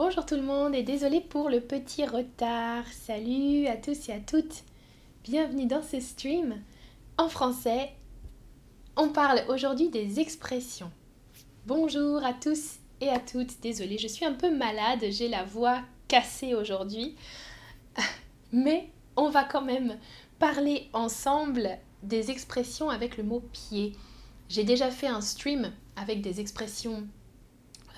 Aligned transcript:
Bonjour 0.00 0.24
tout 0.24 0.36
le 0.36 0.42
monde 0.42 0.76
et 0.76 0.84
désolé 0.84 1.20
pour 1.20 1.50
le 1.50 1.60
petit 1.60 2.06
retard. 2.06 2.84
Salut 2.86 3.66
à 3.66 3.76
tous 3.76 4.08
et 4.08 4.12
à 4.12 4.20
toutes. 4.20 4.62
Bienvenue 5.24 5.66
dans 5.66 5.82
ce 5.82 5.98
stream 5.98 6.62
en 7.16 7.28
français. 7.28 7.90
On 8.96 9.08
parle 9.08 9.42
aujourd'hui 9.48 9.88
des 9.88 10.20
expressions. 10.20 10.92
Bonjour 11.66 12.24
à 12.24 12.32
tous 12.32 12.76
et 13.00 13.08
à 13.08 13.18
toutes. 13.18 13.60
Désolée, 13.60 13.98
je 13.98 14.06
suis 14.06 14.24
un 14.24 14.34
peu 14.34 14.56
malade, 14.56 15.04
j'ai 15.10 15.26
la 15.26 15.42
voix 15.42 15.80
cassée 16.06 16.54
aujourd'hui. 16.54 17.16
Mais 18.52 18.90
on 19.16 19.30
va 19.30 19.42
quand 19.42 19.62
même 19.62 19.98
parler 20.38 20.90
ensemble 20.92 21.70
des 22.04 22.30
expressions 22.30 22.88
avec 22.88 23.16
le 23.16 23.24
mot 23.24 23.42
pied. 23.52 23.96
J'ai 24.48 24.62
déjà 24.62 24.92
fait 24.92 25.08
un 25.08 25.20
stream 25.20 25.72
avec 25.96 26.22
des 26.22 26.38
expressions 26.38 27.08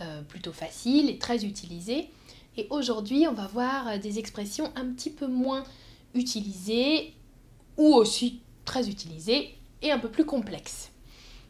euh, 0.01 0.23
plutôt 0.23 0.53
facile 0.53 1.11
et 1.11 1.19
très 1.19 1.45
utilisé. 1.45 2.09
Et 2.57 2.67
aujourd'hui, 2.71 3.27
on 3.29 3.35
va 3.35 3.47
voir 3.47 3.89
euh, 3.89 3.99
des 3.99 4.19
expressions 4.19 4.73
un 4.77 4.87
petit 4.87 5.11
peu 5.11 5.27
moins 5.27 5.65
utilisées 6.15 7.15
ou 7.77 7.95
aussi 7.95 8.41
très 8.65 8.89
utilisées 8.89 9.55
et 9.83 9.93
un 9.93 9.99
peu 9.99 10.09
plus 10.09 10.25
complexes. 10.25 10.91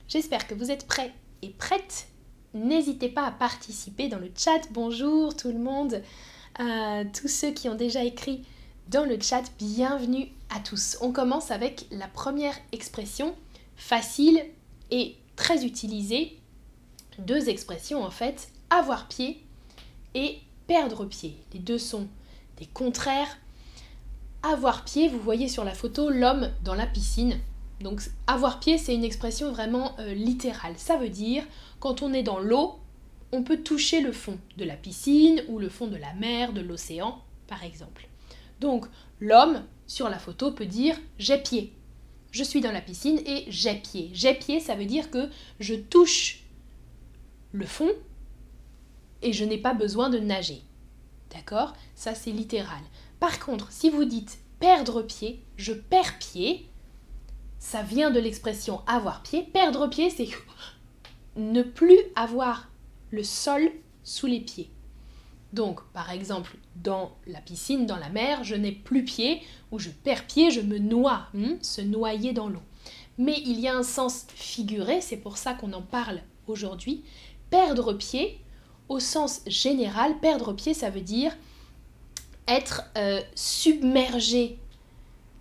J'espère 0.08 0.46
que 0.46 0.55
vous 0.55 0.70
êtes 0.70 0.86
prêts 0.86 1.12
et 1.42 1.50
prêtes. 1.50 2.08
N'hésitez 2.52 3.08
pas 3.08 3.27
à 3.27 3.30
participer 3.30 4.08
dans 4.08 4.18
le 4.18 4.30
chat. 4.36 4.60
Bonjour 4.72 5.36
tout 5.36 5.52
le 5.52 5.58
monde. 5.58 6.02
Euh, 6.58 7.05
tous 7.14 7.28
ceux 7.28 7.52
qui 7.52 7.69
ont 7.69 7.77
déjà 7.77 8.02
écrit 8.05 8.42
dans 8.88 9.05
le 9.05 9.20
chat, 9.20 9.44
bienvenue 9.58 10.28
à 10.52 10.58
tous. 10.58 10.98
On 11.00 11.12
commence 11.12 11.52
avec 11.52 11.86
la 11.92 12.08
première 12.08 12.56
expression 12.72 13.36
facile 13.77 14.42
et 14.91 15.14
très 15.36 15.64
utilisée 15.64 16.39
deux 17.19 17.48
expressions 17.48 18.05
en 18.05 18.10
fait, 18.10 18.48
avoir 18.70 19.09
pied 19.09 19.42
et 20.14 20.38
perdre 20.66 21.05
pied. 21.05 21.36
Les 21.52 21.59
deux 21.59 21.78
sont 21.78 22.06
des 22.59 22.66
contraires. 22.66 23.39
Avoir 24.42 24.84
pied, 24.84 25.08
vous 25.08 25.20
voyez 25.20 25.48
sur 25.48 25.64
la 25.64 25.75
photo 25.75 26.08
l'homme 26.08 26.50
dans 26.64 26.75
la 26.75 26.86
piscine. 26.86 27.38
Donc 27.81 28.03
avoir 28.27 28.61
pied, 28.61 28.78
c'est 28.78 28.94
une 28.94 29.05
expression 29.05 29.53
vraiment 29.53 29.98
euh, 29.98 30.14
littérale. 30.14 30.75
Ça 30.77 30.97
veut 30.97 31.08
dire 31.08 31.44
quand 31.78 32.03
on 32.03 32.12
est 32.12 32.22
dans 32.22 32.38
l'eau, 32.38 32.78
on 33.33 33.42
peut 33.42 33.58
toucher 33.58 34.00
le 34.00 34.12
fond 34.12 34.38
de 34.56 34.64
la 34.64 34.77
piscine 34.77 35.42
ou 35.48 35.58
le 35.58 35.69
fond 35.69 35.86
de 35.86 35.97
la 35.97 36.12
mer, 36.14 36.53
de 36.53 36.61
l'océan, 36.61 37.22
par 37.47 37.64
exemple. 37.64 38.08
Donc 38.61 38.86
l'homme 39.20 39.64
sur 39.86 40.08
la 40.08 40.19
photo 40.19 40.53
peut 40.53 40.66
dire 40.66 40.97
j'ai 41.19 41.38
pied. 41.38 41.72
Je 42.33 42.44
suis 42.44 42.61
dans 42.61 42.72
la 42.72 42.81
piscine 42.81 43.20
et 43.27 43.44
j'ai 43.48 43.75
pied. 43.75 44.11
J'ai 44.12 44.34
pied, 44.34 44.61
ça 44.61 44.77
veut 44.77 44.84
dire 44.84 45.11
que 45.11 45.28
je 45.58 45.75
touche 45.75 46.39
le 47.53 47.67
fond 47.67 47.91
et 49.23 49.33
je 49.33 49.45
n'ai 49.45 49.59
pas 49.59 49.75
besoin 49.75 50.09
de 50.09 50.19
nager. 50.19 50.62
D'accord? 51.31 51.75
Ça, 51.95 52.15
c'est 52.15 52.33
littéral. 52.33 52.83
Par 53.19 53.39
contre, 53.39 53.70
si 53.70 53.91
vous 53.91 54.05
dites 54.05 54.39
perdre 54.59 55.03
pied, 55.03 55.45
je 55.56 55.73
perds 55.73 56.19
pied, 56.19 56.69
ça 57.59 57.83
vient 57.83 58.11
de 58.11 58.21
l'expression 58.21 58.81
avoir 58.87 59.23
pied. 59.23 59.43
Perdre 59.43 59.89
pied, 59.89 60.11
c'est 60.11 60.28
ne 61.37 61.62
plus 61.62 61.98
avoir 62.17 62.71
le 63.11 63.23
sol 63.23 63.71
sous 64.03 64.27
les 64.27 64.41
pieds. 64.41 64.71
Donc, 65.53 65.83
par 65.93 66.11
exemple, 66.11 66.56
dans 66.77 67.17
la 67.27 67.41
piscine, 67.41 67.87
dans 67.87 67.97
la 67.97 68.09
mer, 68.09 68.45
je 68.45 68.55
n'ai 68.55 68.73
plus 68.73 69.05
pied, 69.05 69.43
ou 69.73 69.78
je 69.78 69.91
perds 69.91 70.27
pied, 70.27 70.51
je 70.51 70.61
me 70.61 70.78
noie, 70.78 71.27
hmm, 71.34 71.61
se 71.61 71.81
noyer 71.81 72.33
dans 72.33 72.48
l'eau. 72.48 72.62
Mais 73.19 73.39
il 73.45 73.61
y 73.61 73.69
a 73.69 73.77
un 73.77 73.83
sens 73.83 74.27
figuré, 74.34 75.01
c'est 75.01 75.17
pour 75.17 75.37
ça 75.37 75.55
qu'on 75.55 75.73
en 75.73 75.83
parle 75.83 76.23
aujourd'hui, 76.47 77.05
perdre 77.51 77.93
pied, 77.93 78.39
au 78.89 79.01
sens 79.01 79.43
général, 79.47 80.19
perdre 80.19 80.53
pied, 80.53 80.75
ça 80.75 80.91
veut 80.91 81.01
dire 81.01 81.37
être 82.48 82.83
euh, 82.97 83.20
submergé 83.34 84.59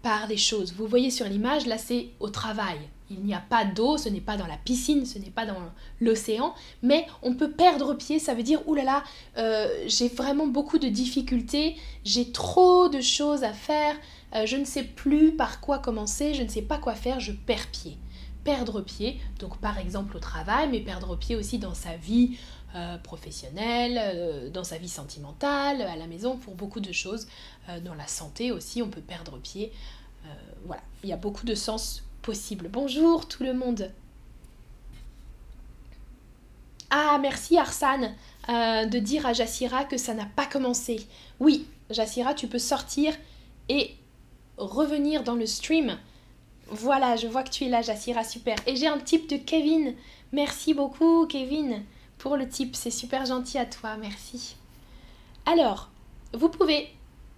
par 0.02 0.28
les 0.28 0.38
choses. 0.38 0.74
Vous 0.74 0.88
voyez 0.88 1.12
sur 1.12 1.26
l'image, 1.26 1.66
là 1.66 1.78
c'est 1.78 2.10
au 2.20 2.30
travail. 2.30 2.78
Il 3.12 3.22
n'y 3.22 3.34
a 3.34 3.40
pas 3.40 3.66
d'eau, 3.66 3.98
ce 3.98 4.08
n'est 4.08 4.22
pas 4.22 4.38
dans 4.38 4.46
la 4.46 4.58
piscine, 4.58 5.04
ce 5.08 5.18
n'est 5.18 5.32
pas 5.32 5.48
dans 5.48 5.58
l'océan, 6.00 6.54
mais 6.84 7.08
on 7.24 7.34
peut 7.34 7.50
perdre 7.50 7.96
pied, 7.96 8.20
ça 8.20 8.36
veut 8.36 8.44
dire, 8.44 8.62
oulala, 8.68 9.04
euh, 9.38 9.68
j'ai 9.88 10.10
vraiment 10.10 10.46
beaucoup 10.46 10.78
de 10.78 10.88
difficultés, 10.88 11.76
j'ai 12.06 12.32
trop 12.32 12.88
de 12.88 13.02
choses 13.02 13.44
à 13.44 13.52
faire, 13.52 13.96
euh, 14.36 14.46
je 14.46 14.58
ne 14.58 14.66
sais 14.66 14.84
plus 14.84 15.32
par 15.32 15.60
quoi 15.60 15.80
commencer, 15.80 16.36
je 16.36 16.44
ne 16.44 16.50
sais 16.50 16.62
pas 16.62 16.78
quoi 16.78 16.94
faire, 16.94 17.20
je 17.20 17.32
perds 17.32 17.68
pied 17.72 17.98
perdre 18.44 18.82
pied, 18.82 19.20
donc 19.40 19.58
par 19.58 19.78
exemple 19.78 20.18
au 20.18 20.20
travail, 20.20 20.70
mais 20.70 20.80
perdre 20.80 21.16
pied 21.16 21.36
aussi 21.36 21.60
dans 21.60 21.74
sa 21.74 21.96
vie 21.98 22.38
euh, 22.76 22.98
professionnelle, 23.00 24.00
euh, 24.00 24.50
dans 24.52 24.64
sa 24.64 24.78
vie 24.78 24.90
sentimentale, 24.90 25.82
à 25.82 25.96
la 25.96 26.06
maison, 26.06 26.38
pour 26.38 26.54
beaucoup 26.54 26.80
de 26.80 26.92
choses. 26.92 27.28
Euh, 27.68 27.80
dans 27.80 27.96
la 27.96 28.06
santé 28.06 28.52
aussi, 28.52 28.84
on 28.84 28.90
peut 28.90 29.02
perdre 29.02 29.40
pied. 29.40 29.72
voilà, 30.66 30.84
il 31.04 31.10
y 31.10 31.14
a 31.14 31.18
beaucoup 31.18 31.46
de 31.46 31.56
sens 31.56 32.04
possibles. 32.22 32.70
Bonjour 32.70 33.28
tout 33.28 33.44
le 33.44 33.54
monde. 33.54 33.92
Ah, 36.92 37.18
merci 37.20 37.58
Arsane 37.58 38.16
de 38.48 39.00
dire 39.00 39.26
à 39.26 39.34
Jassira 39.34 39.86
que 39.86 39.98
ça 39.98 40.14
n'a 40.14 40.26
pas 40.26 40.46
commencé. 40.46 41.08
Oui, 41.40 41.66
Jassira, 41.90 42.34
tu 42.34 42.48
peux 42.48 42.60
sortir 42.60 43.16
et 43.70 43.96
revenir 44.58 45.24
dans 45.24 45.36
le 45.36 45.46
stream 45.46 45.98
voilà, 46.72 47.16
je 47.16 47.28
vois 47.28 47.44
que 47.44 47.50
tu 47.50 47.66
es 47.66 47.70
là, 47.70 47.82
Jassira, 47.82 48.24
super. 48.24 48.58
Et 48.68 48.76
j'ai 48.76 48.88
un 48.88 49.00
type 49.00 49.30
de 49.30 49.38
Kevin. 49.38 49.96
Merci 50.32 50.74
beaucoup, 50.74 51.26
Kevin, 51.28 51.84
pour 52.18 52.38
le 52.38 52.48
type. 52.48 52.76
C'est 52.76 52.92
super 52.92 53.26
gentil 53.26 53.58
à 53.58 53.66
toi, 53.66 53.98
merci. 53.98 54.56
Alors, 55.46 55.90
vous 56.34 56.50
pouvez 56.50 56.90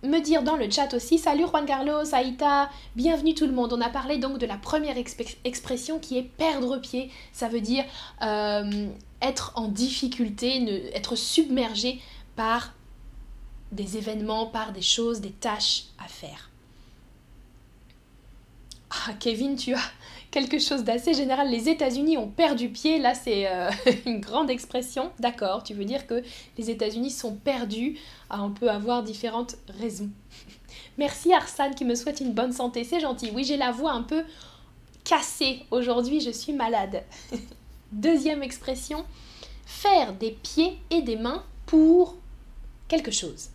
me 0.04 0.20
dire 0.20 0.44
dans 0.44 0.58
le 0.58 0.70
chat 0.70 0.94
aussi, 0.94 1.18
salut 1.18 1.46
Juan 1.48 1.66
Carlos, 1.66 2.14
Aïta, 2.14 2.70
bienvenue 2.96 3.36
tout 3.36 3.46
le 3.46 3.54
monde. 3.54 3.72
On 3.72 3.82
a 3.82 3.90
parlé 3.90 4.18
donc 4.18 4.38
de 4.38 4.46
la 4.46 4.58
première 4.58 4.98
expression 4.98 6.00
qui 6.00 6.18
est 6.18 6.24
perdre 6.24 6.78
pied. 6.80 7.12
Ça 7.32 7.48
veut 7.48 7.62
dire 7.62 7.86
euh, 8.22 8.88
être 9.22 9.54
en 9.56 9.68
difficulté, 9.68 10.92
être 10.96 11.16
submergé 11.16 12.02
par 12.36 12.74
des 13.72 13.98
événements, 13.98 14.48
par 14.48 14.74
des 14.74 14.82
choses, 14.82 15.22
des 15.22 15.32
tâches 15.32 15.86
à 16.04 16.08
faire. 16.08 16.51
Ah, 18.92 19.14
Kevin, 19.20 19.56
tu 19.56 19.74
as 19.74 19.82
quelque 20.32 20.60
chose 20.60 20.84
d'assez 20.84 21.14
général. 21.14 21.50
Les 21.50 21.70
États-Unis 21.70 22.18
ont 22.18 22.28
perdu 22.28 22.70
pied. 22.70 23.00
Là, 23.00 23.14
c'est 23.14 23.48
euh, 23.48 23.70
une 24.06 24.20
grande 24.20 24.50
expression. 24.50 25.12
D'accord, 25.20 25.64
tu 25.64 25.74
veux 25.74 25.86
dire 25.86 26.06
que 26.08 26.22
les 26.58 26.70
États-Unis 26.70 27.12
sont 27.12 27.36
perdus. 27.36 27.98
On 28.30 28.52
peut 28.52 28.70
avoir 28.70 29.04
différentes 29.04 29.56
raisons. 29.80 30.10
Merci 30.98 31.34
Arsane 31.34 31.74
qui 31.74 31.86
me 31.86 31.96
souhaite 31.96 32.20
une 32.20 32.34
bonne 32.34 32.52
santé. 32.52 32.84
C'est 32.84 33.00
gentil. 33.00 33.32
Oui, 33.34 33.46
j'ai 33.46 33.58
la 33.58 33.72
voix 33.72 33.94
un 33.94 34.04
peu 34.04 34.24
cassée. 35.06 35.64
Aujourd'hui, 35.72 36.20
je 36.20 36.32
suis 36.32 36.54
malade. 36.54 37.04
Deuxième 37.92 38.44
expression 38.44 39.06
faire 39.72 40.14
des 40.14 40.32
pieds 40.32 40.78
et 40.90 41.02
des 41.02 41.16
mains 41.16 41.44
pour 41.66 42.16
quelque 42.88 43.12
chose. 43.12 43.50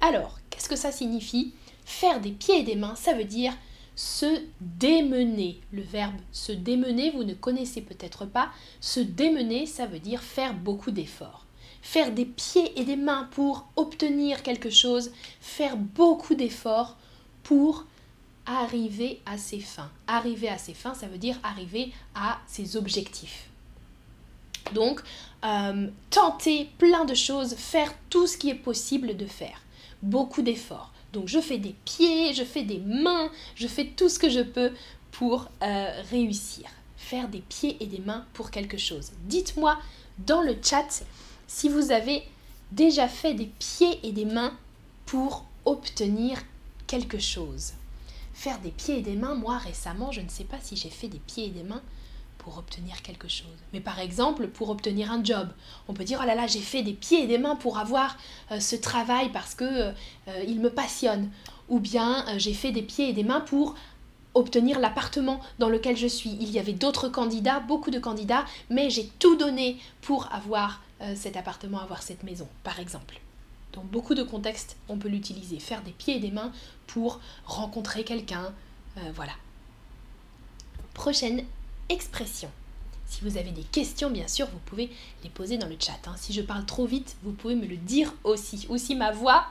Alors, 0.00 0.38
qu'est-ce 0.50 0.68
que 0.68 0.76
ça 0.76 0.92
signifie? 0.92 1.54
Faire 1.84 2.20
des 2.20 2.30
pieds 2.30 2.60
et 2.60 2.62
des 2.62 2.76
mains, 2.76 2.94
ça 2.94 3.14
veut 3.14 3.24
dire 3.24 3.52
se 3.96 4.42
démener. 4.60 5.60
Le 5.72 5.82
verbe 5.82 6.14
se 6.30 6.52
démener, 6.52 7.10
vous 7.10 7.24
ne 7.24 7.34
connaissez 7.34 7.80
peut-être 7.80 8.26
pas. 8.26 8.50
Se 8.80 9.00
démener, 9.00 9.66
ça 9.66 9.86
veut 9.86 9.98
dire 9.98 10.22
faire 10.22 10.54
beaucoup 10.54 10.92
d'efforts. 10.92 11.46
Faire 11.82 12.12
des 12.12 12.26
pieds 12.26 12.78
et 12.78 12.84
des 12.84 12.96
mains 12.96 13.28
pour 13.32 13.66
obtenir 13.76 14.42
quelque 14.42 14.70
chose, 14.70 15.10
faire 15.40 15.76
beaucoup 15.76 16.34
d'efforts 16.34 16.96
pour 17.42 17.86
arriver 18.44 19.20
à 19.24 19.38
ses 19.38 19.60
fins. 19.60 19.90
Arriver 20.06 20.48
à 20.48 20.58
ses 20.58 20.74
fins, 20.74 20.94
ça 20.94 21.08
veut 21.08 21.18
dire 21.18 21.38
arriver 21.42 21.92
à 22.14 22.38
ses 22.46 22.76
objectifs. 22.76 23.48
Donc, 24.72 25.00
euh, 25.44 25.88
tenter 26.10 26.68
plein 26.78 27.04
de 27.04 27.14
choses, 27.14 27.54
faire 27.54 27.92
tout 28.10 28.26
ce 28.26 28.36
qui 28.36 28.50
est 28.50 28.54
possible 28.54 29.16
de 29.16 29.26
faire. 29.26 29.62
Beaucoup 30.02 30.42
d'efforts. 30.42 30.92
Donc 31.12 31.28
je 31.28 31.40
fais 31.40 31.58
des 31.58 31.74
pieds, 31.84 32.34
je 32.34 32.44
fais 32.44 32.62
des 32.62 32.78
mains, 32.78 33.30
je 33.54 33.66
fais 33.66 33.86
tout 33.86 34.08
ce 34.08 34.18
que 34.18 34.28
je 34.28 34.40
peux 34.40 34.72
pour 35.12 35.48
euh, 35.62 36.02
réussir. 36.10 36.66
Faire 36.96 37.28
des 37.28 37.40
pieds 37.40 37.76
et 37.80 37.86
des 37.86 38.00
mains 38.00 38.24
pour 38.32 38.50
quelque 38.50 38.76
chose. 38.78 39.12
Dites-moi 39.24 39.78
dans 40.18 40.42
le 40.42 40.56
chat 40.62 41.04
si 41.46 41.68
vous 41.68 41.92
avez 41.92 42.22
déjà 42.72 43.08
fait 43.08 43.34
des 43.34 43.50
pieds 43.58 44.00
et 44.02 44.12
des 44.12 44.24
mains 44.24 44.56
pour 45.04 45.44
obtenir 45.64 46.42
quelque 46.86 47.18
chose. 47.18 47.72
Faire 48.34 48.58
des 48.60 48.70
pieds 48.70 48.98
et 48.98 49.02
des 49.02 49.16
mains, 49.16 49.34
moi 49.34 49.58
récemment, 49.58 50.12
je 50.12 50.20
ne 50.20 50.28
sais 50.28 50.44
pas 50.44 50.58
si 50.60 50.76
j'ai 50.76 50.90
fait 50.90 51.08
des 51.08 51.18
pieds 51.18 51.46
et 51.46 51.50
des 51.50 51.62
mains 51.62 51.82
obtenir 52.58 53.02
quelque 53.02 53.28
chose. 53.28 53.56
Mais 53.72 53.80
par 53.80 53.98
exemple, 53.98 54.48
pour 54.48 54.70
obtenir 54.70 55.10
un 55.10 55.22
job, 55.22 55.48
on 55.88 55.94
peut 55.94 56.04
dire 56.04 56.20
oh 56.22 56.26
là 56.26 56.34
là, 56.34 56.46
j'ai 56.46 56.60
fait 56.60 56.82
des 56.82 56.92
pieds 56.92 57.24
et 57.24 57.26
des 57.26 57.38
mains 57.38 57.56
pour 57.56 57.78
avoir 57.78 58.16
euh, 58.50 58.60
ce 58.60 58.76
travail 58.76 59.30
parce 59.32 59.54
que 59.54 59.64
euh, 59.64 59.92
il 60.46 60.60
me 60.60 60.70
passionne. 60.70 61.30
Ou 61.68 61.80
bien 61.80 62.26
euh, 62.28 62.38
j'ai 62.38 62.54
fait 62.54 62.72
des 62.72 62.82
pieds 62.82 63.08
et 63.08 63.12
des 63.12 63.24
mains 63.24 63.40
pour 63.40 63.74
obtenir 64.34 64.78
l'appartement 64.78 65.40
dans 65.58 65.68
lequel 65.68 65.96
je 65.96 66.06
suis. 66.06 66.36
Il 66.40 66.50
y 66.50 66.58
avait 66.58 66.72
d'autres 66.72 67.08
candidats, 67.08 67.60
beaucoup 67.60 67.90
de 67.90 67.98
candidats, 67.98 68.44
mais 68.70 68.90
j'ai 68.90 69.06
tout 69.18 69.36
donné 69.36 69.78
pour 70.02 70.32
avoir 70.32 70.82
cet 71.14 71.36
appartement, 71.36 71.80
avoir 71.80 72.02
cette 72.02 72.22
maison, 72.22 72.48
par 72.62 72.80
exemple. 72.80 73.20
Dans 73.76 73.84
beaucoup 73.84 74.14
de 74.14 74.22
contextes, 74.22 74.76
on 74.88 74.96
peut 74.96 75.08
l'utiliser. 75.08 75.58
Faire 75.58 75.82
des 75.82 75.90
pieds 75.92 76.16
et 76.16 76.20
des 76.20 76.30
mains 76.30 76.50
pour 76.86 77.20
rencontrer 77.44 78.04
quelqu'un. 78.04 78.54
Euh, 78.96 79.12
voilà. 79.14 79.32
Prochaine 80.94 81.44
expression. 81.88 82.50
Si 83.06 83.20
vous 83.22 83.36
avez 83.36 83.52
des 83.52 83.62
questions, 83.62 84.10
bien 84.10 84.26
sûr, 84.26 84.46
vous 84.46 84.58
pouvez 84.66 84.90
les 85.22 85.30
poser 85.30 85.58
dans 85.58 85.68
le 85.68 85.76
chat. 85.78 85.98
Hein. 86.06 86.14
Si 86.16 86.32
je 86.32 86.42
parle 86.42 86.66
trop 86.66 86.86
vite, 86.86 87.16
vous 87.22 87.32
pouvez 87.32 87.54
me 87.54 87.66
le 87.66 87.76
dire 87.76 88.12
aussi. 88.24 88.66
Ou 88.68 88.78
si 88.78 88.94
ma 88.94 89.12
voix 89.12 89.46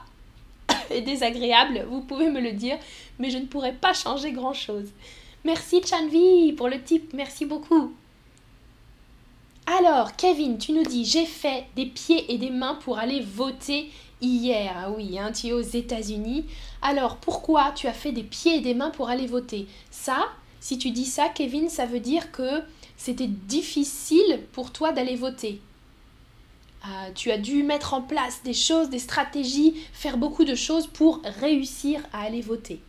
est 0.90 1.02
désagréable, 1.02 1.86
vous 1.88 2.02
pouvez 2.02 2.30
me 2.30 2.40
le 2.40 2.52
dire, 2.52 2.78
mais 3.18 3.30
je 3.30 3.38
ne 3.38 3.46
pourrai 3.46 3.72
pas 3.72 3.94
changer 3.94 4.32
grand-chose. 4.32 4.88
Merci 5.44 5.80
Chanvi 5.86 6.52
pour 6.52 6.68
le 6.68 6.82
tip, 6.82 7.12
merci 7.14 7.46
beaucoup. 7.46 7.94
Alors, 9.66 10.14
Kevin, 10.16 10.58
tu 10.58 10.72
nous 10.72 10.84
dis, 10.84 11.04
j'ai 11.04 11.26
fait 11.26 11.66
des 11.74 11.86
pieds 11.86 12.32
et 12.32 12.38
des 12.38 12.50
mains 12.50 12.78
pour 12.84 12.98
aller 12.98 13.20
voter 13.20 13.90
hier. 14.20 14.72
Ah 14.76 14.90
oui, 14.90 15.18
hein, 15.18 15.32
tu 15.32 15.48
es 15.48 15.52
aux 15.52 15.60
États-Unis. 15.60 16.46
Alors, 16.82 17.16
pourquoi 17.16 17.72
tu 17.72 17.86
as 17.88 17.92
fait 17.92 18.12
des 18.12 18.22
pieds 18.22 18.56
et 18.56 18.60
des 18.60 18.74
mains 18.74 18.90
pour 18.90 19.08
aller 19.08 19.26
voter? 19.26 19.66
Ça, 19.90 20.26
si 20.66 20.78
tu 20.78 20.90
dis 20.90 21.04
ça, 21.04 21.28
Kevin, 21.28 21.68
ça 21.68 21.86
veut 21.86 22.00
dire 22.00 22.32
que 22.32 22.60
c'était 22.96 23.28
difficile 23.28 24.40
pour 24.50 24.72
toi 24.72 24.90
d'aller 24.90 25.14
voter. 25.14 25.60
Euh, 26.84 27.12
tu 27.14 27.30
as 27.30 27.38
dû 27.38 27.62
mettre 27.62 27.94
en 27.94 28.02
place 28.02 28.42
des 28.42 28.52
choses, 28.52 28.90
des 28.90 28.98
stratégies, 28.98 29.76
faire 29.92 30.16
beaucoup 30.18 30.44
de 30.44 30.56
choses 30.56 30.88
pour 30.88 31.22
réussir 31.22 32.00
à 32.12 32.22
aller 32.22 32.40
voter. 32.40 32.80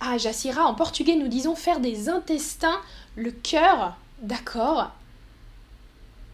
Ah, 0.00 0.18
Jassira, 0.18 0.66
en 0.66 0.74
portugais, 0.74 1.16
nous 1.16 1.28
disons 1.28 1.54
faire 1.54 1.80
des 1.80 2.10
intestins, 2.10 2.78
le 3.14 3.30
cœur, 3.30 3.96
d'accord. 4.20 4.90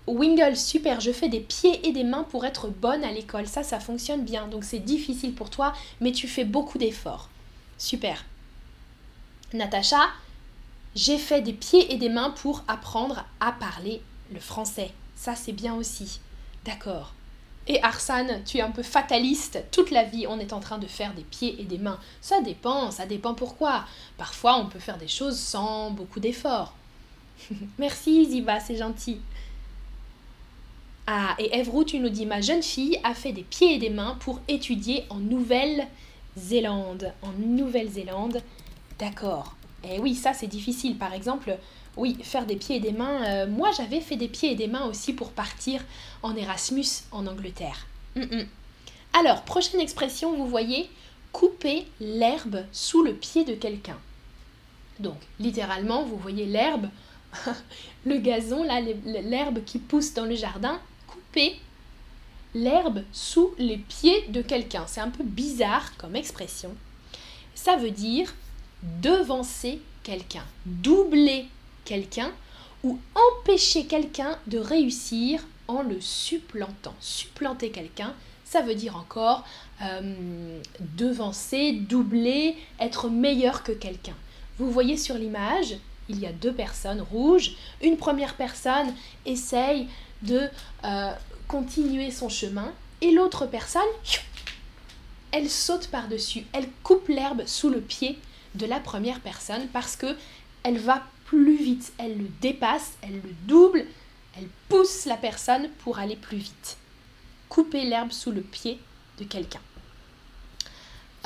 Wingle, 0.09 0.57
super, 0.57 1.01
je 1.01 1.13
fais 1.13 1.29
des 1.29 1.39
pieds 1.39 1.87
et 1.87 1.93
des 1.93 2.03
mains 2.03 2.25
pour 2.25 2.45
être 2.45 2.71
bonne 2.71 3.05
à 3.05 3.13
l'école. 3.13 3.47
Ça, 3.47 3.63
ça 3.63 3.79
fonctionne 3.79 4.25
bien. 4.25 4.49
Donc 4.49 4.65
c'est 4.65 4.81
difficile 4.81 5.33
pour 5.33 5.49
toi, 5.49 5.75
mais 6.01 6.11
tu 6.11 6.27
fais 6.27 6.45
beaucoup 6.45 6.79
d'efforts. 6.79 7.29
Super. 7.79 8.25
Natacha, 9.55 10.09
j'ai 10.95 11.19
fait 11.19 11.41
des 11.43 11.53
pieds 11.53 11.93
et 11.93 11.97
des 11.97 12.09
mains 12.09 12.31
pour 12.31 12.65
apprendre 12.69 13.25
à 13.41 13.53
parler 13.53 14.03
le 14.33 14.41
français. 14.41 14.91
Ça, 15.17 15.35
c'est 15.35 15.53
bien 15.53 15.75
aussi. 15.75 16.21
D'accord. 16.65 17.13
Et 17.69 17.83
Arsane, 17.83 18.43
tu 18.45 18.59
es 18.59 18.61
un 18.61 18.71
peu 18.71 18.83
fataliste. 18.83 19.63
Toute 19.71 19.91
la 19.91 20.03
vie, 20.05 20.27
on 20.27 20.41
est 20.41 20.53
en 20.53 20.61
train 20.61 20.79
de 20.79 20.87
faire 20.87 21.15
des 21.15 21.23
pieds 21.23 21.61
et 21.61 21.65
des 21.65 21.79
mains. 21.79 22.01
Ça 22.21 22.41
dépend, 22.41 22.91
ça 22.91 23.07
dépend 23.07 23.35
pourquoi. 23.35 23.85
Parfois, 24.19 24.59
on 24.59 24.67
peut 24.67 24.81
faire 24.81 24.99
des 24.99 25.09
choses 25.09 25.39
sans 25.39 25.91
beaucoup 25.91 26.21
d'efforts. 26.21 26.75
Merci 27.79 28.27
Ziba, 28.31 28.59
c'est 28.59 28.77
gentil. 28.77 29.21
Ah, 31.07 31.35
et 31.39 31.57
Evrou, 31.57 31.85
tu 31.85 31.99
nous 31.99 32.09
dis, 32.09 32.27
ma 32.27 32.41
jeune 32.41 32.63
fille 32.63 32.99
a 33.05 33.15
fait 33.15 33.33
des 33.33 33.43
pieds 33.43 33.75
et 33.75 33.79
des 33.79 33.91
mains 33.91 34.17
pour 34.21 34.41
étudier 34.49 35.05
en 35.11 35.17
Nouvelle-Zélande. 35.17 37.13
En 37.23 37.33
Nouvelle-Zélande, 37.39 38.43
d'accord. 39.03 39.57
Et 39.85 39.97
eh 39.97 39.99
oui, 39.99 40.15
ça 40.15 40.33
c'est 40.33 40.47
difficile. 40.47 40.97
Par 40.97 41.13
exemple, 41.13 41.59
oui, 41.97 42.17
faire 42.23 42.47
des 42.47 42.57
pieds 42.57 42.77
et 42.77 42.81
des 42.81 42.93
mains. 42.93 43.25
Euh, 43.25 43.47
moi, 43.49 43.71
j'avais 43.77 44.01
fait 44.01 44.17
des 44.17 44.29
pieds 44.29 44.53
et 44.53 44.55
des 44.55 44.69
mains 44.69 44.87
aussi 44.87 45.13
pour 45.13 45.33
partir 45.33 45.83
en 46.23 46.37
Erasmus 46.37 46.87
en 47.11 47.27
Angleterre. 47.27 47.87
Mm, 48.15 48.23
mm. 48.23 48.47
Alors, 49.13 49.43
prochaine 49.43 49.81
expression, 49.81 50.37
vous 50.37 50.47
voyez, 50.47 50.89
couper 51.33 51.87
l'herbe 52.01 52.65
sous 52.71 53.03
le 53.03 53.15
pied 53.15 53.45
de 53.45 53.55
quelqu'un. 53.55 53.99
Donc, 55.01 55.19
littéralement, 55.41 56.05
vous 56.05 56.17
voyez 56.17 56.47
l'herbe, 56.47 56.89
le 58.07 58.19
gazon, 58.19 58.63
là, 58.63 58.81
l'herbe 58.81 59.65
qui 59.65 59.79
pousse 59.81 60.15
dans 60.15 60.27
le 60.27 60.37
jardin, 60.37 60.81
couper 61.09 61.57
l'herbe 62.55 63.03
sous 63.13 63.53
les 63.59 63.79
pieds 63.79 64.29
de 64.29 64.43
quelqu'un. 64.43 64.85
C'est 64.87 65.01
un 65.01 65.11
peu 65.11 65.25
bizarre 65.25 65.97
comme 65.97 66.15
expression. 66.15 66.73
Ça 67.55 67.77
veut 67.77 67.91
dire 67.91 68.33
devancer 69.01 69.81
quelqu'un, 70.03 70.45
doubler 70.67 71.47
quelqu'un 71.85 72.33
ou 72.83 72.99
empêcher 73.15 73.87
quelqu'un 73.87 74.39
de 74.47 74.59
réussir 74.59 75.45
en 75.69 75.83
le 75.83 76.01
supplantant. 76.01 76.95
Supplanter 77.01 77.71
quelqu'un, 77.71 78.15
ça 78.45 78.61
veut 78.61 78.75
dire 78.75 78.97
encore 78.97 79.45
euh, 79.83 80.61
devancer, 80.97 81.73
doubler, 81.73 82.57
être 82.81 83.09
meilleur 83.09 83.63
que 83.63 83.73
quelqu'un. 83.73 84.17
Vous 84.59 84.71
voyez 84.71 84.97
sur 84.97 85.17
l'image, 85.17 85.77
il 86.09 86.19
y 86.19 86.27
a 86.27 86.33
deux 86.33 86.53
personnes 86.53 87.01
rouges. 87.01 87.53
Une 87.83 87.97
première 87.97 88.35
personne 88.35 88.93
essaye 89.25 89.89
de 90.23 90.49
euh, 90.85 91.13
continuer 91.49 92.11
son 92.11 92.29
chemin 92.29 92.73
et 93.01 93.13
l'autre 93.13 93.47
personne, 93.47 93.83
elle 95.33 95.49
saute 95.49 95.89
par-dessus, 95.89 96.45
elle 96.53 96.69
coupe 96.83 97.09
l'herbe 97.09 97.45
sous 97.47 97.71
le 97.71 97.81
pied 97.81 98.19
de 98.55 98.67
la 98.67 98.81
première 98.81 99.21
personne 99.21 99.67
parce 99.73 99.97
que 99.97 100.17
elle 100.63 100.79
va 100.79 101.03
plus 101.25 101.57
vite, 101.57 101.93
elle 101.99 102.19
le 102.19 102.29
dépasse, 102.41 102.93
elle 103.03 103.15
le 103.15 103.35
double, 103.47 103.85
elle 104.37 104.49
pousse 104.69 105.07
la 105.07 105.17
personne 105.17 105.69
pour 105.79 105.99
aller 105.99 106.17
plus 106.17 106.37
vite. 106.37 106.77
Couper 107.49 107.85
l'herbe 107.85 108.13
sous 108.13 108.31
le 108.31 108.43
pied 108.43 108.79
de 109.19 109.25
quelqu'un. 109.25 109.61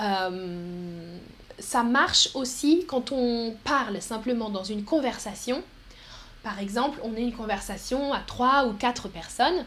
Euh, 0.01 1.19
ça 1.59 1.83
marche 1.83 2.29
aussi 2.35 2.85
quand 2.87 3.13
on 3.13 3.55
parle 3.65 4.01
simplement 4.03 4.51
dans 4.51 4.65
une 4.65 4.85
conversation. 4.85 5.63
Par 6.43 6.61
exemple, 6.61 6.99
on 7.03 7.15
a 7.15 7.19
une 7.19 7.33
conversation 7.33 8.13
à 8.13 8.21
trois 8.21 8.67
ou 8.67 8.75
quatre 8.75 9.09
personnes 9.09 9.65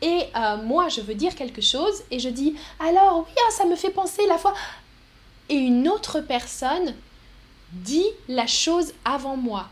et 0.00 0.24
euh, 0.36 0.56
moi 0.58 0.88
je 0.88 1.00
veux 1.00 1.14
dire 1.14 1.34
quelque 1.34 1.60
chose 1.60 2.02
et 2.10 2.20
je 2.20 2.28
dis 2.28 2.54
alors 2.78 3.24
oui 3.26 3.34
ah, 3.36 3.50
ça 3.50 3.64
me 3.64 3.74
fait 3.74 3.90
penser 3.90 4.26
la 4.28 4.38
fois 4.38 4.54
et 5.48 5.54
une 5.54 5.88
autre 5.88 6.20
personne 6.20 6.94
dit 7.72 8.06
la 8.28 8.46
chose 8.46 8.92
avant 9.04 9.36
moi. 9.36 9.68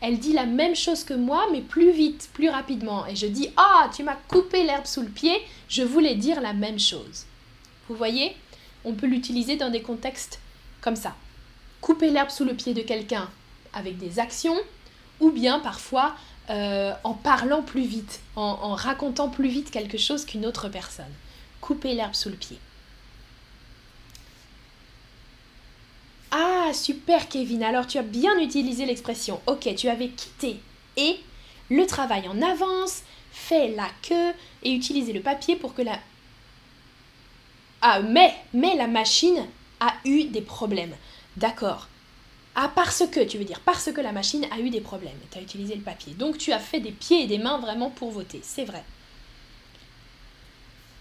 Elle 0.00 0.18
dit 0.18 0.32
la 0.32 0.46
même 0.46 0.76
chose 0.76 1.04
que 1.04 1.14
moi, 1.14 1.46
mais 1.52 1.62
plus 1.62 1.90
vite, 1.90 2.28
plus 2.34 2.50
rapidement. 2.50 3.06
Et 3.06 3.16
je 3.16 3.26
dis 3.26 3.48
Ah, 3.56 3.90
tu 3.94 4.02
m'as 4.02 4.16
coupé 4.28 4.64
l'herbe 4.64 4.86
sous 4.86 5.02
le 5.02 5.08
pied, 5.08 5.34
je 5.68 5.82
voulais 5.82 6.14
dire 6.14 6.40
la 6.40 6.52
même 6.52 6.78
chose. 6.78 7.24
Vous 7.88 7.96
voyez 7.96 8.36
On 8.84 8.92
peut 8.92 9.06
l'utiliser 9.06 9.56
dans 9.56 9.70
des 9.70 9.82
contextes 9.82 10.38
comme 10.80 10.96
ça. 10.96 11.14
Couper 11.80 12.10
l'herbe 12.10 12.30
sous 12.30 12.44
le 12.44 12.54
pied 12.54 12.74
de 12.74 12.82
quelqu'un 12.82 13.30
avec 13.72 13.98
des 13.98 14.18
actions, 14.18 14.56
ou 15.20 15.30
bien 15.30 15.60
parfois 15.60 16.14
euh, 16.50 16.92
en 17.02 17.14
parlant 17.14 17.62
plus 17.62 17.84
vite, 17.84 18.20
en 18.36 18.74
racontant 18.74 19.28
plus 19.28 19.48
vite 19.48 19.70
quelque 19.70 19.98
chose 19.98 20.24
qu'une 20.24 20.46
autre 20.46 20.68
personne. 20.68 21.12
Couper 21.60 21.94
l'herbe 21.94 22.14
sous 22.14 22.28
le 22.28 22.36
pied. 22.36 22.58
Ah, 26.38 26.74
super 26.74 27.30
Kevin, 27.30 27.62
alors 27.62 27.86
tu 27.86 27.96
as 27.96 28.02
bien 28.02 28.38
utilisé 28.38 28.84
l'expression. 28.84 29.40
Ok, 29.46 29.74
tu 29.74 29.88
avais 29.88 30.08
quitté 30.08 30.60
et 30.98 31.16
le 31.70 31.86
travail 31.86 32.28
en 32.28 32.42
avance, 32.42 33.04
fait 33.32 33.68
la 33.68 33.88
queue 34.02 34.34
et 34.62 34.74
utilisé 34.74 35.14
le 35.14 35.22
papier 35.22 35.56
pour 35.56 35.72
que 35.72 35.80
la... 35.80 35.98
Ah, 37.80 38.00
mais, 38.00 38.34
mais 38.52 38.76
la 38.76 38.86
machine 38.86 39.46
a 39.80 39.94
eu 40.04 40.24
des 40.24 40.42
problèmes. 40.42 40.94
D'accord. 41.38 41.88
Ah, 42.54 42.70
parce 42.74 43.06
que, 43.10 43.24
tu 43.24 43.38
veux 43.38 43.44
dire, 43.44 43.60
parce 43.64 43.90
que 43.90 44.02
la 44.02 44.12
machine 44.12 44.44
a 44.50 44.60
eu 44.60 44.68
des 44.68 44.82
problèmes. 44.82 45.18
Tu 45.30 45.38
as 45.38 45.40
utilisé 45.42 45.74
le 45.74 45.80
papier. 45.80 46.12
Donc 46.12 46.36
tu 46.36 46.52
as 46.52 46.58
fait 46.58 46.80
des 46.80 46.92
pieds 46.92 47.22
et 47.22 47.26
des 47.26 47.38
mains 47.38 47.56
vraiment 47.56 47.88
pour 47.88 48.10
voter. 48.10 48.40
C'est 48.42 48.64
vrai. 48.66 48.84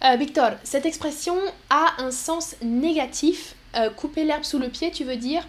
Euh, 0.05 0.15
Victor, 0.15 0.51
cette 0.63 0.85
expression 0.85 1.35
a 1.69 2.01
un 2.01 2.11
sens 2.11 2.55
négatif 2.61 3.55
euh, 3.75 3.89
couper 3.89 4.23
l'herbe 4.23 4.43
sous 4.43 4.59
le 4.59 4.69
pied, 4.69 4.91
tu 4.91 5.03
veux 5.03 5.17
dire? 5.17 5.45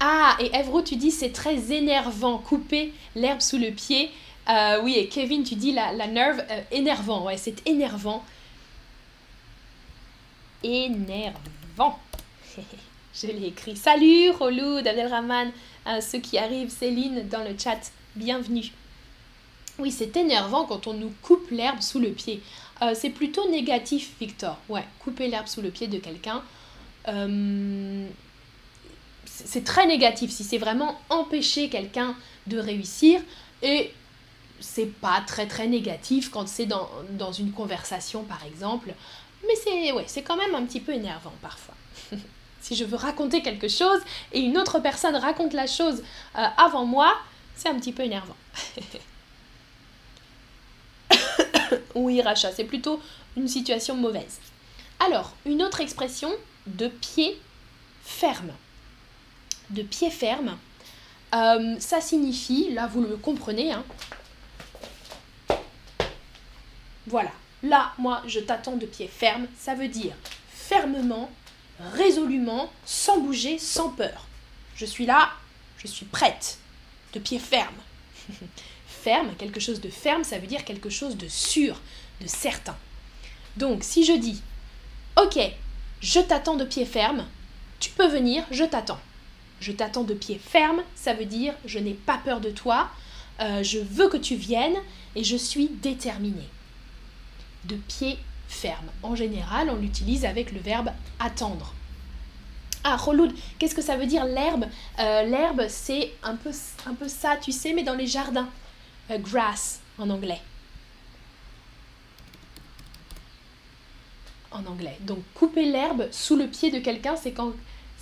Ah, 0.00 0.36
et 0.40 0.54
Evro, 0.54 0.82
tu 0.82 0.96
dis 0.96 1.10
c'est 1.10 1.32
très 1.32 1.72
énervant, 1.72 2.38
couper 2.38 2.92
l'herbe 3.14 3.40
sous 3.40 3.58
le 3.58 3.70
pied. 3.70 4.10
Euh, 4.48 4.82
oui, 4.82 4.94
et 4.96 5.08
Kevin, 5.08 5.44
tu 5.44 5.54
dis 5.54 5.72
la, 5.72 5.92
nerve 6.06 6.44
euh, 6.50 6.60
énervant. 6.70 7.24
Ouais, 7.24 7.36
c'est 7.36 7.66
énervant. 7.66 8.24
Énervant. 10.62 11.98
Je 13.14 13.26
l'ai 13.28 13.46
écrit. 13.46 13.76
Salut, 13.76 14.30
Rolou, 14.30 14.78
Abdelrahman, 14.78 15.52
ceux 16.00 16.18
qui 16.18 16.36
arrivent, 16.36 16.70
Céline 16.70 17.28
dans 17.28 17.44
le 17.44 17.56
chat, 17.56 17.78
bienvenue. 18.16 18.72
Oui, 19.78 19.90
c'est 19.90 20.16
énervant 20.16 20.64
quand 20.64 20.86
on 20.86 20.94
nous 20.94 21.12
coupe 21.22 21.50
l'herbe 21.50 21.80
sous 21.80 21.98
le 21.98 22.10
pied. 22.10 22.42
Euh, 22.82 22.92
c'est 22.94 23.10
plutôt 23.10 23.48
négatif, 23.50 24.12
Victor. 24.20 24.58
Ouais, 24.68 24.84
couper 25.00 25.28
l'herbe 25.28 25.46
sous 25.46 25.62
le 25.62 25.70
pied 25.70 25.86
de 25.86 25.98
quelqu'un. 25.98 26.42
Euh, 27.08 28.06
c'est 29.26 29.64
très 29.64 29.86
négatif 29.86 30.30
si 30.30 30.44
c'est 30.44 30.58
vraiment 30.58 30.98
empêcher 31.08 31.68
quelqu'un 31.68 32.16
de 32.46 32.58
réussir. 32.58 33.20
Et 33.62 33.92
c'est 34.60 34.92
pas 35.00 35.22
très 35.26 35.46
très 35.46 35.66
négatif 35.66 36.30
quand 36.30 36.48
c'est 36.48 36.66
dans, 36.66 37.32
une 37.32 37.52
conversation, 37.52 38.24
par 38.24 38.44
exemple. 38.44 38.92
Mais 39.46 39.54
c'est 39.62 39.92
ouais, 39.92 40.04
c'est 40.06 40.22
quand 40.22 40.36
même 40.36 40.54
un 40.54 40.64
petit 40.64 40.80
peu 40.80 40.92
énervant 40.92 41.32
parfois. 41.42 41.74
si 42.60 42.74
je 42.74 42.84
veux 42.84 42.96
raconter 42.96 43.42
quelque 43.42 43.68
chose 43.68 44.00
et 44.32 44.40
une 44.40 44.56
autre 44.56 44.78
personne 44.78 45.16
raconte 45.16 45.52
la 45.52 45.66
chose 45.66 46.02
euh, 46.38 46.46
avant 46.56 46.86
moi, 46.86 47.14
c'est 47.54 47.68
un 47.68 47.78
petit 47.78 47.92
peu 47.92 48.02
énervant. 48.02 48.36
oui, 51.94 52.20
rachat, 52.22 52.52
c'est 52.52 52.64
plutôt 52.64 53.00
une 53.36 53.48
situation 53.48 53.96
mauvaise. 53.96 54.38
Alors, 55.00 55.34
une 55.44 55.62
autre 55.62 55.80
expression 55.80 56.30
de 56.66 56.88
pied 56.88 57.38
ferme. 58.02 58.52
De 59.70 59.82
pied 59.82 60.10
ferme, 60.10 60.56
euh, 61.34 61.76
ça 61.78 62.00
signifie, 62.00 62.72
là 62.72 62.86
vous 62.86 63.02
le 63.02 63.16
comprenez, 63.16 63.72
hein. 63.72 63.84
voilà, 67.06 67.32
là 67.62 67.92
moi 67.98 68.22
je 68.26 68.40
t'attends 68.40 68.76
de 68.76 68.86
pied 68.86 69.08
ferme, 69.08 69.46
ça 69.58 69.74
veut 69.74 69.88
dire 69.88 70.14
fermement, 70.48 71.30
résolument, 71.78 72.70
sans 72.86 73.20
bouger, 73.20 73.58
sans 73.58 73.90
peur. 73.90 74.26
Je 74.76 74.86
suis 74.86 75.06
là, 75.06 75.30
je 75.78 75.86
suis 75.86 76.06
prête, 76.06 76.58
de 77.12 77.18
pied 77.18 77.38
ferme. 77.38 77.74
quelque 79.38 79.60
chose 79.60 79.80
de 79.80 79.88
ferme, 79.88 80.24
ça 80.24 80.38
veut 80.38 80.46
dire 80.46 80.64
quelque 80.64 80.90
chose 80.90 81.16
de 81.16 81.28
sûr, 81.28 81.80
de 82.20 82.26
certain. 82.26 82.76
Donc 83.56 83.84
si 83.84 84.04
je 84.04 84.12
dis, 84.12 84.42
ok, 85.20 85.38
je 86.00 86.20
t'attends 86.20 86.56
de 86.56 86.64
pied 86.64 86.84
ferme, 86.84 87.26
tu 87.80 87.90
peux 87.90 88.08
venir, 88.08 88.44
je 88.50 88.64
t'attends. 88.64 89.00
Je 89.60 89.72
t'attends 89.72 90.04
de 90.04 90.14
pied 90.14 90.40
ferme, 90.42 90.82
ça 90.94 91.14
veut 91.14 91.24
dire 91.24 91.54
je 91.64 91.78
n'ai 91.78 91.94
pas 91.94 92.18
peur 92.18 92.40
de 92.40 92.50
toi, 92.50 92.90
euh, 93.40 93.62
je 93.62 93.78
veux 93.78 94.08
que 94.08 94.16
tu 94.16 94.34
viennes 94.36 94.76
et 95.14 95.24
je 95.24 95.36
suis 95.36 95.68
déterminée. 95.68 96.48
De 97.64 97.76
pied 97.76 98.18
ferme. 98.48 98.86
En 99.02 99.14
général, 99.14 99.70
on 99.70 99.76
l'utilise 99.76 100.24
avec 100.24 100.52
le 100.52 100.60
verbe 100.60 100.90
attendre. 101.18 101.74
Ah, 102.86 102.96
Roloud, 102.96 103.32
qu'est-ce 103.58 103.74
que 103.74 103.80
ça 103.80 103.96
veut 103.96 104.04
dire 104.04 104.26
l'herbe? 104.26 104.66
Euh, 104.98 105.22
L'herbe, 105.22 105.64
c'est 105.68 106.12
un 106.22 106.36
peu 106.36 106.52
ça, 107.08 107.36
tu 107.38 107.50
sais, 107.50 107.72
mais 107.72 107.82
dans 107.82 107.94
les 107.94 108.06
jardins. 108.06 108.48
Grass 109.10 109.80
en 109.98 110.10
anglais. 110.10 110.40
En 114.50 114.64
anglais. 114.66 114.96
Donc, 115.00 115.18
couper 115.34 115.64
l'herbe 115.64 116.08
sous 116.10 116.36
le 116.36 116.46
pied 116.46 116.70
de 116.70 116.78
quelqu'un, 116.78 117.16
c'est 117.16 117.32
quand 117.32 117.52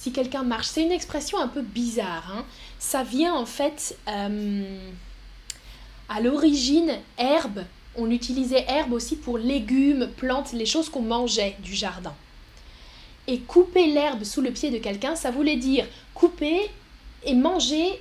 si 0.03 0.13
quelqu'un 0.13 0.43
marche. 0.43 0.67
C'est 0.67 0.83
une 0.83 0.93
expression 0.93 1.39
un 1.39 1.47
peu 1.47 1.63
bizarre. 1.63 2.33
Hein. 2.35 2.45
Ça 2.81 3.05
vient 3.05 3.35
en 3.35 3.47
fait 3.47 3.97
euh, 4.09 4.91
à 6.09 6.21
l'origine, 6.21 6.99
herbe. 7.19 7.65
On 7.95 8.11
utilisait 8.11 8.65
herbe 8.69 8.93
aussi 8.93 9.15
pour 9.15 9.39
légumes, 9.39 10.09
plantes, 10.17 10.53
les 10.53 10.67
choses 10.67 10.89
qu'on 10.89 11.03
mangeait 11.03 11.57
du 11.63 11.75
jardin. 11.75 12.15
Et 13.29 13.39
couper 13.41 13.87
l'herbe 13.87 14.25
sous 14.25 14.41
le 14.41 14.51
pied 14.51 14.71
de 14.71 14.79
quelqu'un, 14.79 15.15
ça 15.15 15.31
voulait 15.31 15.57
dire 15.57 15.87
couper 16.15 16.69
et 17.25 17.35
manger 17.35 18.01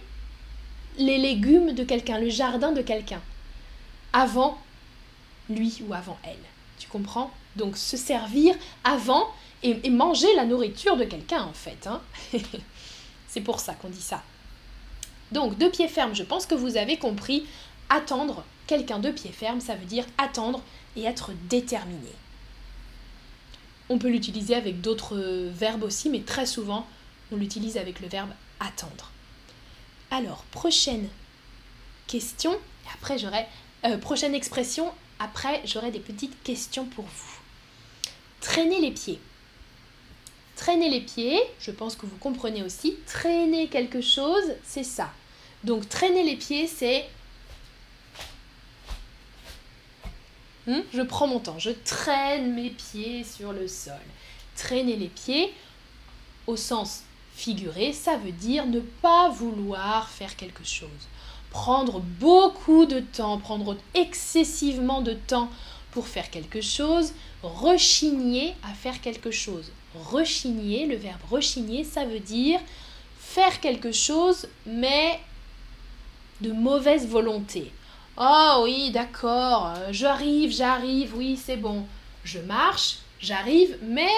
les 0.98 1.18
légumes 1.18 1.74
de 1.74 1.84
quelqu'un, 1.84 2.20
le 2.20 2.30
jardin 2.30 2.72
de 2.72 2.82
quelqu'un, 2.82 3.22
avant 4.14 4.60
lui 5.50 5.82
ou 5.88 5.94
avant 5.94 6.18
elle. 6.24 6.36
Tu 6.80 6.88
comprends? 6.88 7.32
Donc 7.56 7.78
se 7.78 7.98
servir 7.98 8.56
avant 8.84 9.28
et, 9.64 9.90
manger 9.90 10.34
la 10.36 10.46
nourriture 10.46 10.98
de 10.98 11.04
quelqu'un 11.04 11.44
en 11.44 11.54
fait. 11.54 11.88
Hein. 11.88 12.02
C'est 13.28 13.42
pour 13.42 13.60
ça 13.60 13.74
qu'on 13.74 13.90
dit 13.90 14.02
ça. 14.02 14.24
Donc 15.32 15.58
de 15.58 15.68
pied 15.68 15.88
ferme, 15.88 16.14
je 16.14 16.24
pense 16.24 16.46
que 16.46 16.56
vous 16.56 16.78
avez 16.78 16.98
compris, 16.98 17.46
attendre 17.90 18.44
quelqu'un 18.68 19.00
de 19.00 19.12
pied 19.12 19.32
ferme, 19.32 19.62
ça 19.62 19.76
veut 19.76 19.86
dire 19.86 20.06
attendre 20.18 20.62
et 20.96 21.04
être 21.04 21.32
déterminé. 21.50 22.12
On 23.90 23.98
peut 23.98 24.10
l'utiliser 24.10 24.56
avec 24.56 24.82
d'autres 24.82 25.18
verbes 25.18 25.84
aussi, 25.84 26.10
mais 26.10 26.22
très 26.22 26.46
souvent, 26.46 26.88
on 27.32 27.36
l'utilise 27.36 27.78
avec 27.78 28.00
le 28.00 28.08
verbe 28.08 28.30
attendre. 28.60 29.12
Alors, 30.12 30.44
prochaine 30.52 31.10
question, 32.08 32.58
après 32.94 33.18
j'aurai... 33.18 33.46
Euh, 33.86 33.98
prochaine 33.98 34.36
expression, 34.36 34.94
après 35.18 35.62
j'aurai 35.66 35.90
des 35.90 36.00
petites 36.00 36.44
questions 36.44 36.86
pour 36.86 37.06
vous. 37.06 37.40
Traîner 38.42 38.80
les 38.80 38.92
pieds. 38.92 39.20
Traîner 40.56 40.90
les 40.90 41.02
pieds, 41.02 41.42
je 41.60 41.72
pense 41.72 41.96
que 41.96 42.06
vous 42.06 42.18
comprenez 42.18 42.62
aussi, 42.62 42.98
traîner 43.08 43.68
quelque 43.68 44.02
chose, 44.02 44.54
c'est 44.64 44.84
ça. 44.84 45.12
Donc 45.64 45.90
traîner 45.90 46.24
les 46.24 46.36
pieds, 46.36 46.68
c'est 46.68 47.08
Hmm? 50.68 50.82
je 50.94 51.02
prends 51.02 51.26
mon 51.26 51.40
temps, 51.40 51.58
je 51.58 51.72
traîne 51.72 52.54
mes 52.54 52.70
pieds 52.70 53.24
sur 53.24 53.52
le 53.52 53.68
sol. 53.68 53.96
Traîner 54.56 54.96
les 54.96 55.08
pieds, 55.08 55.52
au 56.46 56.56
sens 56.56 57.02
figuré, 57.42 57.92
ça 57.92 58.18
veut 58.18 58.32
dire 58.32 58.68
ne 58.68 58.80
pas 58.80 59.30
vouloir 59.30 60.10
faire 60.10 60.36
quelque 60.36 60.64
chose. 60.64 61.04
Prendre 61.50 62.00
beaucoup 62.00 62.86
de 62.86 63.00
temps, 63.00 63.40
prendre 63.40 63.76
excessivement 63.96 65.02
de 65.02 65.14
temps 65.14 65.50
pour 65.92 66.08
faire 66.08 66.30
quelque 66.30 66.62
chose, 66.62 67.14
rechigner 67.42 68.54
à 68.64 68.74
faire 68.74 69.02
quelque 69.02 69.32
chose. 69.32 69.72
Rechigner, 69.96 70.86
le 70.86 70.96
verbe 70.96 71.20
rechigner, 71.30 71.84
ça 71.84 72.06
veut 72.06 72.20
dire 72.20 72.60
faire 73.18 73.60
quelque 73.60 73.92
chose 73.92 74.48
mais 74.68 75.20
de 76.42 76.52
mauvaise 76.52 77.08
volonté. 77.08 77.72
Oh 78.18 78.62
oui, 78.64 78.92
d'accord, 78.92 79.74
euh, 79.76 79.88
j'arrive, 79.92 80.52
j'arrive, 80.52 81.16
oui, 81.16 81.40
c'est 81.44 81.58
bon. 81.58 81.86
Je 82.24 82.40
marche, 82.40 82.98
j'arrive, 83.20 83.78
mais 83.82 84.16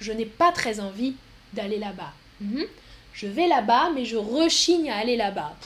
je 0.00 0.12
n'ai 0.12 0.26
pas 0.26 0.52
très 0.52 0.80
envie 0.80 1.14
d'aller 1.54 1.78
là-bas. 1.78 2.12
Mhm. 2.40 2.64
Je 3.12 3.26
vais 3.26 3.46
là-bas, 3.46 3.90
mais 3.94 4.04
je 4.04 4.16
rechigne 4.16 4.90
à 4.90 4.96
aller 4.96 5.16
là-bas. 5.16 5.56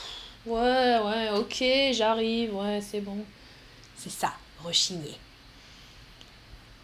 Ouais, 0.45 0.99
ouais, 0.99 1.29
ok, 1.37 1.93
j'arrive, 1.93 2.55
ouais, 2.55 2.79
c'est 2.81 3.01
bon. 3.01 3.17
C'est 3.97 4.11
ça, 4.11 4.33
rechigner. 4.63 5.15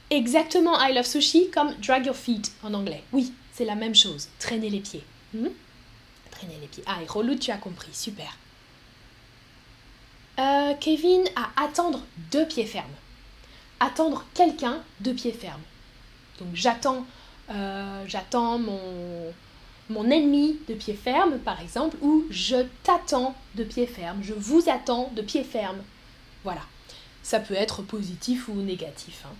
Exactement 0.10 0.80
I 0.80 0.94
love 0.94 1.06
sushi 1.06 1.50
comme 1.50 1.74
drag 1.76 2.06
your 2.06 2.16
feet 2.16 2.52
en 2.64 2.74
anglais. 2.74 3.04
Oui, 3.12 3.34
c'est 3.54 3.66
la 3.66 3.76
même 3.76 3.96
chose, 3.96 4.28
traîner 4.40 4.70
les 4.70 4.82
pieds. 4.82 5.04
Mhm. 5.34 5.52
Traîner 6.32 6.58
les 6.60 6.68
pieds. 6.68 6.84
Ah, 6.86 7.02
et 7.02 7.08
Rolou, 7.08 7.36
tu 7.36 7.52
as 7.52 7.58
compris, 7.58 7.94
super. 7.94 8.38
Euh, 10.38 10.74
Kevin 10.80 11.24
à 11.36 11.64
attendre 11.64 12.02
de 12.32 12.44
pied 12.44 12.66
ferme. 12.66 12.92
Attendre 13.80 14.26
quelqu'un 14.34 14.82
de 15.00 15.14
pied 15.14 15.32
ferme. 15.32 15.62
Donc 16.40 16.50
j'attends 16.54 17.06
euh, 17.52 18.04
j'attends 18.08 18.58
mon, 18.58 18.80
mon 19.90 20.10
ennemi 20.10 20.58
de 20.68 20.74
pied 20.74 20.94
ferme, 20.94 21.38
par 21.40 21.62
exemple, 21.62 21.98
ou 22.02 22.26
je 22.30 22.66
t'attends 22.84 23.36
de 23.56 23.64
pied 23.64 23.86
ferme, 23.86 24.20
je 24.22 24.34
vous 24.34 24.70
attends 24.70 25.12
de 25.16 25.22
pied 25.22 25.44
ferme. 25.44 25.78
Voilà. 26.44 26.62
Ça 27.24 27.40
peut 27.40 27.56
être 27.56 27.82
positif 27.82 28.48
ou 28.48 28.54
négatif. 28.54 29.24
Hein. 29.26 29.36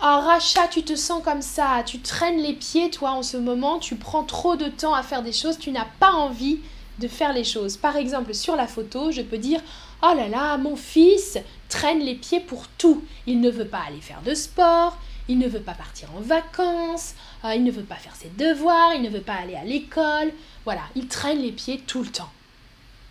Ah, 0.00 0.20
Racha, 0.20 0.66
tu 0.68 0.82
te 0.82 0.96
sens 0.96 1.22
comme 1.22 1.42
ça, 1.42 1.82
tu 1.84 2.00
traînes 2.00 2.40
les 2.40 2.54
pieds, 2.54 2.88
toi, 2.90 3.10
en 3.10 3.22
ce 3.22 3.36
moment, 3.36 3.78
tu 3.78 3.96
prends 3.96 4.24
trop 4.24 4.56
de 4.56 4.68
temps 4.68 4.94
à 4.94 5.02
faire 5.02 5.22
des 5.22 5.32
choses, 5.32 5.58
tu 5.58 5.72
n'as 5.72 5.88
pas 5.98 6.12
envie 6.12 6.60
de 7.00 7.08
faire 7.08 7.32
les 7.32 7.44
choses. 7.44 7.76
Par 7.76 7.96
exemple, 7.96 8.32
sur 8.32 8.56
la 8.56 8.66
photo, 8.66 9.10
je 9.10 9.22
peux 9.22 9.38
dire 9.38 9.60
Oh 10.02 10.14
là 10.16 10.28
là, 10.28 10.56
mon 10.56 10.76
fils 10.76 11.38
traîne 11.68 12.00
les 12.00 12.14
pieds 12.14 12.40
pour 12.40 12.66
tout. 12.78 13.04
Il 13.26 13.40
ne 13.40 13.50
veut 13.50 13.66
pas 13.66 13.82
aller 13.86 14.00
faire 14.00 14.22
de 14.22 14.34
sport, 14.34 14.96
il 15.28 15.38
ne 15.38 15.48
veut 15.48 15.60
pas 15.60 15.74
partir 15.74 16.08
en 16.14 16.20
vacances, 16.20 17.14
euh, 17.44 17.54
il 17.54 17.64
ne 17.64 17.70
veut 17.70 17.84
pas 17.84 17.96
faire 17.96 18.16
ses 18.16 18.28
devoirs, 18.30 18.94
il 18.94 19.02
ne 19.02 19.08
veut 19.08 19.20
pas 19.20 19.34
aller 19.34 19.54
à 19.54 19.64
l'école. 19.64 20.32
Voilà, 20.64 20.82
il 20.96 21.08
traîne 21.08 21.40
les 21.40 21.52
pieds 21.52 21.80
tout 21.86 22.02
le 22.02 22.10
temps. 22.10 22.30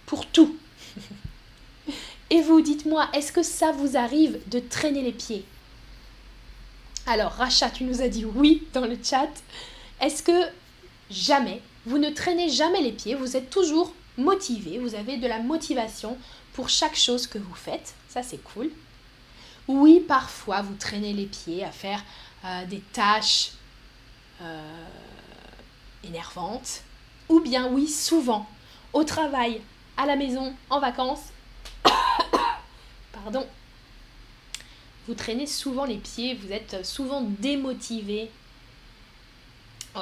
Pour 0.05 0.25
tout. 0.25 0.57
Et 2.29 2.41
vous, 2.41 2.61
dites-moi, 2.61 3.09
est-ce 3.13 3.31
que 3.31 3.43
ça 3.43 3.71
vous 3.71 3.97
arrive 3.97 4.39
de 4.47 4.59
traîner 4.59 5.01
les 5.01 5.11
pieds? 5.11 5.45
Alors, 7.07 7.31
Racha, 7.31 7.69
tu 7.69 7.85
nous 7.85 8.01
as 8.01 8.07
dit 8.07 8.25
oui 8.25 8.63
dans 8.73 8.85
le 8.85 8.97
chat. 9.03 9.29
Est-ce 9.99 10.21
que 10.21 10.45
jamais 11.09 11.61
vous 11.85 11.97
ne 11.97 12.09
traînez 12.09 12.49
jamais 12.49 12.81
les 12.81 12.91
pieds, 12.91 13.15
vous 13.15 13.35
êtes 13.35 13.49
toujours 13.49 13.93
motivé, 14.17 14.77
vous 14.77 14.95
avez 14.95 15.17
de 15.17 15.27
la 15.27 15.39
motivation 15.39 16.17
pour 16.53 16.69
chaque 16.69 16.95
chose 16.95 17.25
que 17.25 17.39
vous 17.39 17.55
faites? 17.55 17.95
Ça, 18.09 18.21
c'est 18.21 18.43
cool. 18.43 18.69
Oui, 19.69 19.99
parfois, 19.99 20.63
vous 20.63 20.73
traînez 20.73 21.13
les 21.13 21.27
pieds 21.27 21.63
à 21.63 21.71
faire 21.71 22.03
euh, 22.43 22.65
des 22.65 22.79
tâches 22.79 23.51
euh, 24.41 24.85
énervantes. 26.03 26.81
Ou 27.29 27.39
bien, 27.39 27.67
oui, 27.67 27.87
souvent, 27.87 28.49
au 28.93 29.03
travail, 29.03 29.61
à 29.95 30.07
la 30.07 30.15
maison, 30.15 30.55
en 30.71 30.79
vacances. 30.79 31.25
Pardon. 33.13 33.45
Vous 35.07 35.13
traînez 35.13 35.45
souvent 35.45 35.85
les 35.85 35.97
pieds, 35.97 36.33
vous 36.33 36.51
êtes 36.51 36.83
souvent 36.83 37.21
démotivé 37.21 38.31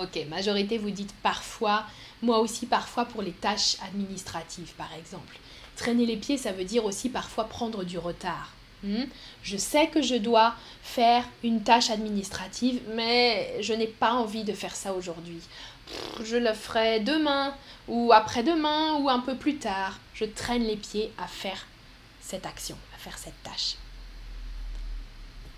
Ok, 0.02 0.18
majorité, 0.30 0.78
vous 0.78 0.92
dites 0.92 1.14
parfois, 1.22 1.86
moi 2.22 2.40
aussi 2.40 2.68
parfois 2.68 3.04
pour 3.04 3.22
les 3.22 3.32
tâches 3.32 3.76
administratives 3.86 4.74
par 4.78 4.94
exemple. 4.94 5.38
Traîner 5.76 6.06
les 6.06 6.18
pieds, 6.18 6.38
ça 6.38 6.54
veut 6.54 6.66
dire 6.66 6.86
aussi 6.86 7.10
parfois 7.10 7.50
prendre 7.50 7.84
du 7.84 7.98
retard. 7.98 8.57
Hmm? 8.84 9.06
Je 9.42 9.58
sais 9.58 9.88
que 9.88 10.02
je 10.02 10.16
dois 10.16 10.54
faire 10.84 11.24
une 11.44 11.64
tâche 11.64 11.90
administrative, 11.90 12.82
mais 12.94 13.58
je 13.62 13.74
n'ai 13.74 13.88
pas 13.88 14.14
envie 14.14 14.44
de 14.44 14.54
faire 14.54 14.76
ça 14.76 14.94
aujourd'hui. 14.94 15.42
Je 16.24 16.38
le 16.38 16.54
ferai 16.54 17.00
demain, 17.00 17.56
ou 17.88 18.12
après-demain, 18.14 18.96
ou 19.00 19.10
un 19.10 19.20
peu 19.20 19.36
plus 19.36 19.58
tard. 19.58 20.00
Je 20.14 20.26
traîne 20.26 20.64
les 20.64 20.76
pieds 20.76 21.12
à 21.18 21.28
faire 21.28 21.66
cette 22.22 22.46
action, 22.46 22.78
à 22.96 22.98
faire 23.00 23.18
cette 23.18 23.42
tâche. 23.44 23.76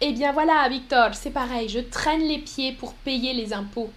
Eh 0.02 0.14
bien 0.14 0.32
voilà, 0.32 0.68
Victor, 0.70 1.14
c'est 1.14 1.32
pareil, 1.32 1.68
je 1.68 1.80
traîne 1.80 2.22
les 2.22 2.38
pieds 2.38 2.72
pour 2.72 2.94
payer 2.94 3.34
les 3.34 3.52
impôts. 3.52 3.92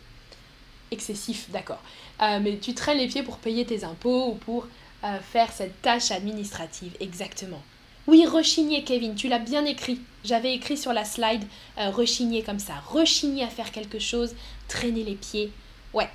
Excessif, 0.91 1.49
d'accord. 1.51 1.81
Euh, 2.21 2.41
mais 2.43 2.59
tu 2.59 2.75
traînes 2.75 2.99
les 2.99 3.07
pieds 3.07 3.23
pour 3.23 3.39
payer 3.39 3.65
tes 3.65 3.85
impôts 3.85 4.31
ou 4.31 4.35
pour 4.35 4.67
euh, 5.05 5.19
faire 5.21 5.53
cette 5.53 5.81
tâche 5.81 6.11
administrative, 6.11 6.97
exactement. 6.99 7.63
Oui, 8.07 8.27
rechigner, 8.27 8.83
Kevin, 8.83 9.15
tu 9.15 9.29
l'as 9.29 9.39
bien 9.39 9.65
écrit. 9.65 10.01
J'avais 10.25 10.55
écrit 10.55 10.77
sur 10.77 10.93
la 10.93 11.05
slide 11.05 11.45
euh, 11.79 11.91
rechigner 11.91 12.43
comme 12.43 12.59
ça. 12.59 12.75
Rechigner 12.89 13.45
à 13.45 13.49
faire 13.49 13.71
quelque 13.71 13.99
chose, 13.99 14.35
traîner 14.69 15.05
les 15.05 15.15
pieds. 15.15 15.53
Ouais. 15.93 16.11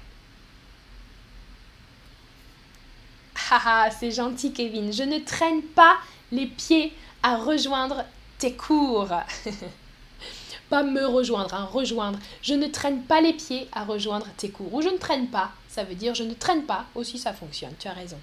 Haha, 3.49 3.89
c'est 3.91 4.11
gentil, 4.11 4.51
Kevin. 4.51 4.91
Je 4.91 5.03
ne 5.03 5.19
traîne 5.19 5.61
pas 5.61 5.97
les 6.31 6.47
pieds 6.47 6.93
à 7.23 7.37
rejoindre 7.37 8.03
tes 8.37 8.53
cours. 8.53 9.09
pas 10.69 10.83
me 10.83 11.05
rejoindre, 11.05 11.53
hein, 11.53 11.69
rejoindre. 11.71 12.19
Je 12.41 12.53
ne 12.53 12.67
traîne 12.67 13.03
pas 13.03 13.21
les 13.21 13.33
pieds 13.33 13.67
à 13.71 13.85
rejoindre 13.85 14.27
tes 14.35 14.49
cours. 14.49 14.73
Ou 14.73 14.81
je 14.81 14.89
ne 14.89 14.97
traîne 14.97 15.27
pas, 15.27 15.51
ça 15.69 15.83
veut 15.83 15.95
dire 15.95 16.15
je 16.15 16.23
ne 16.23 16.33
traîne 16.33 16.63
pas. 16.63 16.85
Aussi, 16.95 17.17
ça 17.17 17.33
fonctionne, 17.33 17.73
tu 17.79 17.87
as 17.87 17.93
raison. 17.93 18.19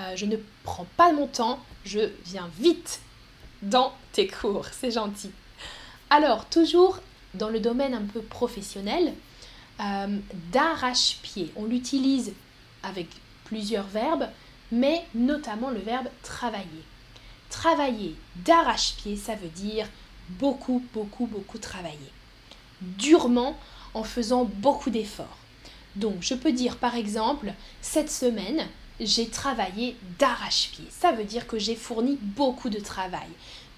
Euh, 0.00 0.16
je 0.16 0.26
ne 0.26 0.36
prends 0.64 0.86
pas 0.96 1.12
mon 1.12 1.26
temps, 1.26 1.60
je 1.84 2.10
viens 2.24 2.50
vite 2.58 3.00
dans 3.62 3.92
tes 4.12 4.26
cours. 4.26 4.66
C'est 4.72 4.90
gentil. 4.90 5.30
Alors, 6.10 6.48
toujours 6.48 7.00
dans 7.34 7.48
le 7.48 7.60
domaine 7.60 7.94
un 7.94 8.02
peu 8.02 8.20
professionnel, 8.20 9.12
euh, 9.80 10.18
d'arrache-pied. 10.52 11.50
On 11.56 11.64
l'utilise 11.64 12.32
avec 12.82 13.08
plusieurs 13.44 13.86
verbes, 13.86 14.28
mais 14.70 15.04
notamment 15.14 15.70
le 15.70 15.80
verbe 15.80 16.08
travailler. 16.22 16.84
Travailler 17.50 18.14
d'arrache-pied, 18.36 19.16
ça 19.16 19.34
veut 19.34 19.48
dire 19.48 19.88
beaucoup, 20.28 20.82
beaucoup, 20.92 21.26
beaucoup 21.26 21.58
travailler. 21.58 22.12
Durement 22.80 23.56
en 23.94 24.04
faisant 24.04 24.44
beaucoup 24.44 24.90
d'efforts. 24.90 25.38
Donc 25.96 26.16
je 26.20 26.34
peux 26.34 26.52
dire 26.52 26.76
par 26.76 26.96
exemple, 26.96 27.52
cette 27.80 28.10
semaine, 28.10 28.66
j'ai 29.00 29.28
travaillé 29.28 29.96
d'arrache-pied. 30.18 30.84
Ça 30.90 31.12
veut 31.12 31.24
dire 31.24 31.46
que 31.46 31.58
j'ai 31.58 31.74
fourni 31.74 32.18
beaucoup 32.20 32.70
de 32.70 32.78
travail. 32.78 33.28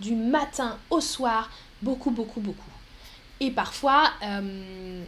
Du 0.00 0.14
matin 0.14 0.78
au 0.90 1.00
soir, 1.00 1.50
beaucoup, 1.82 2.10
beaucoup, 2.10 2.40
beaucoup. 2.40 2.70
Et 3.40 3.50
parfois, 3.50 4.12
euh, 4.22 5.04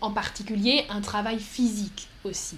en 0.00 0.10
particulier, 0.10 0.84
un 0.88 1.00
travail 1.00 1.38
physique 1.38 2.08
aussi. 2.24 2.56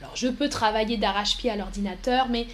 Alors 0.00 0.14
je 0.14 0.28
peux 0.28 0.48
travailler 0.48 0.96
d'arrache-pied 0.96 1.50
à 1.50 1.56
l'ordinateur, 1.56 2.28
mais 2.28 2.46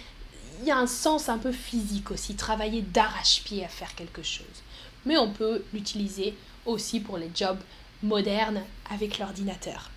il 0.61 0.67
y 0.67 0.71
a 0.71 0.77
un 0.77 0.87
sens 0.87 1.29
un 1.29 1.37
peu 1.37 1.51
physique 1.51 2.11
aussi, 2.11 2.35
travailler 2.35 2.81
d'arrache-pied 2.81 3.63
à 3.63 3.67
faire 3.67 3.93
quelque 3.95 4.23
chose. 4.23 4.63
Mais 5.05 5.17
on 5.17 5.31
peut 5.31 5.63
l'utiliser 5.73 6.35
aussi 6.65 6.99
pour 6.99 7.17
les 7.17 7.29
jobs 7.35 7.59
modernes 8.01 8.61
avec 8.89 9.19
l'ordinateur. 9.19 9.91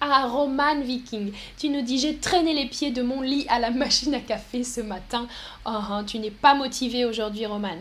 Ah, 0.00 0.26
Roman 0.26 0.80
Viking, 0.80 1.32
tu 1.58 1.68
nous 1.68 1.82
dis 1.82 1.98
j'ai 1.98 2.16
traîné 2.16 2.54
les 2.54 2.66
pieds 2.66 2.90
de 2.90 3.02
mon 3.02 3.20
lit 3.20 3.46
à 3.48 3.58
la 3.58 3.70
machine 3.70 4.14
à 4.14 4.20
café 4.20 4.64
ce 4.64 4.80
matin. 4.80 5.26
Oh, 5.66 5.70
hein, 5.70 6.04
tu 6.04 6.18
n'es 6.18 6.30
pas 6.30 6.54
motivé 6.54 7.04
aujourd'hui, 7.04 7.44
Roman. 7.46 7.76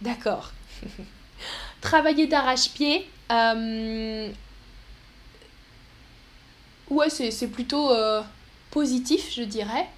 D'accord. 0.00 0.52
Travailler 1.80 2.26
d'arrache-pied. 2.26 3.08
Euh, 3.32 4.30
ouais, 6.90 7.10
c'est 7.10 7.48
plutôt 7.48 7.90
euh, 7.90 8.22
positif, 8.70 9.32
je 9.34 9.42
dirais 9.42 9.88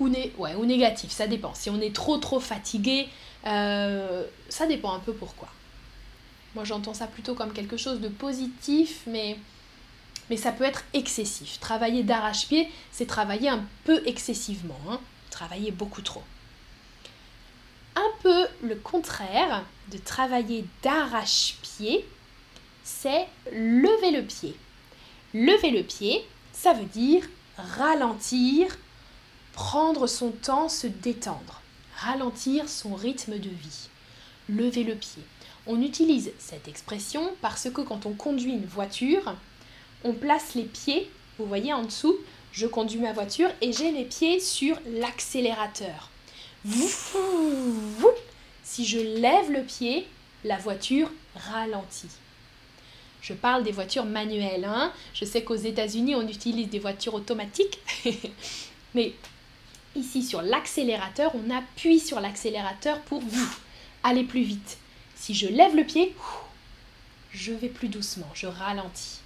ou, 0.00 0.64
négatif, 0.66 1.10
ça 1.10 1.26
dépend. 1.26 1.54
Si 1.54 1.70
on 1.70 1.80
est 1.80 1.94
trop 1.94 2.18
trop 2.18 2.40
fatigué, 2.40 3.08
euh, 3.46 4.24
ça 4.48 4.66
dépend 4.66 4.92
un 4.92 5.00
peu 5.00 5.12
pourquoi. 5.12 5.48
Moi 6.54 6.64
j'entends 6.64 6.94
ça 6.94 7.06
plutôt 7.06 7.34
comme 7.34 7.52
quelque 7.52 7.76
chose 7.76 8.00
de 8.00 8.08
positif, 8.08 9.02
mais, 9.06 9.36
mais 10.30 10.36
ça 10.36 10.52
peut 10.52 10.64
être 10.64 10.84
excessif. 10.92 11.60
Travailler 11.60 12.02
d'arrache-pied, 12.02 12.70
c'est 12.90 13.06
travailler 13.06 13.48
un 13.48 13.64
peu 13.84 14.02
excessivement, 14.06 14.80
hein. 14.88 15.00
travailler 15.30 15.70
beaucoup 15.70 16.02
trop. 16.02 16.22
Un 17.96 18.10
peu 18.22 18.46
le 18.62 18.76
contraire 18.76 19.64
de 19.90 19.98
travailler 19.98 20.64
d'arrache-pied, 20.82 22.04
c'est 22.82 23.26
lever 23.52 24.10
le 24.10 24.22
pied. 24.22 24.56
Lever 25.32 25.70
le 25.70 25.82
pied, 25.82 26.24
ça 26.52 26.72
veut 26.72 26.86
dire 26.86 27.24
ralentir 27.56 28.76
Prendre 29.54 30.08
son 30.08 30.32
temps, 30.32 30.68
se 30.68 30.88
détendre. 30.88 31.62
Ralentir 31.96 32.68
son 32.68 32.96
rythme 32.96 33.38
de 33.38 33.48
vie. 33.48 33.88
Lever 34.48 34.82
le 34.82 34.96
pied. 34.96 35.22
On 35.68 35.80
utilise 35.80 36.32
cette 36.40 36.66
expression 36.66 37.32
parce 37.40 37.70
que 37.70 37.80
quand 37.80 38.04
on 38.04 38.14
conduit 38.14 38.52
une 38.52 38.66
voiture, 38.66 39.36
on 40.04 40.12
place 40.12 40.54
les 40.54 40.64
pieds, 40.64 41.10
vous 41.38 41.46
voyez 41.46 41.72
en 41.72 41.82
dessous, 41.82 42.16
je 42.52 42.66
conduis 42.66 42.98
ma 42.98 43.12
voiture 43.12 43.50
et 43.60 43.72
j'ai 43.72 43.90
les 43.90 44.04
pieds 44.04 44.38
sur 44.38 44.78
l'accélérateur. 44.86 46.10
Si 48.62 48.86
je 48.86 48.98
lève 48.98 49.50
le 49.50 49.62
pied, 49.62 50.06
la 50.44 50.56
voiture 50.56 51.10
ralentit. 51.34 52.08
Je 53.20 53.32
parle 53.32 53.64
des 53.64 53.72
voitures 53.72 54.04
manuelles. 54.04 54.66
Hein. 54.66 54.92
Je 55.14 55.24
sais 55.24 55.42
qu'aux 55.42 55.56
États-Unis, 55.56 56.14
on 56.14 56.28
utilise 56.28 56.68
des 56.68 56.78
voitures 56.78 57.14
automatiques. 57.14 57.78
Mais 58.94 59.14
ici 59.96 60.22
sur 60.22 60.42
l'accélérateur, 60.42 61.32
on 61.34 61.50
appuie 61.50 62.00
sur 62.00 62.20
l'accélérateur 62.20 63.00
pour 63.00 63.22
aller 64.02 64.24
plus 64.24 64.42
vite. 64.42 64.78
Si 65.16 65.34
je 65.34 65.46
lève 65.48 65.74
le 65.74 65.84
pied, 65.84 66.14
je 67.32 67.52
vais 67.52 67.68
plus 67.68 67.88
doucement, 67.88 68.28
je 68.34 68.46
ralentis. 68.46 69.20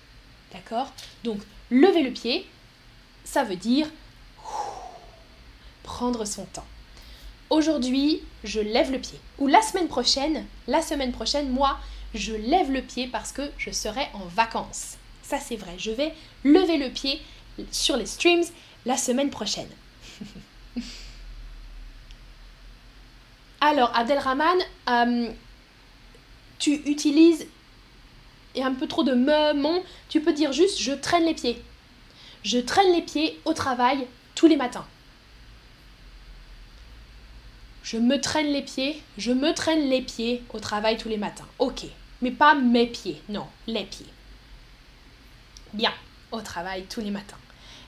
D'accord? 0.53 0.93
Donc, 1.25 1.41
lever 1.71 2.03
le 2.03 2.13
pied, 2.13 2.47
ça 3.25 3.45
veut 3.45 3.57
dire 3.57 3.89
prendre 5.83 6.25
son 6.25 6.45
temps. 6.47 6.67
Aujourd'hui, 7.51 8.23
je 8.45 8.61
lève 8.61 8.93
le 8.93 8.99
pied. 8.99 9.19
Ou 9.39 9.47
la 9.47 9.63
semaine 9.63 9.89
prochaine, 9.89 10.45
la 10.67 10.83
semaine 10.83 11.13
prochaine, 11.13 11.51
moi, 11.51 11.79
je 12.15 12.35
lève 12.35 12.71
le 12.71 12.83
pied 12.83 13.07
parce 13.07 13.33
que 13.33 13.51
je 13.57 13.71
serai 13.71 14.07
en 14.15 14.25
vacances. 14.27 14.97
Ça, 15.23 15.39
c'est 15.39 15.57
vrai. 15.57 15.75
Je 15.79 15.91
vais 15.91 16.15
lever 16.45 16.77
le 16.79 16.91
pied 16.91 17.21
sur 17.71 17.97
les 17.97 18.07
streams 18.07 18.45
la 18.87 18.97
semaine 18.97 19.31
prochaine. 19.31 19.69
Alors, 23.61 23.95
Abdelrahman, 23.97 24.59
euh, 24.89 25.31
tu 26.59 26.75
utilises 26.87 27.47
et 28.55 28.63
un 28.63 28.75
peu 28.75 28.87
trop 28.87 29.05
de 29.05 29.15
me, 29.15 29.55
mon, 29.55 29.83
tu 30.09 30.21
peux 30.21 30.33
dire 30.33 30.53
juste 30.53 30.81
je 30.81 30.93
traîne 30.93 31.25
les 31.25 31.35
pieds. 31.35 31.63
Je 32.43 32.59
traîne 32.59 32.93
les 32.93 33.03
pieds 33.03 33.39
au 33.45 33.53
travail 33.53 34.07
tous 34.35 34.47
les 34.47 34.57
matins. 34.57 34.87
Je 37.83 37.97
me 37.97 38.21
traîne 38.21 38.53
les 38.53 38.63
pieds, 38.63 39.03
je 39.17 39.33
me 39.33 39.53
traîne 39.55 39.89
les 39.89 40.03
pieds 40.03 40.43
au 40.53 40.61
travail 40.61 40.99
tous 40.99 41.09
les 41.09 41.17
matins. 41.17 41.47
Ok, 41.59 41.85
mais 42.21 42.31
pas 42.31 42.55
mes 42.55 42.87
pieds, 42.87 43.23
non, 43.29 43.47
les 43.67 43.85
pieds. 43.85 44.07
Bien, 45.73 45.93
au 46.33 46.41
travail 46.41 46.85
tous 46.89 47.01
les 47.01 47.11
matins. 47.11 47.39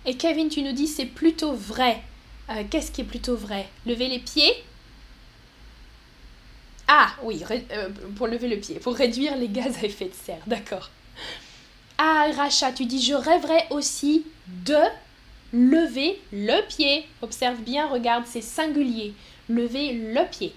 Et 0.07 0.17
Kevin, 0.17 0.49
tu 0.49 0.63
nous 0.63 0.73
dis 0.73 0.87
c'est 0.87 1.07
plutôt 1.07 1.53
vrai. 1.53 2.03
Euh, 2.49 2.65
qu'est-ce 2.71 2.91
qui 2.91 3.03
est 3.03 3.05
plutôt 3.05 3.37
vrai? 3.37 3.69
Lever 3.87 4.09
les 4.09 4.19
pieds 4.19 4.53
ah 6.93 7.15
oui, 7.23 7.45
euh, 7.71 7.89
pour 8.17 8.27
lever 8.27 8.49
le 8.49 8.57
pied, 8.57 8.81
pour 8.81 8.97
réduire 8.97 9.37
les 9.37 9.47
gaz 9.47 9.77
à 9.81 9.87
effet 9.87 10.07
de 10.07 10.13
serre, 10.13 10.43
d'accord. 10.49 10.91
Ah 11.99 12.27
Racha, 12.37 12.73
tu 12.73 12.85
dis 12.85 13.01
je 13.01 13.15
rêverais 13.15 13.69
aussi 13.71 14.27
de 14.49 14.75
lever 15.53 16.21
le 16.33 16.67
pied. 16.67 17.07
Observe 17.23 17.61
bien, 17.61 17.87
regarde, 17.87 18.25
c'est 18.27 18.41
singulier. 18.41 19.15
Lever 19.49 19.93
le 19.93 20.29
pied. 20.29 20.53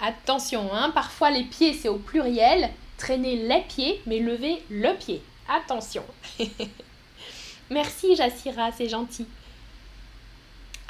Attention, 0.00 0.74
hein, 0.74 0.90
parfois 0.90 1.30
les 1.30 1.44
pieds 1.44 1.72
c'est 1.72 1.88
au 1.88 1.98
pluriel. 1.98 2.70
Traîner 2.96 3.36
les 3.36 3.60
pieds, 3.60 4.02
mais 4.06 4.18
lever 4.18 4.60
le 4.70 4.92
pied. 4.96 5.22
Attention. 5.48 6.02
Merci 7.70 8.16
Jassira, 8.16 8.72
c'est 8.72 8.88
gentil. 8.88 9.26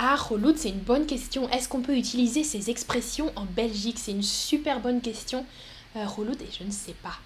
Ah, 0.00 0.14
Roloud, 0.14 0.56
c'est 0.56 0.68
une 0.68 0.78
bonne 0.78 1.06
question. 1.06 1.48
Est-ce 1.50 1.68
qu'on 1.68 1.82
peut 1.82 1.96
utiliser 1.96 2.44
ces 2.44 2.70
expressions 2.70 3.32
en 3.34 3.44
Belgique? 3.44 3.98
C'est 3.98 4.12
une 4.12 4.22
super 4.22 4.78
bonne 4.78 5.00
question, 5.00 5.44
euh, 5.96 6.04
et 6.04 6.52
je 6.56 6.62
ne 6.62 6.70
sais 6.70 6.94
pas. 7.02 7.18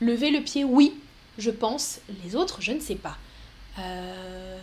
Lever 0.00 0.30
le 0.30 0.40
pied, 0.40 0.64
oui, 0.64 0.94
je 1.36 1.50
pense. 1.50 2.00
Les 2.24 2.34
autres, 2.34 2.62
je 2.62 2.72
ne 2.72 2.80
sais 2.80 2.94
pas. 2.94 3.18
Euh, 3.78 4.58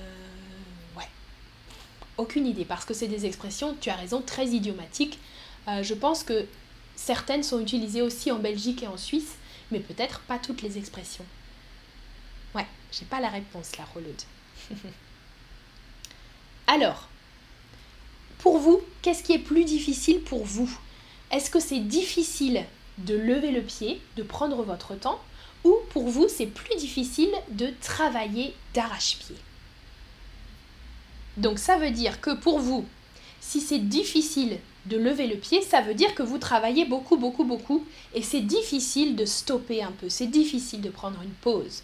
ouais. 0.97 1.07
Aucune 2.17 2.47
idée, 2.47 2.65
parce 2.65 2.83
que 2.83 2.95
c'est 2.95 3.07
des 3.07 3.27
expressions, 3.27 3.75
tu 3.79 3.91
as 3.91 3.95
raison, 3.95 4.23
très 4.23 4.47
idiomatiques. 4.47 5.19
Euh, 5.67 5.83
je 5.83 5.93
pense 5.93 6.23
que 6.23 6.47
certaines 6.95 7.43
sont 7.43 7.59
utilisées 7.59 8.01
aussi 8.01 8.31
en 8.31 8.39
Belgique 8.39 8.81
et 8.81 8.87
en 8.87 8.97
Suisse, 8.97 9.35
mais 9.69 9.81
peut-être 9.81 10.21
pas 10.21 10.39
toutes 10.39 10.63
les 10.63 10.79
expressions. 10.79 11.25
Ouais, 12.55 12.65
j'ai 12.91 13.05
pas 13.05 13.19
la 13.19 13.29
réponse 13.29 13.77
là, 13.77 13.85
Roloud. 13.93 14.19
Alors, 16.73 17.09
Pour 18.41 18.57
vous, 18.57 18.81
qu'est-ce 19.01 19.23
qui 19.23 19.33
est 19.33 19.39
plus 19.39 19.65
difficile 19.65 20.21
pour 20.21 20.43
vous? 20.43 20.69
Est-ce 21.31 21.51
que 21.51 21.59
c'est 21.59 21.79
difficile 21.79 22.63
de 22.97 23.15
lever 23.15 23.51
le 23.51 23.61
pied, 23.61 24.01
de 24.17 24.23
prendre 24.23 24.63
votre 24.63 24.95
temps, 24.95 25.19
ou 25.63 25.75
pour 25.91 26.07
vous, 26.07 26.27
c'est 26.27 26.47
plus 26.47 26.75
difficile 26.77 27.29
de 27.49 27.69
travailler 27.81 28.55
d'arrache-pied? 28.73 29.35
Donc 31.37 31.59
ça 31.59 31.77
veut 31.77 31.91
dire 31.91 32.19
que 32.19 32.31
pour 32.31 32.59
vous, 32.59 32.85
si 33.41 33.61
c'est 33.61 33.77
difficile 33.89 34.57
de 34.87 34.97
lever 34.97 35.27
le 35.27 35.35
pied, 35.35 35.61
ça 35.61 35.81
veut 35.81 35.93
dire 35.93 36.15
que 36.15 36.23
vous 36.23 36.39
travaillez 36.39 36.85
beaucoup, 36.85 37.17
beaucoup, 37.17 37.43
beaucoup, 37.43 37.85
et 38.15 38.23
c'est 38.23 38.41
difficile 38.41 39.15
de 39.15 39.25
stopper 39.25 39.83
un 39.83 39.91
peu, 39.91 40.09
c'est 40.09 40.27
difficile 40.27 40.81
de 40.81 40.89
prendre 40.89 41.21
une 41.21 41.29
pause. 41.29 41.83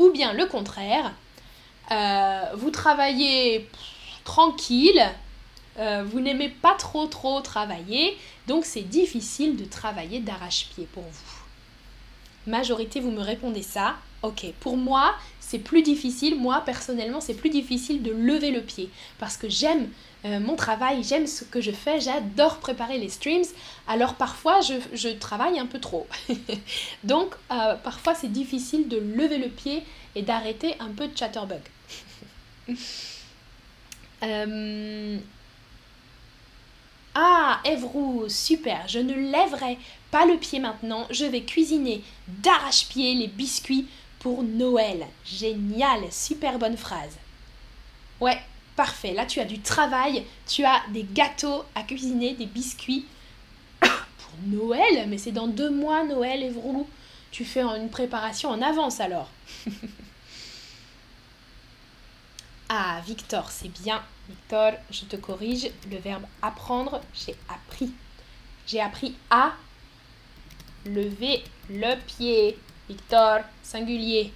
Ou 0.00 0.10
bien 0.10 0.32
le 0.32 0.46
contraire, 0.46 1.14
euh, 1.92 2.42
vous 2.56 2.70
travaillez 2.70 3.68
tranquille, 4.28 5.02
euh, 5.78 6.04
vous 6.06 6.20
n'aimez 6.20 6.50
pas 6.50 6.74
trop 6.74 7.06
trop 7.06 7.40
travailler, 7.40 8.14
donc 8.46 8.66
c'est 8.66 8.82
difficile 8.82 9.56
de 9.56 9.64
travailler 9.64 10.20
d'arrache-pied 10.20 10.86
pour 10.92 11.04
vous. 11.04 12.50
Majorité, 12.50 13.00
vous 13.00 13.10
me 13.10 13.22
répondez 13.22 13.62
ça. 13.62 13.96
Ok, 14.22 14.44
pour 14.60 14.76
moi, 14.76 15.14
c'est 15.40 15.58
plus 15.58 15.80
difficile. 15.80 16.38
Moi, 16.38 16.60
personnellement, 16.66 17.22
c'est 17.22 17.38
plus 17.42 17.48
difficile 17.48 18.02
de 18.02 18.10
lever 18.10 18.50
le 18.50 18.60
pied 18.60 18.90
parce 19.18 19.38
que 19.38 19.48
j'aime 19.48 19.88
euh, 20.26 20.40
mon 20.40 20.56
travail, 20.56 21.02
j'aime 21.02 21.26
ce 21.26 21.44
que 21.44 21.62
je 21.62 21.70
fais, 21.70 21.98
j'adore 21.98 22.58
préparer 22.58 22.98
les 22.98 23.08
streams. 23.08 23.46
Alors 23.86 24.14
parfois, 24.14 24.60
je, 24.60 25.08
travaille 25.14 25.58
un 25.58 25.66
peu 25.66 25.80
trop. 25.80 26.06
donc, 27.02 27.34
euh, 27.50 27.76
parfois, 27.76 28.14
c'est 28.14 28.30
difficile 28.30 28.88
de 28.88 28.98
lever 28.98 29.38
le 29.38 29.48
pied 29.48 29.84
et 30.14 30.20
d'arrêter 30.20 30.74
un 30.80 30.90
peu 30.90 31.08
de 31.08 31.16
chatterbug. 31.16 31.62
euh, 34.22 35.18
ah, 37.14 37.60
Evrou, 37.64 38.28
super, 38.28 38.86
je 38.86 38.98
ne 38.98 39.14
lèverai 39.14 39.78
pas 40.10 40.24
le 40.26 40.36
pied 40.36 40.60
maintenant, 40.60 41.06
je 41.10 41.24
vais 41.24 41.42
cuisiner 41.42 42.02
d'arrache-pied 42.28 43.14
les 43.14 43.26
biscuits 43.26 43.86
pour 44.18 44.42
Noël. 44.42 45.06
Génial, 45.24 46.00
super 46.10 46.58
bonne 46.58 46.76
phrase. 46.76 47.16
Ouais, 48.20 48.38
parfait, 48.76 49.14
là 49.14 49.26
tu 49.26 49.40
as 49.40 49.44
du 49.44 49.60
travail, 49.60 50.24
tu 50.46 50.64
as 50.64 50.82
des 50.92 51.04
gâteaux 51.04 51.64
à 51.74 51.82
cuisiner, 51.82 52.34
des 52.34 52.46
biscuits 52.46 53.06
pour 53.80 54.32
Noël, 54.46 55.06
mais 55.08 55.18
c'est 55.18 55.32
dans 55.32 55.48
deux 55.48 55.70
mois 55.70 56.04
Noël, 56.04 56.42
Evrou. 56.42 56.86
Tu 57.30 57.44
fais 57.44 57.62
une 57.62 57.90
préparation 57.90 58.50
en 58.50 58.62
avance 58.62 59.00
alors. 59.00 59.30
ah, 62.68 63.00
Victor, 63.06 63.50
c'est 63.50 63.68
bien. 63.68 64.02
Victor, 64.28 64.72
je 64.90 65.04
te 65.04 65.16
corrige, 65.16 65.70
le 65.90 65.96
verbe 65.98 66.24
apprendre, 66.42 67.00
j'ai 67.14 67.34
appris. 67.48 67.92
J'ai 68.66 68.80
appris 68.80 69.16
à 69.30 69.54
lever 70.84 71.42
le 71.70 71.94
pied. 71.96 72.58
Victor, 72.88 73.40
singulier. 73.62 74.32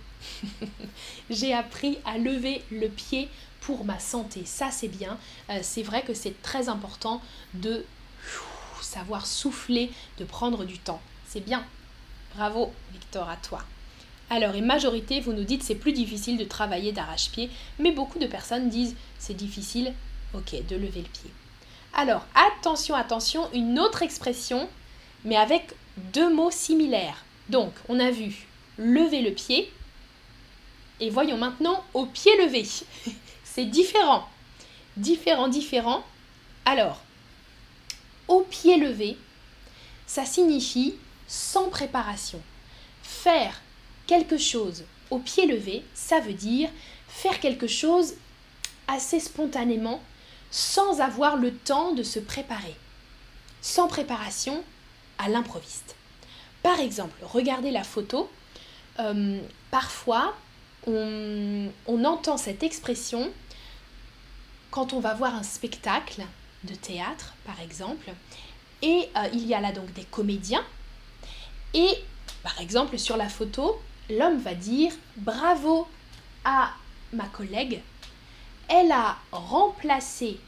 j'ai 1.31 1.53
appris 1.53 1.99
à 2.07 2.17
lever 2.17 2.63
le 2.71 2.89
pied 2.89 3.29
pour 3.61 3.85
ma 3.85 3.99
santé. 3.99 4.45
Ça, 4.47 4.71
c'est 4.71 4.89
bien. 4.89 5.19
Euh, 5.51 5.59
c'est 5.63 5.83
vrai 5.83 6.03
que 6.03 6.15
c'est 6.15 6.41
très 6.43 6.69
important 6.69 7.21
de 7.55 7.85
savoir 8.81 9.27
souffler, 9.27 9.91
de 10.19 10.25
prendre 10.25 10.65
du 10.65 10.79
temps. 10.79 11.01
C'est 11.27 11.41
bien. 11.41 11.65
Bravo, 12.35 12.73
Victor, 12.93 13.29
à 13.29 13.37
toi. 13.37 13.63
Alors, 14.35 14.55
et 14.55 14.63
majorité, 14.63 15.21
vous 15.21 15.35
nous 15.35 15.45
dites 15.45 15.63
c'est 15.63 15.75
plus 15.75 15.93
difficile 15.93 16.39
de 16.39 16.45
travailler 16.45 16.91
d'arrache-pied, 16.91 17.51
mais 17.79 17.93
beaucoup 17.93 18.19
de 18.19 18.27
personnes 18.27 18.71
disent 18.71 18.97
c'est 19.19 19.37
difficile, 19.37 19.93
ok, 20.33 20.67
de 20.67 20.75
lever 20.75 21.03
le 21.03 21.09
pied. 21.09 21.31
Alors, 21.93 22.25
attention, 22.35 22.95
attention, 22.95 23.51
une 23.53 23.79
autre 23.79 24.01
expression, 24.01 24.71
mais 25.27 25.37
avec 25.37 25.75
deux 26.15 26.33
mots 26.33 26.51
similaires. 26.51 27.27
Donc, 27.51 27.75
on 27.91 28.01
a 28.01 28.11
vu 28.11 28.47
lever 28.79 29.21
le 29.21 29.33
pied, 29.33 29.71
et 31.01 31.11
voyons 31.11 31.37
maintenant 31.37 31.85
au 31.93 32.07
pied 32.07 32.33
levé. 32.43 32.67
c'est 33.45 33.67
différent. 33.67 34.27
Différent, 34.97 35.49
différent. 35.49 36.03
Alors, 36.65 37.03
au 38.29 38.41
pied 38.41 38.79
levé, 38.79 39.19
ça 40.07 40.25
signifie 40.25 40.95
sans 41.29 41.69
préparation. 41.69 42.41
Faire 43.03 43.61
quelque 44.13 44.37
chose 44.37 44.85
au 45.11 45.21
pied 45.21 45.47
levé, 45.47 45.83
ça 45.95 46.21
veut 46.21 46.35
dire 46.35 46.69
faire 47.09 47.41
quelque 47.41 47.67
chose 47.67 48.13
assez 48.87 49.21
spontanément, 49.21 50.03
sans 50.51 51.01
avoir 51.01 51.39
le 51.39 51.51
temps 51.51 51.95
de 51.95 52.03
se 52.03 52.19
préparer, 52.19 52.77
sans 53.63 53.89
préparation 53.89 54.63
à 55.17 55.31
l'improviste. 55.31 55.97
Par 56.63 56.79
exemple, 56.79 57.17
regardez 57.23 57.71
la 57.71 57.85
photo, 57.85 58.31
euh, 58.99 59.41
parfois 59.71 60.37
on, 60.87 61.71
entend 62.05 62.37
cette 62.37 62.63
expression 62.63 63.31
quand 64.71 64.93
on 64.93 65.01
va 65.01 65.15
voir 65.15 65.35
un 65.35 65.43
spectacle 65.43 66.23
de 66.65 66.75
théâtre, 66.75 67.33
par 67.47 67.59
exemple, 67.63 68.13
et 68.83 69.09
euh, 69.17 69.29
il 69.33 69.47
y 69.47 69.55
a 69.55 69.61
là 69.63 69.73
donc 69.73 69.91
des 69.95 70.05
comédiens, 70.05 70.67
et 71.73 71.89
par 72.43 72.61
exemple 72.61 72.99
sur 72.99 73.17
la 73.17 73.31
photo, 73.31 73.81
l'homme 74.11 74.39
va 74.39 74.55
dire 74.55 74.93
bravo 75.17 75.89
à 76.45 76.73
ma 77.13 77.27
collègue, 77.27 77.81
elle 78.69 78.93
a 78.93 79.17
remplacé 79.33 80.39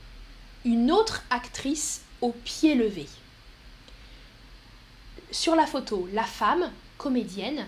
une 0.64 0.90
autre 0.90 1.23
actrice 1.31 2.03
au 2.21 2.31
pied 2.31 2.75
levé. 2.75 3.07
Sur 5.31 5.57
la 5.57 5.67
photo, 5.67 6.09
la 6.12 6.25
femme, 6.25 6.71
comédienne, 6.97 7.67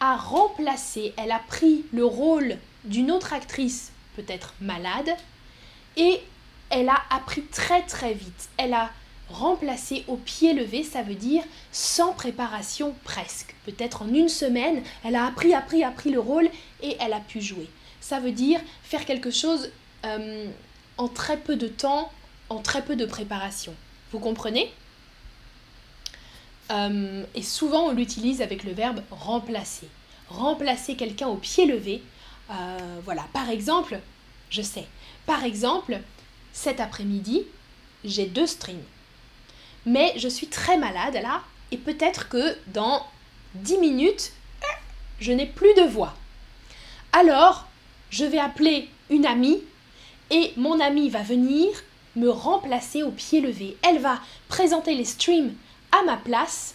a 0.00 0.16
remplacé, 0.16 1.12
elle 1.16 1.32
a 1.32 1.40
pris 1.40 1.84
le 1.92 2.04
rôle 2.04 2.56
d'une 2.84 3.10
autre 3.10 3.32
actrice, 3.32 3.92
peut-être 4.16 4.54
malade, 4.60 5.10
et 5.96 6.22
elle 6.70 6.88
a 6.88 7.02
appris 7.10 7.42
très 7.42 7.82
très 7.82 8.14
vite. 8.14 8.48
Elle 8.56 8.74
a 8.74 8.90
remplacer 9.30 10.04
au 10.08 10.16
pied 10.16 10.52
levé, 10.52 10.82
ça 10.82 11.02
veut 11.02 11.14
dire 11.14 11.42
sans 11.72 12.12
préparation 12.12 12.94
presque. 13.04 13.54
Peut-être 13.64 14.02
en 14.02 14.08
une 14.08 14.28
semaine, 14.28 14.82
elle 15.04 15.16
a 15.16 15.26
appris, 15.26 15.54
appris, 15.54 15.84
appris 15.84 16.10
le 16.10 16.20
rôle 16.20 16.48
et 16.82 16.96
elle 17.00 17.12
a 17.12 17.20
pu 17.20 17.40
jouer. 17.40 17.68
Ça 18.00 18.20
veut 18.20 18.32
dire 18.32 18.60
faire 18.82 19.04
quelque 19.04 19.30
chose 19.30 19.70
euh, 20.04 20.46
en 20.96 21.08
très 21.08 21.36
peu 21.36 21.56
de 21.56 21.68
temps, 21.68 22.10
en 22.48 22.60
très 22.60 22.82
peu 22.82 22.96
de 22.96 23.04
préparation. 23.04 23.74
Vous 24.12 24.18
comprenez? 24.18 24.72
Euh, 26.70 27.24
Et 27.34 27.42
souvent 27.42 27.88
on 27.88 27.92
l'utilise 27.92 28.40
avec 28.42 28.64
le 28.64 28.72
verbe 28.72 29.02
remplacer. 29.10 29.88
Remplacer 30.28 30.96
quelqu'un 30.96 31.28
au 31.28 31.36
pied 31.36 31.66
levé. 31.66 32.02
Euh, 32.50 32.78
voilà, 33.04 33.26
par 33.32 33.50
exemple, 33.50 34.00
je 34.50 34.62
sais, 34.62 34.86
par 35.26 35.44
exemple, 35.44 36.00
cet 36.52 36.80
après-midi, 36.80 37.42
j'ai 38.04 38.26
deux 38.26 38.46
strings 38.46 38.84
mais 39.88 40.12
je 40.16 40.28
suis 40.28 40.46
très 40.48 40.76
malade 40.76 41.18
là, 41.22 41.42
et 41.70 41.78
peut-être 41.78 42.28
que 42.28 42.56
dans 42.68 43.06
10 43.54 43.78
minutes, 43.78 44.32
je 45.18 45.32
n'ai 45.32 45.46
plus 45.46 45.74
de 45.74 45.82
voix. 45.82 46.14
Alors, 47.12 47.66
je 48.10 48.24
vais 48.24 48.38
appeler 48.38 48.88
une 49.08 49.24
amie, 49.24 49.62
et 50.30 50.52
mon 50.56 50.78
amie 50.78 51.08
va 51.08 51.22
venir 51.22 51.68
me 52.16 52.28
remplacer 52.28 53.02
au 53.02 53.10
pied 53.10 53.40
levé. 53.40 53.76
Elle 53.82 53.98
va 53.98 54.20
présenter 54.48 54.94
les 54.94 55.06
streams 55.06 55.54
à 55.90 56.02
ma 56.04 56.18
place 56.18 56.74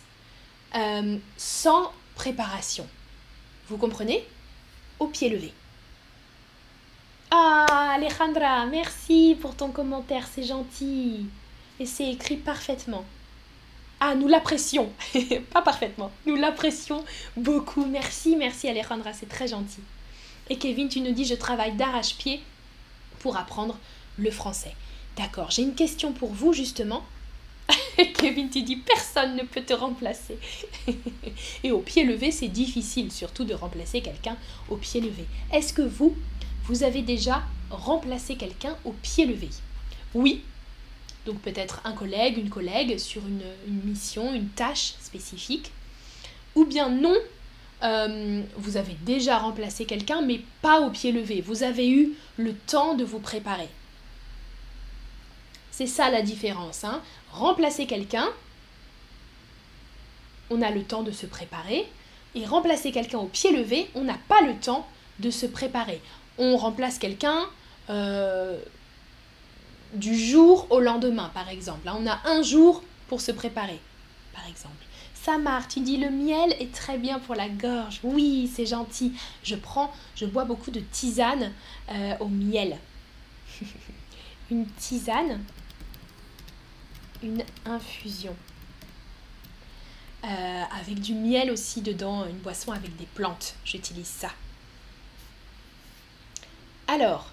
euh, 0.76 1.18
sans 1.38 1.92
préparation. 2.16 2.88
Vous 3.70 3.78
comprenez? 3.78 4.26
Au 5.00 5.08
pied 5.08 5.30
levé. 5.30 5.54
Ah, 7.30 7.94
Alejandra, 7.94 8.66
merci 8.66 9.38
pour 9.40 9.56
ton 9.56 9.70
commentaire, 9.70 10.28
c'est 10.34 10.44
gentil 10.44 11.28
c'est 11.86 12.10
écrit 12.12 12.38
parfaitement. 12.38 13.06
Ah, 14.00 14.16
nous 14.16 14.28
l'apprécions. 14.28 14.92
Pas 15.54 15.62
parfaitement. 15.62 16.12
Nous 16.26 16.36
l'apprécions 16.36 17.06
beaucoup. 17.38 17.86
Merci, 17.86 18.36
merci 18.36 18.68
Alejandra, 18.68 19.14
c'est 19.14 19.30
très 19.30 19.48
gentil. 19.48 19.82
Et 20.50 20.58
Kevin, 20.58 20.90
tu 20.90 21.00
nous 21.02 21.14
dis 21.14 21.26
je 21.26 21.36
travaille 21.36 21.74
d'arrache-pied 21.74 22.42
pour 23.20 23.38
apprendre 23.38 23.78
le 24.18 24.30
français. 24.30 24.76
D'accord, 25.16 25.52
j'ai 25.52 25.62
une 25.62 25.76
question 25.76 26.12
pour 26.12 26.34
vous 26.34 26.54
justement. 26.54 27.04
Kevin, 28.18 28.50
tu 28.50 28.64
dis 28.64 28.76
personne 28.76 29.36
ne 29.38 29.44
peut 29.44 29.62
te 29.62 29.74
remplacer. 29.74 30.38
Et 31.64 31.72
au 31.72 31.80
pied 31.80 32.04
levé, 32.04 32.32
c'est 32.32 32.50
difficile 32.50 33.12
surtout 33.12 33.46
de 33.46 33.54
remplacer 33.54 34.02
quelqu'un 34.02 34.36
au 34.70 34.76
pied 34.76 35.00
levé. 35.00 35.26
Est-ce 35.52 35.74
que 35.74 35.82
vous, 35.82 36.16
vous 36.66 36.84
avez 36.84 37.04
déjà 37.04 37.44
remplacé 37.70 38.36
quelqu'un 38.36 38.76
au 38.84 38.92
pied 38.92 39.26
levé? 39.26 39.50
Oui, 40.14 40.42
donc 41.26 41.40
peut-être 41.40 41.82
un 41.86 41.94
collègue, 41.94 42.38
une 42.38 42.50
collègue 42.50 42.98
sur 42.98 43.22
une, 43.26 43.42
mission, 43.86 44.34
une 44.34 44.50
tâche 44.50 44.94
spécifique. 45.02 45.72
Ou 46.56 46.66
bien 46.66 46.90
non, 46.90 47.16
euh, 47.84 48.42
vous 48.58 48.78
avez 48.78 48.96
déjà 49.06 49.38
remplacé 49.38 49.86
quelqu'un, 49.86 50.22
mais 50.22 50.42
pas 50.62 50.82
au 50.82 50.90
pied 50.90 51.12
levé. 51.12 51.42
Vous 51.42 51.64
avez 51.64 51.90
eu 51.90 52.14
le 52.38 52.54
temps 52.54 52.96
de 52.96 53.04
vous 53.04 53.20
préparer. 53.20 53.70
C'est 55.72 55.88
ça 55.88 56.10
la 56.10 56.22
différence. 56.22 56.84
Hein. 56.84 57.02
Remplacer 57.32 57.88
quelqu'un, 57.88 58.30
on 60.50 60.62
a 60.62 60.70
le 60.70 60.84
temps 60.84 61.04
de 61.04 61.12
se 61.12 61.26
préparer. 61.26 61.88
Et 62.36 62.46
remplacer 62.46 62.92
quelqu'un 62.92 63.20
au 63.20 63.28
pied 63.28 63.52
levé, 63.52 63.90
on 63.96 64.04
n'a 64.04 64.18
pas 64.28 64.42
le 64.42 64.56
temps 64.56 64.88
de 65.20 65.30
se 65.30 65.46
préparer. 65.46 66.02
On 66.38 66.58
remplace 66.58 66.98
quelqu'un 66.98 67.48
euh, 67.90 68.60
du 69.94 70.18
jour 70.18 70.68
au 70.70 70.80
lendemain, 70.80 71.30
par 71.34 71.50
exemple. 71.50 71.88
on 71.88 72.08
a 72.08 72.20
un 72.26 72.42
jour 72.42 72.84
pour 73.08 73.22
se 73.22 73.32
préparer, 73.32 73.80
par 74.34 74.48
exemple. 74.48 74.76
Samar, 75.14 75.68
tu 75.70 75.80
dis 75.80 75.98
le 75.98 76.10
miel 76.10 76.54
est 76.60 76.74
très 76.74 76.98
bien 76.98 77.20
pour 77.20 77.36
la 77.36 77.48
gorge. 77.48 78.02
Oui, 78.04 78.52
c'est 78.54 78.66
gentil. 78.66 79.14
Je 79.44 79.56
prends, 79.56 79.94
je 80.16 80.26
bois 80.26 80.44
beaucoup 80.44 80.72
de 80.72 80.82
tisane 80.82 81.54
euh, 81.90 82.16
au 82.20 82.28
miel. 82.28 82.78
une 84.52 84.66
tisane, 84.68 85.42
une 87.22 87.44
infusion. 87.66 88.36
Euh, 90.26 90.64
avec 90.82 91.00
du 91.00 91.14
miel 91.14 91.52
aussi 91.52 91.82
dedans, 91.82 92.26
une 92.26 92.40
boisson 92.40 92.72
avec 92.72 92.96
des 92.98 93.06
plantes. 93.06 93.56
J'utilise 93.64 94.08
ça. 94.08 94.30
Alors, 96.88 97.32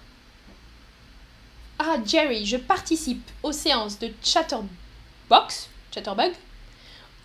ah 1.83 1.97
Jerry, 2.05 2.45
je 2.45 2.57
participe 2.57 3.27
aux 3.41 3.51
séances 3.51 3.97
de 3.97 4.11
Chatterbox, 4.23 5.69
Chatterbug, 5.93 6.31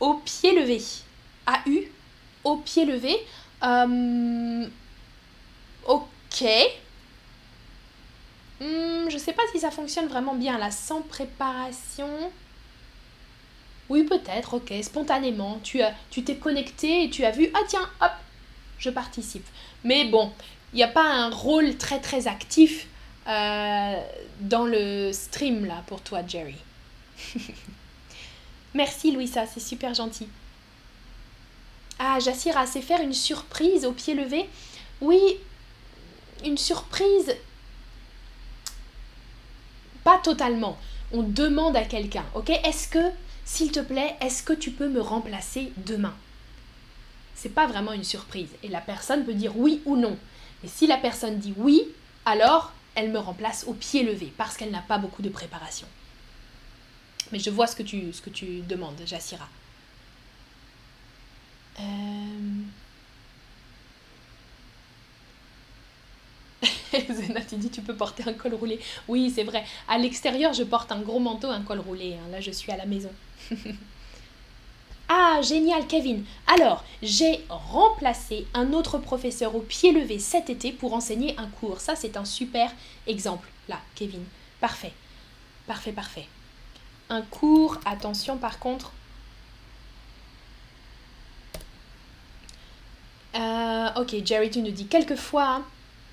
au 0.01 0.15
pied 0.15 0.59
levé. 0.59 0.81
AU, 1.47 1.85
au 2.45 2.57
pied 2.57 2.87
levé. 2.87 3.17
Euh, 3.63 4.67
ok. 5.87 6.45
Hmm, 8.61 9.11
je 9.11 9.19
sais 9.19 9.35
pas 9.35 9.43
si 9.53 9.61
ça 9.61 9.71
fonctionne 9.71 10.07
vraiment 10.07 10.35
bien 10.35 10.57
là, 10.57 10.71
sans 10.71 11.03
préparation. 11.03 12.09
Oui, 13.91 14.05
peut-être, 14.05 14.55
ok, 14.55 14.73
spontanément. 14.83 15.61
Tu 15.63 15.83
as, 15.83 15.93
tu 16.11 16.25
t'es 16.25 16.37
connecté 16.37 17.05
et 17.05 17.11
tu 17.11 17.25
as 17.25 17.31
vu, 17.31 17.51
ah 17.53 17.61
tiens, 17.69 17.89
hop, 18.01 18.13
je 18.79 18.89
participe. 18.89 19.47
Mais 19.85 20.07
bon, 20.07 20.33
il 20.73 20.77
n'y 20.77 20.83
a 20.83 20.89
pas 20.89 21.05
un 21.05 21.29
rôle 21.31 21.77
très 21.77 22.01
très 22.01 22.27
actif 22.27 22.89
euh, 23.29 23.95
dans 24.41 24.65
le 24.65 25.13
stream 25.13 25.65
là 25.65 25.83
pour 25.87 26.01
toi, 26.03 26.21
Jerry. 26.27 26.57
Merci 28.75 29.13
Louisa, 29.13 29.47
c'est 29.47 29.61
super 29.61 29.95
gentil. 29.95 30.29
Ah, 31.99 32.19
Jassira, 32.21 32.67
c'est 32.67 32.83
faire 32.83 33.01
une 33.01 33.15
surprise 33.15 33.87
au 33.87 33.93
pied 33.93 34.15
levé? 34.15 34.49
Oui, 35.01 35.21
une 36.45 36.59
surprise. 36.59 37.35
Pas 40.05 40.19
totalement. 40.19 40.79
On 41.13 41.23
demande 41.23 41.77
à 41.77 41.85
quelqu'un, 41.85 42.25
ok? 42.35 42.51
Est-ce 42.51 42.89
que 42.89 43.11
s'il 43.45 43.73
te 43.73 43.81
plaît, 43.81 44.17
est-ce 44.21 44.43
que 44.43 44.53
tu 44.53 44.73
peux 44.73 44.89
me 44.89 45.01
remplacer 45.01 45.73
demain? 45.79 46.15
C'est 47.35 47.55
pas 47.55 47.67
vraiment 47.67 47.93
une 47.93 48.05
surprise 48.05 48.49
et 48.63 48.69
la 48.69 48.81
personne 48.81 49.25
peut 49.25 49.35
dire 49.35 49.57
oui 49.57 49.81
ou 49.85 49.97
non. 49.97 50.17
Et 50.65 50.69
si 50.69 50.87
la 50.87 50.97
personne 50.97 51.39
dit 51.39 51.55
oui, 51.57 51.83
alors 52.25 52.73
elle 52.97 53.13
me 53.13 53.19
remplace 53.19 53.65
au 53.69 53.75
pied 53.75 54.03
levé 54.03 54.33
parce 54.37 54.57
qu'elle 54.57 54.73
n'a 54.73 54.83
pas 54.83 54.99
beaucoup 54.99 55.23
de 55.23 55.29
préparation. 55.29 55.87
Mais 57.31 57.39
je 57.39 57.51
vois 57.51 57.67
ce 57.67 57.77
que 57.77 57.83
tu, 57.83 58.61
demandes, 58.63 59.01
Jassira. 59.05 59.49
Euh... 61.81 62.63
Zena, 67.13 67.43
tu 67.43 67.57
dis 67.57 67.69
tu 67.69 67.83
peux 67.83 67.95
porter 67.95 68.25
un 68.27 68.33
col 68.33 68.55
roulé. 68.55 68.81
Oui, 69.09 69.31
c'est 69.35 69.45
vrai. 69.45 69.65
À 69.89 69.99
l'extérieur, 69.99 70.53
je 70.55 70.63
porte 70.63 70.91
un 70.91 71.01
gros 71.01 71.21
manteau, 71.21 71.49
un 71.49 71.63
col 71.63 71.81
roulé. 71.81 72.15
Hein. 72.15 72.31
Là, 72.31 72.41
je 72.41 72.51
suis 72.51 72.73
à 72.73 72.77
la 72.77 72.87
maison. 72.87 73.11
ah, 75.09 75.41
génial, 75.41 75.87
Kevin. 75.87 76.25
Alors, 76.47 76.85
j'ai 77.03 77.45
remplacé 77.49 78.47
un 78.55 78.73
autre 78.73 78.99
professeur 78.99 79.55
au 79.55 79.61
pied 79.61 79.93
levé 79.93 80.19
cet 80.19 80.51
été 80.51 80.73
pour 80.73 80.95
enseigner 80.95 81.35
un 81.39 81.47
cours. 81.47 81.81
Ça, 81.81 81.95
c'est 81.95 82.17
un 82.17 82.25
super 82.25 82.73
exemple. 83.07 83.49
Là, 83.69 83.79
Kevin. 83.95 84.25
Parfait. 84.61 84.93
Parfait, 85.67 85.93
parfait. 85.93 86.27
Un 87.09 87.23
cours, 87.23 87.79
attention 87.85 88.37
par 88.37 88.59
contre. 88.59 88.93
Euh, 93.37 93.89
ok, 93.97 94.17
Jerry, 94.25 94.51
tu 94.51 94.61
nous 94.61 94.71
dis 94.71 94.87
quelquefois. 94.87 95.47
Hein, 95.47 95.65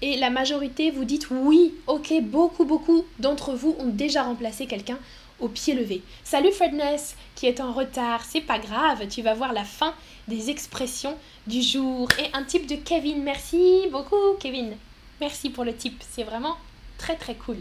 et 0.02 0.18
la 0.18 0.30
majorité, 0.30 0.92
vous 0.92 1.06
dites 1.06 1.30
oui, 1.32 1.74
ok, 1.88 2.14
beaucoup, 2.22 2.66
beaucoup 2.66 3.06
d'entre 3.20 3.54
vous 3.54 3.76
ont 3.80 3.88
déjà 3.88 4.24
remplacé 4.24 4.66
quelqu'un 4.68 5.00
au 5.44 5.50
pied 5.50 5.74
levé. 5.74 6.02
Salut 6.24 6.54
Fredness 6.54 7.16
qui 7.36 7.48
est 7.48 7.60
en 7.60 7.74
retard, 7.74 8.24
c'est 8.24 8.42
pas 8.42 8.60
grave, 8.60 9.08
tu 9.10 9.22
vas 9.22 9.34
voir 9.34 9.52
la 9.52 9.66
fin 9.66 9.94
des 10.30 10.50
expressions 10.50 11.18
du 11.48 11.62
jour. 11.62 12.08
Et 12.18 12.30
un 12.34 12.44
type 12.44 12.66
de 12.66 12.76
Kevin, 12.76 13.22
merci 13.24 13.88
beaucoup 13.92 14.36
Kevin. 14.40 14.78
Merci 15.20 15.50
pour 15.50 15.66
le 15.66 15.76
type, 15.76 16.02
c'est 16.10 16.24
vraiment 16.24 16.58
très 16.98 17.18
très 17.18 17.36
cool. 17.36 17.58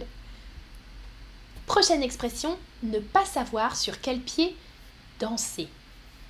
Prochaine 1.67 2.03
expression, 2.03 2.57
ne 2.85 3.01
pas 3.01 3.25
savoir 3.25 3.77
sur 3.77 4.01
quel 4.01 4.21
pied 4.21 4.55
danser. 5.19 5.69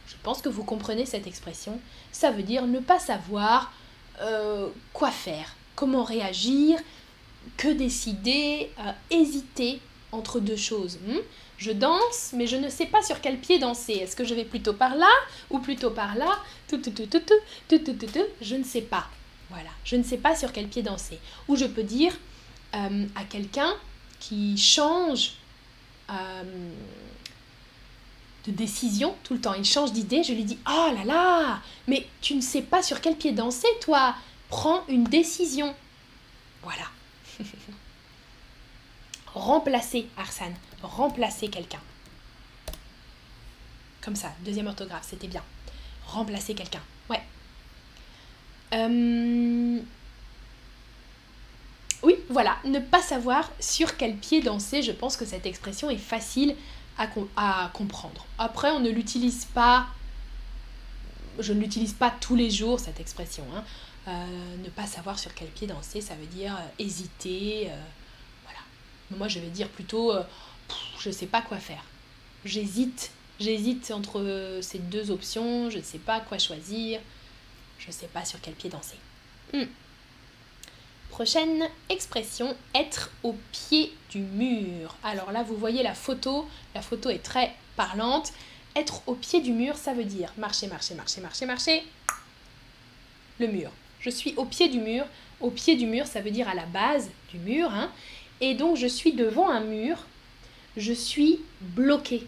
Je 0.07 0.15
pense 0.23 0.41
que 0.41 0.49
vous 0.49 0.65
comprenez 0.65 1.05
cette 1.05 1.27
expression. 1.27 1.79
Ça 2.13 2.31
veut 2.31 2.43
dire 2.43 2.67
ne 2.67 2.81
pas 2.81 2.99
savoir 2.99 3.73
euh, 4.21 4.69
quoi 4.93 5.11
faire 5.11 5.55
comment 5.75 6.05
réagir, 6.05 6.79
que 7.57 7.69
décider, 7.69 8.71
euh, 8.79 8.93
hésiter 9.11 9.81
entre 10.13 10.41
deux 10.41 10.57
choses. 10.57 10.99
Hmm? 11.07 11.19
Je 11.59 11.73
danse, 11.73 12.33
mais 12.35 12.47
je 12.47 12.57
ne 12.57 12.69
sais 12.69 12.87
pas 12.87 13.03
sur 13.03 13.21
quel 13.21 13.39
pied 13.39 13.59
danser. 13.59 13.95
Est-ce 13.95 14.15
que 14.15 14.25
je 14.25 14.35
vais 14.35 14.45
plutôt 14.45 14.75
par 14.75 14.95
là 14.97 15.11
ou 15.51 15.59
plutôt 15.59 15.91
par 15.91 16.15
là? 16.15 16.39
Je 16.71 18.57
ne 18.57 18.65
sais 18.65 18.83
pas. 18.83 19.09
Voilà, 19.51 19.71
je 19.85 19.97
ne 19.97 20.03
sais 20.03 20.19
pas 20.19 20.35
sur 20.35 20.53
quel 20.53 20.69
pied 20.69 20.83
danser. 20.83 21.19
Ou 21.49 21.57
je 21.57 21.67
peux 21.67 21.83
dire 21.83 22.13
euh, 22.75 23.07
à 23.15 23.25
quelqu'un 23.25 23.75
qui 24.19 24.57
change 24.57 25.33
euh, 26.11 26.71
de 28.47 28.53
décision 28.53 29.15
tout 29.25 29.35
le 29.35 29.41
temps, 29.41 29.55
il 29.55 29.65
change 29.65 29.93
d'idée, 29.93 30.23
je 30.23 30.33
lui 30.33 30.45
dis 30.45 30.59
Oh 30.67 30.89
là 30.95 31.05
là, 31.05 31.63
mais 31.87 32.07
tu 32.21 32.35
ne 32.35 32.41
sais 32.41 32.63
pas 32.63 32.83
sur 32.83 33.01
quel 33.01 33.17
pied 33.17 33.33
danser, 33.33 33.69
toi 33.81 34.15
Prends 34.49 34.85
une 34.89 35.05
décision. 35.05 35.75
Voilà. 36.63 36.85
remplacer, 39.35 40.09
Arsane. 40.17 40.55
Remplacer 40.83 41.49
quelqu'un. 41.49 41.81
Comme 44.03 44.17
ça, 44.17 44.33
deuxième 44.45 44.67
orthographe, 44.67 45.07
c'était 45.09 45.29
bien. 45.29 45.43
Remplacer 46.07 46.55
quelqu'un. 46.55 46.81
Ouais. 47.09 47.23
Euh, 48.75 49.81
oui, 52.03 52.17
voilà. 52.29 52.57
Ne 52.65 52.81
pas 52.81 53.01
savoir 53.01 53.51
sur 53.61 53.97
quel 53.97 54.17
pied 54.17 54.43
danser, 54.43 54.83
je 54.83 54.93
pense 54.93 55.17
que 55.17 55.25
cette 55.25 55.47
expression 55.47 55.89
est 55.89 55.97
facile 55.97 56.57
à, 56.99 57.71
comprendre. 57.73 58.27
Après, 58.39 58.71
on 58.71 58.81
ne 58.81 58.91
l'utilise 58.91 59.45
pas. 59.47 59.87
Je 61.39 61.53
ne 61.53 61.61
l'utilise 61.61 61.95
pas 61.95 62.13
tous 62.21 62.35
les 62.35 62.51
jours, 62.51 62.81
cette 62.81 63.01
expression. 63.01 63.45
Hein. 63.57 63.65
Euh, 64.09 64.57
ne 64.65 64.69
pas 64.69 64.87
savoir 64.87 65.19
sur 65.19 65.33
quel 65.35 65.49
pied 65.49 65.67
danser, 65.67 66.01
ça 66.01 66.15
veut 66.15 66.27
dire 66.27 66.55
euh, 66.57 66.85
hésiter. 66.85 67.71
Euh, 69.13 69.19
moi, 69.19 69.29
je 69.29 69.39
vais 69.39 69.49
dire 69.49 69.69
plutôt, 69.69 70.13
je 70.99 71.09
ne 71.09 71.15
sais 71.15 71.27
pas 71.27 71.43
quoi 71.43 71.59
faire. 71.59 71.85
J'hésite. 72.45 73.11
J'hésite 73.41 73.91
entre 73.91 74.59
ces 74.63 74.79
deux 74.79 75.11
options. 75.11 75.71
Je 75.71 75.79
ne 75.79 75.83
sais 75.83 75.99
pas 75.99 76.21
quoi 76.21 76.39
choisir. 76.39 77.01
Je 77.79 77.89
ne 77.89 77.93
sais 77.93 78.07
pas 78.07 78.25
sur 78.25 78.41
quel 78.41 78.55
pied 78.55 78.71
danser. 78.71 78.97
Hmm. 79.53 79.65
Prochaine 81.11 81.69
expression, 81.91 82.57
être 82.75 83.11
au 83.23 83.37
pied 83.53 83.93
du 84.11 84.21
mur. 84.21 84.97
Alors 85.03 85.31
là, 85.31 85.43
vous 85.43 85.57
voyez 85.57 85.83
la 85.83 85.95
photo. 85.95 86.49
La 86.75 86.81
photo 86.83 87.11
est 87.11 87.23
très 87.23 87.55
parlante. 87.77 88.33
Être 88.77 89.03
au 89.07 89.15
pied 89.15 89.43
du 89.43 89.53
mur, 89.53 89.77
ça 89.77 89.93
veut 89.93 90.05
dire 90.05 90.33
marcher, 90.39 90.69
marcher, 90.69 90.95
marcher, 90.95 91.21
marcher, 91.21 91.45
marcher. 91.45 91.85
Le 93.39 93.49
mur 93.49 93.71
je 94.03 94.11
suis 94.11 94.35
au 94.37 94.45
pied 94.45 94.69
du 94.69 94.81
mur. 94.81 95.05
Au 95.41 95.51
pied 95.51 95.77
du 95.77 95.87
mur, 95.87 96.07
ça 96.07 96.21
veut 96.21 96.31
dire 96.31 96.49
à 96.49 96.55
la 96.55 96.67
base 96.67 97.11
du 97.31 97.39
mur. 97.39 97.73
Hein. 97.73 97.91
Et 98.43 98.55
donc, 98.55 98.77
je 98.77 98.87
suis 98.87 99.13
devant 99.13 99.49
un 99.49 99.61
mur. 99.61 99.97
Je 100.77 100.93
suis 100.93 101.41
bloqué. 101.61 102.27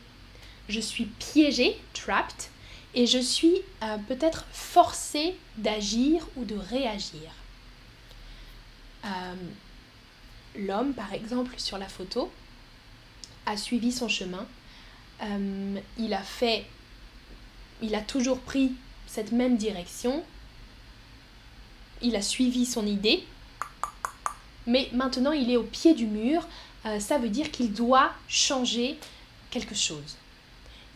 Je 0.70 0.80
suis 0.80 1.04
piégé, 1.04 1.76
trapped. 1.92 2.48
Et 2.94 3.06
je 3.06 3.18
suis 3.18 3.60
euh, 3.82 3.98
peut-être 4.08 4.46
forcé 4.52 5.34
d'agir 5.58 6.26
ou 6.36 6.44
de 6.44 6.54
réagir. 6.54 7.34
Euh, 9.04 9.34
l'homme, 10.56 10.94
par 10.94 11.12
exemple, 11.12 11.54
sur 11.58 11.76
la 11.76 11.88
photo, 11.88 12.32
a 13.44 13.58
suivi 13.58 13.92
son 13.92 14.08
chemin. 14.08 14.46
Euh, 15.22 15.78
il 15.98 16.14
a 16.14 16.22
fait, 16.22 16.64
il 17.82 17.94
a 17.94 18.00
toujours 18.00 18.38
pris 18.40 18.72
cette 19.06 19.32
même 19.32 19.58
direction 19.58 20.24
il 22.04 22.16
a 22.16 22.22
suivi 22.22 22.66
son 22.66 22.86
idée, 22.86 23.24
mais 24.66 24.88
maintenant 24.92 25.32
il 25.32 25.50
est 25.50 25.56
au 25.56 25.62
pied 25.62 25.94
du 25.94 26.06
mur. 26.06 26.46
euh, 26.86 27.00
ça 27.00 27.18
veut 27.18 27.28
dire 27.28 27.50
qu'il 27.50 27.72
doit 27.72 28.12
changer 28.28 28.98
quelque 29.50 29.74
chose. 29.74 30.16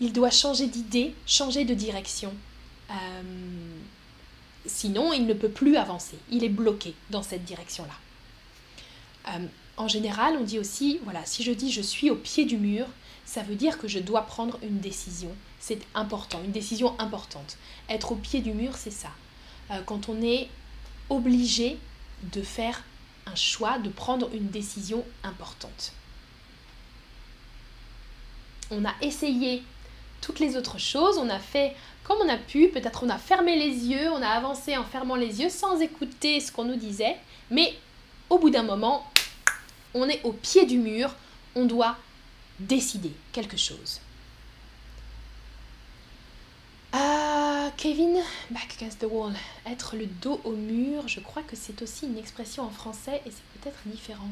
Il 0.01 0.13
doit 0.13 0.31
changer 0.31 0.67
d'idée, 0.67 1.15
changer 1.27 1.65
de 1.65 1.75
direction. 1.75 2.33
Euh, 2.91 2.95
sinon, 4.67 5.13
il 5.13 5.27
ne 5.27 5.35
peut 5.35 5.49
plus 5.49 5.77
avancer. 5.77 6.17
Il 6.31 6.45
est 6.45 6.49
bloqué 6.49 6.95
dans 7.11 7.23
cette 7.23 7.45
direction-là. 7.45 7.95
Euh, 9.35 9.47
en 9.77 9.89
général, 9.89 10.37
on 10.39 10.45
dit 10.45 10.59
aussi, 10.59 11.01
voilà, 11.05 11.25
si 11.25 11.43
je 11.43 11.53
dis 11.53 11.73
je 11.73 11.83
suis 11.83 12.11
au 12.11 12.17
pied 12.17 12.45
du 12.45 12.57
mur, 12.59 12.87
ça 13.25 13.43
veut 13.43 13.55
dire 13.55 13.79
que 13.79 13.89
je 13.89 13.99
dois 13.99 14.23
prendre 14.23 14.59
une 14.63 14.79
décision. 14.79 15.35
C'est 15.61 15.81
important, 15.95 16.41
une 16.45 16.53
décision 16.53 16.99
importante. 17.01 17.57
Être 17.89 18.13
au 18.13 18.17
pied 18.17 18.41
du 18.41 18.53
mur, 18.53 18.77
c'est 18.77 18.93
ça. 18.93 19.11
quand 19.87 20.09
on 20.09 20.23
est 20.23 20.49
obligé 21.11 21.79
de 22.23 22.43
faire 22.43 22.83
choix, 23.35 23.79
de 23.79 23.89
prendre 23.89 24.29
une 24.33 24.49
décision 24.49 25.05
importante. 25.23 25.93
On 28.71 28.85
a 28.85 28.93
essayé 29.01 29.63
toutes 30.21 30.41
les 30.41 30.57
autres 30.57 30.79
choses, 30.79 31.19
on 31.19 31.29
a 31.29 31.39
fait 31.39 31.75
comme 32.05 32.19
on 32.25 32.29
a 32.29 32.39
pu, 32.39 32.69
peut-être 32.69 33.05
on 33.05 33.11
a 33.11 33.19
fermé 33.19 33.57
les 33.57 33.87
yeux, 33.87 34.11
on 34.11 34.23
a 34.23 34.29
avancé 34.29 34.77
en 34.77 34.85
fermant 34.85 35.17
les 35.17 35.41
yeux 35.43 35.51
sans 35.51 35.81
écouter 35.81 36.41
ce 36.41 36.51
qu'on 36.51 36.65
nous 36.65 36.77
disait, 36.77 37.17
mais 37.51 37.75
au 38.31 38.39
bout 38.39 38.51
d'un 38.51 38.63
moment, 38.63 39.11
on 39.95 40.09
est 40.09 40.23
au 40.25 40.33
pied 40.33 40.65
du 40.67 40.79
mur, 40.79 41.15
on 41.55 41.67
doit 41.67 41.97
décider 42.59 43.13
quelque 43.33 43.57
chose. 43.57 44.01
Kevin, 47.77 48.23
back 48.51 48.75
against 48.77 49.01
the 49.01 49.07
wall. 49.11 49.33
Être 49.67 49.97
le 49.97 50.07
dos 50.07 50.41
au 50.45 50.53
mur, 50.53 51.07
je 51.09 51.21
crois 51.21 51.43
que 51.43 51.57
c'est 51.57 51.83
aussi 51.83 52.07
une 52.07 52.19
expression 52.19 52.65
en 52.65 52.71
français 52.71 53.21
et 53.27 53.31
c'est 53.31 53.61
peut-être 53.61 53.79
différent. 53.87 54.31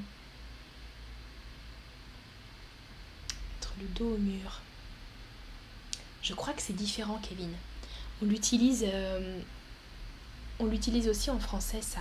Être 3.58 3.72
le 3.80 3.86
dos 3.88 4.14
au 4.14 4.18
mur. 4.18 4.60
Je 6.22 6.34
crois 6.34 6.52
que 6.52 6.62
c'est 6.62 6.72
différent, 6.72 7.20
Kevin. 7.22 7.52
On 8.22 8.26
l'utilise, 8.26 8.84
euh, 8.86 9.40
on 10.58 10.66
l'utilise 10.66 11.08
aussi 11.08 11.30
en 11.30 11.38
français, 11.38 11.82
ça. 11.82 12.00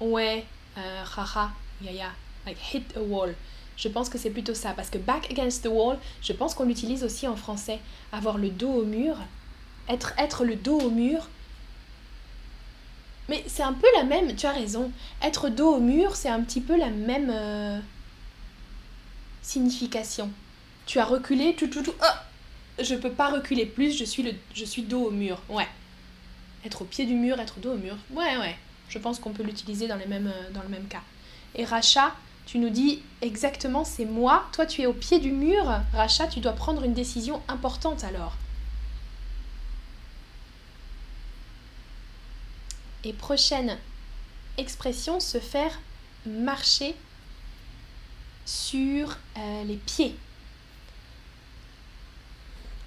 Ouais, 0.00 0.44
euh, 0.76 1.04
haha, 1.16 1.52
yaya, 1.82 2.12
like 2.44 2.58
hit 2.58 2.96
a 2.96 3.00
wall. 3.00 3.34
Je 3.76 3.88
pense 3.88 4.08
que 4.08 4.18
c'est 4.18 4.30
plutôt 4.30 4.54
ça, 4.54 4.72
parce 4.72 4.90
que 4.90 4.98
back 4.98 5.30
against 5.30 5.64
the 5.64 5.68
wall, 5.68 5.98
je 6.22 6.32
pense 6.32 6.54
qu'on 6.54 6.64
l'utilise 6.64 7.04
aussi 7.04 7.26
en 7.26 7.36
français. 7.36 7.78
Avoir 8.12 8.38
le 8.38 8.48
dos 8.48 8.70
au 8.72 8.84
mur, 8.84 9.18
être, 9.88 10.14
être 10.18 10.44
le 10.44 10.56
dos 10.56 10.80
au 10.80 10.90
mur. 10.90 11.28
Mais 13.28 13.44
c'est 13.46 13.62
un 13.62 13.72
peu 13.72 13.86
la 13.96 14.04
même, 14.04 14.34
tu 14.36 14.46
as 14.46 14.52
raison. 14.52 14.90
Être 15.22 15.48
dos 15.48 15.74
au 15.74 15.80
mur, 15.80 16.16
c'est 16.16 16.28
un 16.28 16.40
petit 16.42 16.60
peu 16.60 16.76
la 16.76 16.90
même 16.90 17.30
euh, 17.30 17.80
signification. 19.42 20.30
Tu 20.86 20.98
as 20.98 21.04
reculé, 21.04 21.54
tout, 21.54 21.66
tout, 21.66 21.82
tout. 21.82 21.94
Oh 22.00 22.82
je 22.82 22.94
peux 22.94 23.10
pas 23.10 23.30
reculer 23.30 23.66
plus, 23.66 23.96
je 23.96 24.04
suis, 24.04 24.22
le, 24.22 24.32
je 24.54 24.64
suis 24.64 24.82
dos 24.82 25.06
au 25.06 25.10
mur. 25.10 25.40
Ouais. 25.48 25.66
Être 26.64 26.82
au 26.82 26.84
pied 26.84 27.06
du 27.06 27.14
mur, 27.14 27.40
être 27.40 27.58
dos 27.58 27.72
au 27.72 27.78
mur. 27.78 27.96
Ouais, 28.10 28.36
ouais. 28.36 28.56
Je 28.88 28.98
pense 28.98 29.18
qu'on 29.18 29.32
peut 29.32 29.42
l'utiliser 29.42 29.88
dans, 29.88 29.98
euh, 29.98 30.50
dans 30.52 30.62
le 30.62 30.68
même 30.68 30.86
cas. 30.86 31.02
Et 31.54 31.64
rachat, 31.64 32.14
tu 32.46 32.58
nous 32.58 32.70
dis 32.70 33.02
exactement 33.22 33.84
c'est 33.84 34.04
moi, 34.04 34.46
toi 34.52 34.66
tu 34.66 34.82
es 34.82 34.86
au 34.86 34.92
pied 34.92 35.18
du 35.18 35.32
mur, 35.32 35.64
Racha, 35.92 36.26
tu 36.28 36.40
dois 36.40 36.52
prendre 36.52 36.84
une 36.84 36.94
décision 36.94 37.42
importante 37.48 38.04
alors. 38.04 38.36
Et 43.04 43.12
prochaine 43.12 43.76
expression, 44.58 45.20
se 45.20 45.38
faire 45.38 45.78
marcher 46.24 46.96
sur 48.44 49.16
euh, 49.36 49.64
les 49.64 49.76
pieds. 49.76 50.16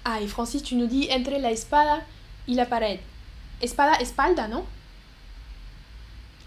Ah, 0.04 0.20
et 0.20 0.26
Francis, 0.26 0.62
tu 0.62 0.74
nous 0.74 0.86
dis 0.86 1.08
entre 1.12 1.30
la 1.38 1.52
espada 1.52 2.00
y 2.48 2.54
la 2.54 2.66
pared. 2.66 2.98
Espada, 3.62 4.00
espalda, 4.00 4.48
non 4.48 4.64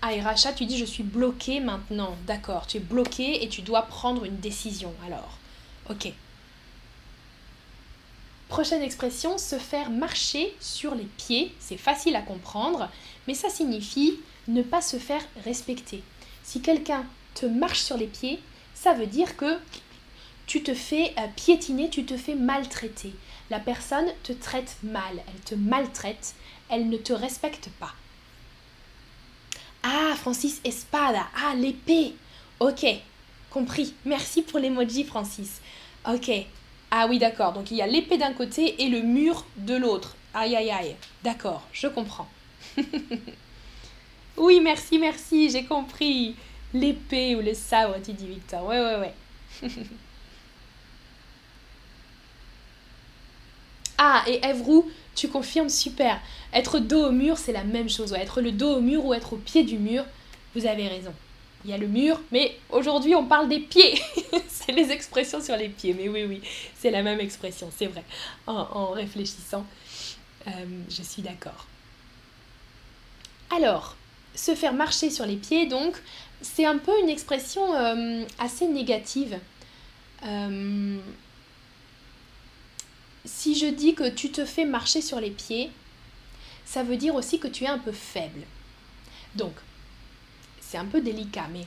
ah, 0.06 0.22
Racha, 0.22 0.52
tu 0.52 0.66
dis 0.66 0.78
je 0.78 0.84
suis 0.84 1.02
bloqué 1.02 1.62
maintenant. 1.62 2.18
D'accord, 2.28 2.68
tu 2.68 2.76
es 2.76 2.80
bloqué 2.82 3.42
et 3.42 3.48
tu 3.48 3.62
dois 3.62 3.84
prendre 3.84 4.26
une 4.26 4.38
décision 4.38 4.94
alors. 5.06 5.38
Ok. 5.89 6.12
Prochaine 8.50 8.82
expression, 8.82 9.38
se 9.38 9.58
faire 9.58 9.89
marcher 9.89 10.54
sur 10.60 10.94
les 10.94 11.06
pieds. 11.06 11.56
C'est 11.60 11.78
facile 11.78 12.18
à 12.18 12.22
comprendre, 12.22 12.89
mais 13.28 13.34
ça 13.34 13.50
signifie 13.50 14.20
ne 14.50 14.62
pas 14.62 14.82
se 14.82 14.98
faire 14.98 15.24
respecter. 15.46 16.04
Si 16.44 16.62
quelqu'un 16.62 17.06
te 17.34 17.46
marche 17.46 17.80
sur 17.80 17.96
les 17.96 18.08
pieds, 18.08 18.42
ça 18.76 18.94
veut 18.94 19.08
dire 19.08 19.38
que 19.38 19.58
tu 20.48 20.63
te 20.63 20.74
fais 20.74 21.13
euh, 21.18 21.28
piétiner, 21.38 21.89
tu 21.89 22.04
te 22.04 22.18
fais 22.18 22.36
maltraiter. 22.36 23.13
La 23.50 23.60
personne 23.60 24.12
te 24.24 24.34
traite 24.34 24.76
mal, 24.84 25.24
elle 25.28 25.42
te 25.46 25.56
maltraite, 25.56 26.36
elle 26.70 26.89
ne 26.89 26.98
te 26.98 27.13
respecte 27.13 27.70
pas. 27.80 27.94
Ah, 29.84 30.15
Francis, 30.15 30.62
espada. 30.63 31.26
Ah, 31.36 31.54
l'épée. 31.56 32.15
Ok, 32.60 32.86
compris. 33.50 33.93
Merci 34.06 34.41
pour 34.41 34.60
l'emoji, 34.60 35.04
Francis. 35.04 35.62
Ok. 36.08 36.32
Ah 36.91 37.08
oui, 37.10 37.19
d'accord. 37.19 37.54
Donc 37.54 37.72
il 37.72 37.78
y 37.78 37.82
a 37.82 37.88
l'épée 37.88 38.17
d'un 38.17 38.34
côté 38.34 38.82
et 38.84 38.89
le 38.89 39.02
mur 39.02 39.46
de 39.58 39.76
l'autre. 39.76 40.15
Aïe, 40.34 40.56
aïe, 40.56 40.72
aïe. 40.72 40.96
D'accord, 41.24 41.63
je 41.72 41.88
comprends. 41.88 42.28
oui, 44.38 44.60
merci, 44.62 45.00
merci, 45.00 45.50
j'ai 45.50 45.65
compris. 45.65 46.36
L'épée 46.74 47.36
ou 47.36 47.41
le 47.41 47.54
sabre, 47.54 47.96
tu 48.04 48.13
dis 48.13 48.28
Victor. 48.28 48.65
Ouais, 48.65 48.80
ouais, 48.80 49.00
ouais. 49.00 49.69
ah, 53.97 54.23
et 54.27 54.43
Evrou, 54.45 54.89
tu 55.15 55.27
confirmes, 55.27 55.69
super. 55.69 56.19
Être 56.53 56.79
dos 56.79 57.08
au 57.08 57.12
mur, 57.12 57.38
c'est 57.38 57.51
la 57.51 57.63
même 57.63 57.89
chose. 57.89 58.13
être 58.13 58.41
le 58.41 58.51
dos 58.51 58.77
au 58.77 58.82
mur 58.82 59.06
ou 59.06 59.13
être 59.13 59.34
au 59.34 59.38
pied 59.38 59.63
du 59.63 59.77
mur, 59.77 60.06
vous 60.56 60.65
avez 60.65 60.88
raison. 60.88 61.13
Il 61.65 61.71
y 61.71 61.73
a 61.73 61.77
le 61.77 61.88
mur, 61.88 62.19
mais 62.32 62.58
aujourd'hui 62.69 63.15
on 63.15 63.25
parle 63.25 63.47
des 63.47 63.60
pieds. 63.60 64.01
c'est 64.49 64.73
les 64.73 64.91
expressions 64.91 65.41
sur 65.41 65.56
les 65.56 65.69
pieds. 65.69 65.93
Mais 65.93 66.10
oui, 66.10 66.25
oui, 66.25 66.41
c'est 66.77 66.91
la 66.91 67.03
même 67.03 67.19
expression, 67.19 67.71
c'est 67.75 67.88
vrai. 67.88 68.03
En, 68.47 68.91
réfléchissant, 68.91 69.65
euh, 70.47 70.51
je 70.89 71.01
suis 71.01 71.21
d'accord. 71.21 71.67
Alors, 73.56 73.95
se 74.36 74.56
faire 74.56 74.73
marcher 74.73 75.10
sur 75.10 75.25
les 75.25 75.38
pieds, 75.38 75.67
donc, 75.67 75.95
c'est 76.41 76.65
un 76.65 76.77
peu 76.77 76.91
une 77.01 77.10
expression 77.10 77.73
euh, 77.75 78.25
assez 78.39 78.67
négative. 78.67 79.39
Euh, 80.25 80.97
si 83.25 83.57
je 83.57 83.67
dis 83.67 83.95
que 83.95 84.09
tu 84.09 84.31
te 84.31 84.45
fais 84.45 84.65
marcher 84.65 85.01
sur 85.01 85.19
les 85.19 85.31
pieds, 85.31 85.71
ça 86.65 86.83
veut 86.83 86.97
dire 86.97 87.15
aussi 87.15 87.39
que 87.39 87.47
tu 87.47 87.63
es 87.63 87.67
un 87.67 87.79
peu 87.79 87.91
faible. 87.91 88.41
Donc, 89.36 89.53
c'est 90.59 90.77
un 90.77 90.86
peu 90.86 91.01
délicat, 91.01 91.47
mais 91.51 91.65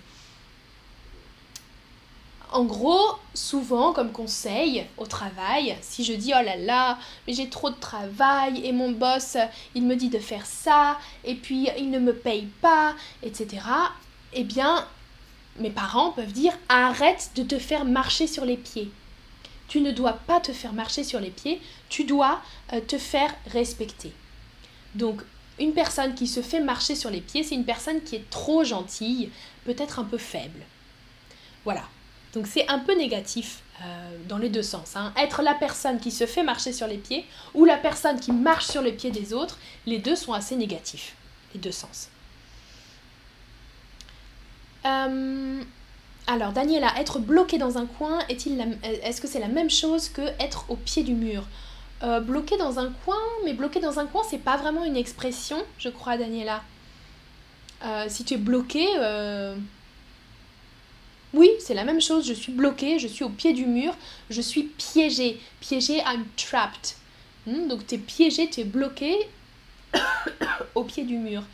en 2.53 2.65
gros, 2.65 3.17
souvent, 3.35 3.93
comme 3.93 4.13
conseil 4.13 4.87
au 4.97 5.07
travail, 5.07 5.77
si 5.83 6.05
je 6.05 6.13
dis 6.13 6.33
oh 6.35 6.43
là 6.43 6.57
là, 6.57 6.99
mais 7.27 7.33
j'ai 7.33 7.49
trop 7.49 7.71
de 7.71 7.77
travail 7.77 8.65
et 8.65 8.73
mon 8.73 8.93
boss, 8.93 9.37
il 9.75 9.83
me 9.83 9.97
dit 9.97 10.09
de 10.09 10.19
faire 10.19 10.47
ça, 10.47 10.99
et 11.25 11.35
puis 11.35 11.69
il 11.77 11.91
ne 11.91 11.99
me 11.99 12.15
paye 12.15 12.49
pas, 12.61 12.95
etc., 13.23 13.63
eh 14.33 14.45
bien, 14.45 14.87
mes 15.59 15.71
parents 15.71 16.13
peuvent 16.13 16.33
dire 16.33 16.53
arrête 16.69 17.31
de 17.35 17.43
te 17.43 17.59
faire 17.59 17.85
marcher 17.85 18.27
sur 18.27 18.45
les 18.45 18.57
pieds. 18.57 18.91
Tu 19.69 19.81
ne 19.81 19.91
dois 19.91 20.15
pas 20.15 20.41
te 20.41 20.53
faire 20.53 20.73
marcher 20.73 21.05
sur 21.05 21.21
les 21.21 21.31
pieds, 21.31 21.61
tu 21.89 22.05
dois 22.05 22.41
euh, 22.73 22.81
te 22.81 22.99
faire 22.99 23.35
respecter. 23.49 24.13
Donc, 24.95 25.23
une 25.59 25.73
personne 25.73 26.15
qui 26.15 26.27
se 26.27 26.41
fait 26.41 26.61
marcher 26.61 26.95
sur 26.95 27.11
les 27.11 27.21
pieds, 27.21 27.43
c'est 27.43 27.55
une 27.55 27.65
personne 27.65 28.03
qui 28.03 28.17
est 28.17 28.31
trop 28.31 28.65
gentille, 28.65 29.31
peut-être 29.65 29.99
un 29.99 30.05
peu 30.05 30.19
faible. 30.19 30.61
Voilà. 31.65 31.83
Donc 32.37 32.47
c'est 32.47 32.69
un 32.69 32.79
peu 32.79 32.95
négatif 32.95 33.63
euh, 33.83 34.19
dans 34.29 34.37
les 34.37 34.51
deux 34.51 34.63
sens. 34.63 34.95
Hein. 34.95 35.13
Être 35.17 35.41
la 35.41 35.55
personne 35.55 35.99
qui 35.99 36.11
se 36.11 36.27
fait 36.27 36.43
marcher 36.43 36.73
sur 36.73 36.87
les 36.87 36.99
pieds 36.99 37.25
ou 37.55 37.65
la 37.65 37.79
personne 37.79 38.21
qui 38.21 38.31
marche 38.31 38.67
sur 38.67 38.83
les 38.83 38.93
pieds 38.93 39.11
des 39.11 39.33
autres, 39.33 39.59
les 39.87 39.99
deux 39.99 40.17
sont 40.17 40.35
assez 40.35 40.55
négatifs. 40.55 41.15
Les 41.55 41.61
deux 41.61 41.73
sens. 41.73 42.11
Euh, 44.85 45.63
alors, 46.27 46.53
Daniela, 46.53 46.93
être 46.99 47.21
bloqué 47.21 47.57
dans 47.57 47.79
un 47.79 47.87
coin, 47.87 48.19
est-ce 48.29 49.21
que 49.21 49.29
c'est 49.29 49.39
la 49.39 49.49
même 49.49 49.71
chose 49.71 50.09
que 50.09 50.23
être 50.41 50.65
au 50.69 50.77
pied 50.77 51.05
du 51.05 51.15
mur? 51.15 51.45
Euh, 52.03 52.21
Bloqué 52.21 52.57
dans 52.57 52.79
un 52.79 52.91
coin, 53.05 53.17
mais 53.45 53.55
bloqué 53.55 53.81
dans 53.81 53.99
un 53.99 54.07
coin, 54.07 54.23
c'est 54.29 54.39
pas 54.39 54.57
vraiment 54.57 54.85
une 54.85 54.97
expression, 54.97 55.57
je 55.79 55.89
crois, 55.89 56.17
Daniela. 56.17 56.63
Euh, 57.85 58.07
si 58.09 58.25
tu 58.25 58.35
es 58.35 58.37
bloqué, 58.39 58.87
euh, 58.99 59.55
oui, 61.33 61.51
c'est 61.61 61.75
la 61.75 61.85
même 61.85 62.01
chose. 62.01 62.27
Je 62.27 62.35
suis 62.35 62.53
bloqué, 62.53 62.99
je 62.99 63.07
suis 63.07 63.25
au 63.25 63.29
pied 63.29 63.53
du 63.53 63.65
mur, 63.65 63.95
je 64.29 64.41
suis 64.41 64.65
piégé. 64.65 65.41
Piégé, 65.61 65.99
I'm 65.99 66.25
trapped. 66.37 66.97
Hmm, 67.47 67.69
donc, 67.69 67.87
tu 67.87 67.95
es 67.95 67.99
piégé, 67.99 68.51
tu 68.51 68.61
es 68.61 68.65
bloqué 68.65 69.17
au 70.75 70.83
pied 70.83 71.05
du 71.05 71.19
mur. 71.19 71.45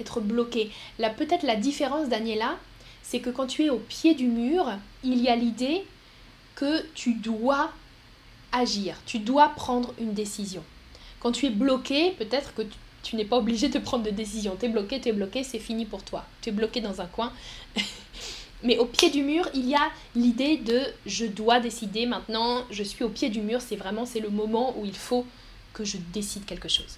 Être 0.00 0.20
bloqué. 0.20 0.70
Là, 0.98 1.10
peut-être 1.10 1.44
la 1.44 1.56
différence, 1.56 2.08
Daniela, 2.08 2.58
c'est 3.02 3.20
que 3.20 3.30
quand 3.30 3.46
tu 3.46 3.64
es 3.64 3.70
au 3.70 3.78
pied 3.78 4.14
du 4.14 4.26
mur, 4.26 4.72
il 5.02 5.20
y 5.20 5.28
a 5.28 5.36
l'idée 5.36 5.84
que 6.54 6.84
tu 6.94 7.14
dois 7.14 7.70
agir, 8.52 8.96
tu 9.06 9.18
dois 9.18 9.48
prendre 9.48 9.92
une 9.98 10.14
décision. 10.14 10.62
Quand 11.20 11.32
tu 11.32 11.46
es 11.46 11.50
bloqué, 11.50 12.12
peut-être 12.12 12.54
que 12.54 12.62
tu, 13.02 13.16
n'es 13.16 13.24
pas 13.24 13.36
obligé 13.36 13.68
de 13.68 13.78
prendre 13.78 14.04
de 14.04 14.10
décision. 14.10 14.56
Tu 14.58 14.66
es 14.66 14.68
bloqué, 14.68 15.00
tu 15.00 15.08
es 15.08 15.12
bloqué, 15.12 15.42
c'est 15.44 15.58
fini 15.58 15.84
pour 15.84 16.02
toi. 16.02 16.24
Tu 16.40 16.50
es 16.50 16.52
bloqué 16.52 16.80
dans 16.80 17.00
un 17.00 17.06
coin. 17.06 17.32
Mais 18.62 18.78
au 18.78 18.86
pied 18.86 19.10
du 19.10 19.22
mur, 19.22 19.48
il 19.54 19.68
y 19.68 19.74
a 19.74 19.90
l'idée 20.14 20.56
de 20.56 20.80
je 21.04 21.26
dois 21.26 21.60
décider 21.60 22.06
maintenant, 22.06 22.64
je 22.70 22.82
suis 22.82 23.04
au 23.04 23.10
pied 23.10 23.28
du 23.28 23.42
mur, 23.42 23.60
c'est 23.60 23.76
vraiment 23.76 24.06
c'est 24.06 24.20
le 24.20 24.30
moment 24.30 24.74
où 24.78 24.86
il 24.86 24.96
faut 24.96 25.26
que 25.74 25.84
je 25.84 25.98
décide 26.14 26.46
quelque 26.46 26.68
chose. 26.68 26.96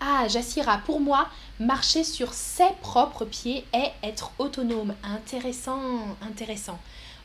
Ah, 0.00 0.28
Jassira, 0.28 0.78
pour 0.78 1.00
moi, 1.00 1.28
marcher 1.58 2.04
sur 2.04 2.32
ses 2.32 2.70
propres 2.82 3.24
pieds 3.24 3.64
est 3.72 3.92
être 4.02 4.32
autonome. 4.38 4.94
Intéressant, 5.02 6.16
intéressant. 6.22 6.78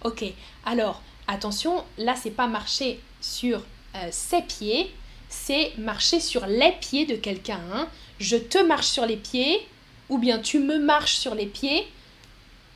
Ok, 0.03 0.25
alors 0.65 1.01
attention, 1.27 1.83
là 1.97 2.15
c'est 2.15 2.31
pas 2.31 2.47
marcher 2.47 2.99
sur 3.21 3.63
euh, 3.95 4.07
ses 4.11 4.41
pieds, 4.41 4.93
c'est 5.29 5.71
marcher 5.77 6.19
sur 6.19 6.45
les 6.45 6.73
pieds 6.81 7.05
de 7.05 7.15
quelqu'un. 7.15 7.61
Hein. 7.73 7.87
Je 8.19 8.37
te 8.37 8.57
marche 8.57 8.87
sur 8.87 9.05
les 9.05 9.17
pieds, 9.17 9.65
ou 10.09 10.17
bien 10.17 10.39
tu 10.39 10.59
me 10.59 10.77
marches 10.79 11.15
sur 11.15 11.35
les 11.35 11.45
pieds, 11.45 11.87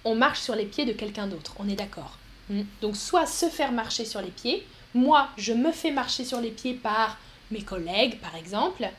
on 0.06 0.16
marche 0.16 0.39
sur 0.39 0.56
les 0.56 0.66
pieds 0.66 0.86
de 0.86 0.93
quelqu'un 0.93 1.28
d'autre. 1.28 1.54
On 1.60 1.68
est 1.68 1.76
d'accord. 1.76 2.18
Hmm. 2.50 2.64
Donc 2.82 2.95
soit 2.95 3.26
se 3.26 3.48
faire 3.48 3.72
marcher 3.72 4.06
sur 4.06 4.22
les 4.22 4.32
pieds, 4.32 4.66
moi 4.93 5.28
je 5.38 5.54
me 5.54 5.72
fais 5.72 5.91
marcher 5.91 6.24
sur 6.24 6.39
les 6.39 6.52
pieds 6.52 6.76
par 6.76 7.18
mes 7.52 7.62
collègues 7.62 8.20
par 8.22 8.36
exemple, 8.36 8.89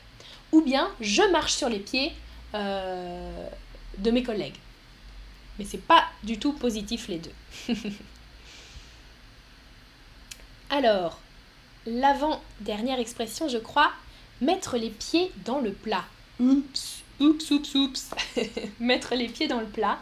ou 0.51 0.61
bien 0.61 0.89
je 1.01 1.21
marche 1.31 1.53
sur 1.53 1.69
les 1.69 1.79
pieds 1.79 2.13
euh, 2.55 3.47
de 3.97 4.11
mes 4.11 4.23
collègues. 4.23 4.57
Mais 5.57 5.65
c'est 5.65 5.81
pas 5.81 6.05
du 6.23 6.39
tout 6.39 6.53
positif 6.53 7.07
les 7.07 7.19
deux. 7.19 7.33
Alors, 10.69 11.19
l'avant-dernière 11.85 12.99
expression, 12.99 13.47
je 13.49 13.57
crois, 13.57 13.91
mettre 14.41 14.77
les 14.77 14.89
pieds 14.89 15.31
dans 15.45 15.59
le 15.59 15.71
plat. 15.71 16.05
Oups, 16.39 17.03
oups, 17.19 17.51
oups, 17.51 17.75
oups. 17.75 18.09
mettre 18.79 19.15
les 19.15 19.27
pieds 19.27 19.47
dans 19.47 19.59
le 19.59 19.67
plat, 19.67 19.99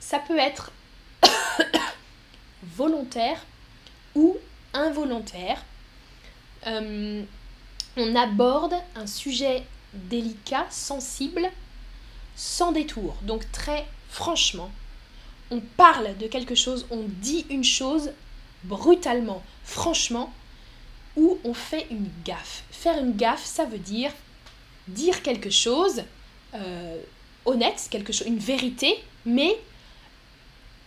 ça 0.00 0.18
peut 0.18 0.38
être 0.38 0.72
volontaire 2.62 3.44
ou 4.14 4.36
involontaire. 4.72 5.64
Euh, 6.66 7.22
on 7.96 8.14
aborde 8.16 8.74
un 8.96 9.06
sujet 9.06 9.62
délicat, 9.94 10.66
sensible, 10.70 11.50
sans 12.36 12.72
détour. 12.72 13.16
Donc 13.22 13.50
très 13.52 13.86
franchement, 14.08 14.70
on 15.50 15.60
parle 15.60 16.16
de 16.18 16.26
quelque 16.26 16.54
chose, 16.54 16.86
on 16.90 17.04
dit 17.06 17.46
une 17.50 17.64
chose 17.64 18.10
brutalement, 18.64 19.42
franchement, 19.64 20.32
ou 21.16 21.38
on 21.44 21.52
fait 21.52 21.86
une 21.90 22.08
gaffe. 22.24 22.64
Faire 22.70 22.98
une 22.98 23.14
gaffe, 23.16 23.44
ça 23.44 23.64
veut 23.64 23.78
dire 23.78 24.12
dire 24.88 25.22
quelque 25.22 25.50
chose 25.50 26.02
euh, 26.54 27.00
honnête, 27.44 27.86
quelque 27.90 28.12
chose, 28.12 28.26
une 28.26 28.38
vérité, 28.38 28.98
mais 29.24 29.56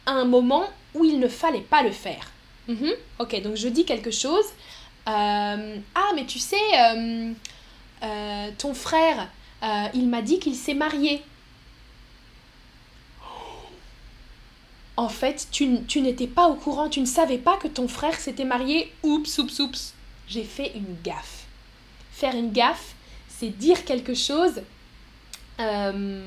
à 0.06 0.12
un 0.12 0.26
moment 0.26 0.66
où 0.94 1.06
il 1.06 1.20
ne 1.20 1.28
fallait 1.28 1.62
pas 1.62 1.82
le 1.82 1.92
faire. 1.92 2.32
Mhm. 2.68 2.92
Ok, 3.20 3.42
donc 3.42 3.56
je 3.56 3.68
dis 3.68 3.86
quelque 3.86 4.12
chose. 4.12 4.46
Euh, 5.08 5.78
ah, 5.96 6.12
mais 6.16 6.26
tu 6.26 6.40
sais, 6.40 6.56
euh, 8.04 8.52
ton 8.58 8.74
frère, 8.74 9.30
il 9.94 10.08
m'a 10.10 10.22
dit 10.22 10.40
qu'il 10.40 10.56
s'est 10.56 10.74
marié. 10.74 11.24
En 14.98 15.10
fait, 15.10 15.48
tu, 15.52 15.84
tu 15.88 16.02
n'étais 16.02 16.28
pas 16.28 16.48
au 16.48 16.56
courant, 16.56 16.88
tu 16.88 17.02
ne 17.02 17.06
savais 17.06 17.38
pas 17.38 17.58
que 17.58 17.68
ton 17.68 17.88
frère 17.88 18.18
s'était 18.18 18.46
marié. 18.46 18.94
Oups, 19.04 19.38
oups, 19.40 19.60
oups. 19.60 19.94
J'ai 20.28 20.44
fait 20.44 20.72
une 20.76 20.96
gaffe. 21.04 21.46
Faire 22.12 22.34
une 22.36 22.52
gaffe, 22.52 22.96
c'est 23.28 23.50
dire 23.50 23.84
quelque 23.84 24.14
chose 24.14 24.62
euh, 25.60 26.22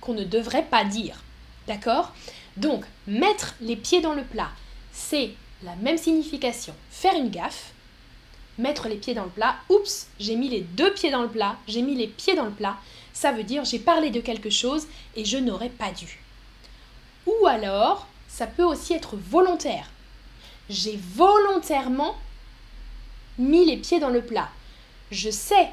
qu'on 0.00 0.14
ne 0.14 0.24
devrait 0.24 0.64
pas 0.64 0.84
dire. 0.84 1.22
D'accord? 1.66 2.12
Donc, 2.56 2.84
mettre 3.06 3.54
les 3.60 3.76
pieds 3.76 4.00
dans 4.00 4.14
le 4.14 4.24
plat, 4.24 4.50
c'est 4.92 5.32
la 5.62 5.76
même 5.76 5.98
signification. 5.98 6.74
Faire 6.90 7.14
une 7.14 7.30
gaffe, 7.30 7.72
mettre 8.58 8.88
les 8.88 8.96
pieds 8.96 9.14
dans 9.14 9.24
le 9.24 9.30
plat, 9.30 9.56
oups, 9.68 10.08
j'ai 10.18 10.36
mis 10.36 10.48
les 10.48 10.60
deux 10.60 10.92
pieds 10.92 11.10
dans 11.10 11.22
le 11.22 11.28
plat, 11.28 11.56
j'ai 11.66 11.82
mis 11.82 11.94
les 11.94 12.06
pieds 12.06 12.34
dans 12.34 12.44
le 12.44 12.50
plat, 12.50 12.76
ça 13.12 13.32
veut 13.32 13.44
dire 13.44 13.64
j'ai 13.64 13.78
parlé 13.78 14.10
de 14.10 14.20
quelque 14.20 14.50
chose 14.50 14.86
et 15.16 15.24
je 15.24 15.38
n'aurais 15.38 15.68
pas 15.68 15.92
dû. 15.92 16.20
Ou 17.26 17.46
alors, 17.46 18.06
ça 18.28 18.46
peut 18.46 18.64
aussi 18.64 18.92
être 18.92 19.16
volontaire. 19.16 19.90
J'ai 20.68 20.98
volontairement 21.14 22.16
mis 23.38 23.64
les 23.64 23.76
pieds 23.76 24.00
dans 24.00 24.10
le 24.10 24.22
plat. 24.22 24.48
Je 25.10 25.30
sais 25.30 25.68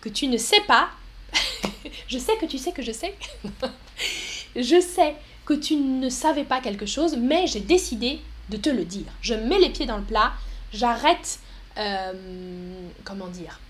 que 0.00 0.08
tu 0.08 0.28
ne 0.28 0.36
sais 0.36 0.60
pas. 0.60 0.90
je 2.08 2.18
sais 2.18 2.36
que 2.36 2.46
tu 2.46 2.58
sais 2.58 2.72
que 2.72 2.82
je 2.82 2.92
sais. 2.92 3.16
je 4.56 4.80
sais 4.80 5.16
que 5.44 5.54
tu 5.54 5.76
ne 5.76 6.08
savais 6.08 6.44
pas 6.44 6.60
quelque 6.60 6.86
chose, 6.86 7.16
mais 7.16 7.46
j'ai 7.46 7.60
décidé 7.60 8.20
de 8.50 8.56
te 8.56 8.68
le 8.68 8.84
dire. 8.84 9.06
Je 9.20 9.34
mets 9.34 9.58
les 9.58 9.70
pieds 9.70 9.86
dans 9.86 9.98
le 9.98 10.04
plat, 10.04 10.32
j'arrête, 10.72 11.38
euh, 11.78 12.12
comment 13.04 13.28
dire, 13.28 13.60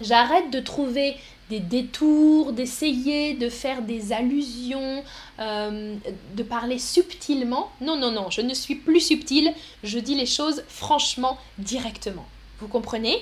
j'arrête 0.00 0.50
de 0.50 0.60
trouver 0.60 1.16
des 1.48 1.60
détours, 1.60 2.52
d'essayer 2.52 3.34
de 3.34 3.48
faire 3.48 3.82
des 3.82 4.12
allusions, 4.12 5.04
euh, 5.38 5.94
de 6.34 6.42
parler 6.42 6.78
subtilement. 6.78 7.70
Non, 7.80 7.96
non, 7.96 8.10
non, 8.10 8.30
je 8.30 8.40
ne 8.40 8.52
suis 8.52 8.74
plus 8.74 9.00
subtile, 9.00 9.52
je 9.84 9.98
dis 9.98 10.14
les 10.14 10.26
choses 10.26 10.64
franchement, 10.68 11.38
directement. 11.58 12.26
Vous 12.60 12.68
comprenez? 12.68 13.16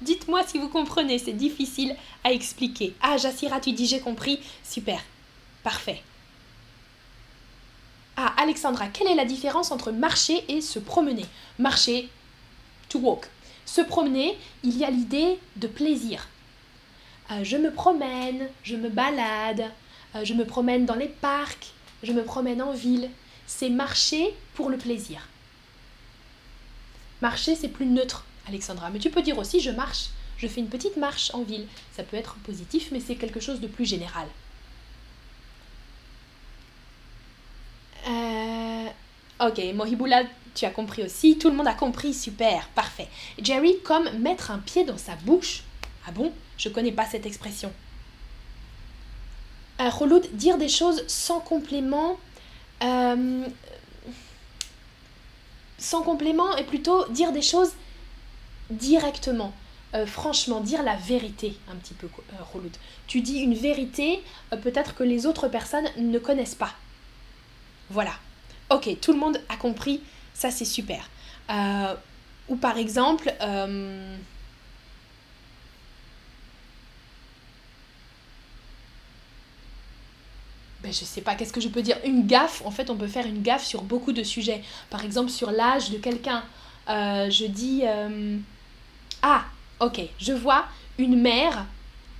Dites-moi 0.00 0.42
si 0.46 0.58
vous 0.58 0.68
comprenez, 0.68 1.18
c'est 1.18 1.32
difficile 1.32 1.96
à 2.24 2.32
expliquer. 2.32 2.94
Ah, 3.02 3.16
Jassira, 3.16 3.60
tu 3.60 3.72
dis 3.72 3.86
j'ai 3.86 4.00
compris. 4.00 4.38
Super. 4.62 5.00
Parfait. 5.62 6.02
Ah, 8.18 8.32
Alexandra, 8.38 8.88
quelle 8.88 9.08
est 9.08 9.14
la 9.14 9.26
différence 9.26 9.70
entre 9.70 9.92
marcher 9.92 10.42
et 10.48 10.62
se 10.62 10.78
promener? 10.78 11.26
Marcher, 11.58 12.08
to 12.88 12.98
walk. 12.98 13.26
Se 13.66 13.82
promener, 13.82 14.38
il 14.62 14.78
y 14.78 14.84
a 14.84 14.90
l'idée 14.90 15.38
de 15.56 15.66
plaisir. 15.66 16.28
Euh, 17.30 17.44
je 17.44 17.58
me 17.58 17.70
promène, 17.70 18.48
je 18.62 18.76
me 18.76 18.88
balade, 18.88 19.70
euh, 20.14 20.24
je 20.24 20.32
me 20.32 20.46
promène 20.46 20.86
dans 20.86 20.94
les 20.94 21.08
parcs, 21.08 21.74
je 22.02 22.12
me 22.12 22.24
promène 22.24 22.62
en 22.62 22.72
ville. 22.72 23.10
C'est 23.46 23.68
marcher 23.68 24.34
pour 24.54 24.70
le 24.70 24.78
plaisir. 24.78 25.28
Marcher, 27.20 27.54
c'est 27.54 27.68
plus 27.68 27.86
neutre, 27.86 28.24
Alexandra. 28.48 28.88
Mais 28.88 28.98
tu 28.98 29.10
peux 29.10 29.22
dire 29.22 29.36
aussi 29.36 29.60
je 29.60 29.70
marche, 29.70 30.08
je 30.38 30.46
fais 30.46 30.60
une 30.60 30.68
petite 30.68 30.96
marche 30.96 31.34
en 31.34 31.42
ville. 31.42 31.66
Ça 31.94 32.02
peut 32.02 32.16
être 32.16 32.36
positif, 32.36 32.88
mais 32.92 33.00
c'est 33.00 33.16
quelque 33.16 33.40
chose 33.40 33.60
de 33.60 33.66
plus 33.66 33.84
général. 33.84 34.26
Euh, 38.06 38.86
ok, 39.40 39.60
Mohiboula, 39.74 40.22
tu 40.54 40.64
as 40.64 40.70
compris 40.70 41.02
aussi. 41.02 41.38
Tout 41.38 41.50
le 41.50 41.56
monde 41.56 41.68
a 41.68 41.74
compris, 41.74 42.14
super, 42.14 42.68
parfait. 42.74 43.08
Jerry, 43.40 43.76
comme 43.84 44.08
mettre 44.18 44.50
un 44.50 44.58
pied 44.58 44.84
dans 44.84 44.98
sa 44.98 45.14
bouche. 45.16 45.62
Ah 46.06 46.12
bon? 46.12 46.32
Je 46.56 46.68
connais 46.68 46.92
pas 46.92 47.04
cette 47.04 47.26
expression. 47.26 47.72
Euh, 49.80 50.20
dire 50.32 50.56
des 50.56 50.68
choses 50.68 51.04
sans 51.06 51.40
complément. 51.40 52.16
Euh, 52.82 53.46
sans 55.78 56.02
complément 56.02 56.56
et 56.56 56.64
plutôt 56.64 57.06
dire 57.08 57.32
des 57.32 57.42
choses 57.42 57.72
directement. 58.70 59.52
Euh, 59.94 60.06
franchement, 60.06 60.60
dire 60.60 60.82
la 60.82 60.96
vérité 60.96 61.56
un 61.70 61.76
petit 61.76 61.94
peu, 61.94 62.08
euh, 62.32 62.58
Tu 63.06 63.20
dis 63.20 63.38
une 63.38 63.54
vérité, 63.54 64.22
peut-être 64.62 64.94
que 64.94 65.04
les 65.04 65.26
autres 65.26 65.48
personnes 65.48 65.88
ne 65.96 66.18
connaissent 66.18 66.54
pas. 66.54 66.74
Voilà. 67.90 68.12
Ok, 68.70 68.88
tout 69.00 69.12
le 69.12 69.18
monde 69.18 69.40
a 69.48 69.56
compris, 69.56 70.00
ça 70.34 70.50
c'est 70.50 70.64
super. 70.64 71.08
ou 72.48 72.56
par 72.56 72.78
exemple, 72.78 73.32
ben, 80.86 80.92
je 80.92 81.04
sais 81.04 81.20
pas, 81.20 81.34
qu'est-ce 81.34 81.52
que 81.52 81.60
je 81.60 81.68
peux 81.68 81.82
dire? 81.82 81.98
Une 82.04 82.26
gaffe, 82.26 82.62
en 82.64 82.70
fait, 82.70 82.90
on 82.90 82.96
peut 82.96 83.08
faire 83.08 83.26
une 83.26 83.42
gaffe 83.42 83.64
sur 83.64 83.82
beaucoup 83.82 84.12
de 84.12 84.22
sujets. 84.22 84.62
Par 84.90 85.04
exemple, 85.04 85.30
sur 85.30 85.50
l'âge 85.50 85.90
de 85.90 85.98
quelqu'un. 85.98 86.44
Euh, 86.88 87.28
je 87.30 87.46
dis 87.46 87.82
euh, 87.84 88.38
Ah, 89.22 89.44
ok, 89.80 90.00
je 90.20 90.32
vois 90.32 90.66
une 90.98 91.20
mère 91.20 91.66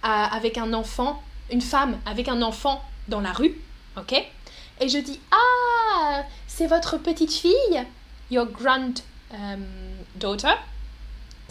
euh, 0.04 0.08
avec 0.08 0.58
un 0.58 0.72
enfant, 0.72 1.22
une 1.52 1.60
femme 1.60 1.96
avec 2.06 2.28
un 2.28 2.42
enfant 2.42 2.82
dans 3.06 3.20
la 3.20 3.32
rue, 3.32 3.54
ok? 3.96 4.14
Et 4.80 4.88
je 4.88 4.98
dis 4.98 5.20
Ah, 5.30 6.24
c'est 6.46 6.66
votre 6.66 6.98
petite 6.98 7.32
fille? 7.32 7.84
Your 8.30 8.46
granddaughter 8.46 9.02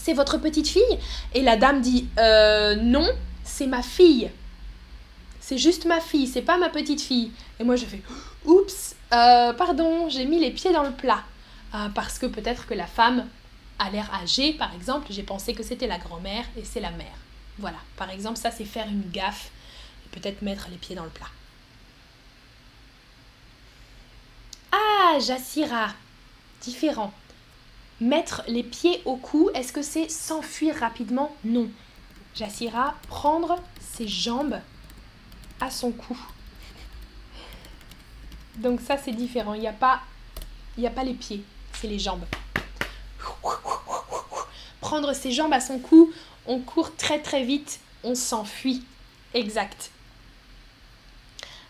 c'est 0.06 0.14
votre 0.14 0.38
petite 0.38 0.68
fille? 0.68 1.00
Et 1.34 1.42
la 1.42 1.58
dame 1.58 1.82
dit 1.82 2.08
euh, 2.20 2.76
non, 2.76 3.08
c'est 3.44 3.66
ma 3.66 3.82
fille. 3.82 4.30
C'est 5.40 5.58
juste 5.58 5.86
ma 5.86 6.00
fille, 6.00 6.28
c'est 6.28 6.44
pas 6.44 6.58
ma 6.58 6.70
petite 6.70 7.02
fille. 7.02 7.32
Et 7.60 7.64
moi 7.64 7.76
je 7.76 7.86
fais 7.86 8.02
oups, 8.46 8.96
euh, 9.14 9.54
pardon, 9.54 10.08
j'ai 10.10 10.26
mis 10.26 10.40
les 10.40 10.52
pieds 10.52 10.72
dans 10.72 10.84
le 10.84 10.92
plat. 10.92 11.24
Euh, 11.74 11.90
parce 11.90 12.20
que 12.20 12.28
peut-être 12.28 12.68
que 12.68 12.76
la 12.76 12.86
femme 12.86 13.26
a 13.80 13.90
l'air 13.90 14.10
âgée, 14.14 14.54
par 14.54 14.74
exemple, 14.76 15.08
j'ai 15.10 15.24
pensé 15.24 15.56
que 15.56 15.64
c'était 15.64 15.88
la 15.88 15.98
grand-mère 15.98 16.46
et 16.56 16.64
c'est 16.64 16.80
la 16.80 16.92
mère. 16.92 17.18
Voilà, 17.58 17.78
par 17.98 18.12
exemple, 18.12 18.38
ça 18.38 18.52
c'est 18.52 18.64
faire 18.64 18.88
une 18.88 19.10
gaffe 19.12 19.50
et 20.06 20.20
peut-être 20.20 20.44
mettre 20.44 20.68
les 20.70 20.78
pieds 20.78 20.96
dans 20.96 21.04
le 21.04 21.10
plat. 21.10 21.30
Ah, 24.78 25.20
Jassira, 25.20 25.94
différent. 26.62 27.14
Mettre 28.02 28.42
les 28.48 28.64
pieds 28.64 29.02
au 29.06 29.16
cou, 29.16 29.50
est-ce 29.54 29.72
que 29.72 29.82
c'est 29.82 30.10
s'enfuir 30.10 30.76
rapidement? 30.76 31.34
Non. 31.46 31.70
Jassira, 32.36 32.96
prendre 33.08 33.56
ses 33.80 34.10
jambes 34.10 34.60
à 35.62 35.72
son 35.72 35.92
cou. 35.92 36.18
Donc 38.58 38.82
ça 38.82 38.98
c'est 38.98 39.14
différent, 39.14 39.54
il 39.54 39.62
n'y 39.62 39.68
a, 39.68 39.74
pas, 39.74 40.02
a 40.84 40.90
pas 40.90 41.04
les 41.06 41.14
pieds, 41.14 41.44
c'est 41.74 41.88
les 41.88 42.00
jambes. 42.00 42.26
Prendre 44.82 45.14
ses 45.14 45.32
jambes 45.32 45.54
à 45.54 45.62
son 45.62 45.80
cou, 45.80 46.12
on 46.48 46.60
court 46.60 46.94
très 46.98 47.22
très 47.22 47.44
vite, 47.44 47.80
on 48.04 48.16
s'enfuit. 48.16 48.84
Exact. 49.34 49.92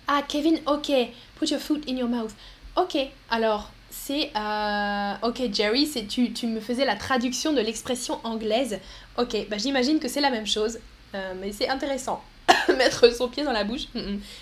Ah 0.07 0.23
Kevin, 0.27 0.59
ok, 0.65 0.91
put 1.35 1.49
your 1.49 1.59
foot 1.59 1.83
in 1.87 1.97
your 1.97 2.09
mouth. 2.09 2.33
Ok, 2.75 2.97
alors 3.29 3.71
c'est... 3.89 4.31
Euh, 4.35 5.13
ok 5.23 5.53
Jerry, 5.53 5.89
tu, 6.09 6.33
tu 6.33 6.47
me 6.47 6.59
faisais 6.59 6.85
la 6.85 6.95
traduction 6.95 7.53
de 7.53 7.61
l'expression 7.61 8.19
anglaise. 8.23 8.79
Ok, 9.17 9.47
bah, 9.49 9.57
j'imagine 9.57 9.99
que 9.99 10.07
c'est 10.09 10.21
la 10.21 10.29
même 10.29 10.47
chose, 10.47 10.79
euh, 11.13 11.33
mais 11.39 11.53
c'est 11.53 11.69
intéressant. 11.69 12.21
Mettre 12.77 13.13
son 13.15 13.29
pied 13.29 13.43
dans 13.43 13.53
la 13.53 13.63
bouche. 13.63 13.87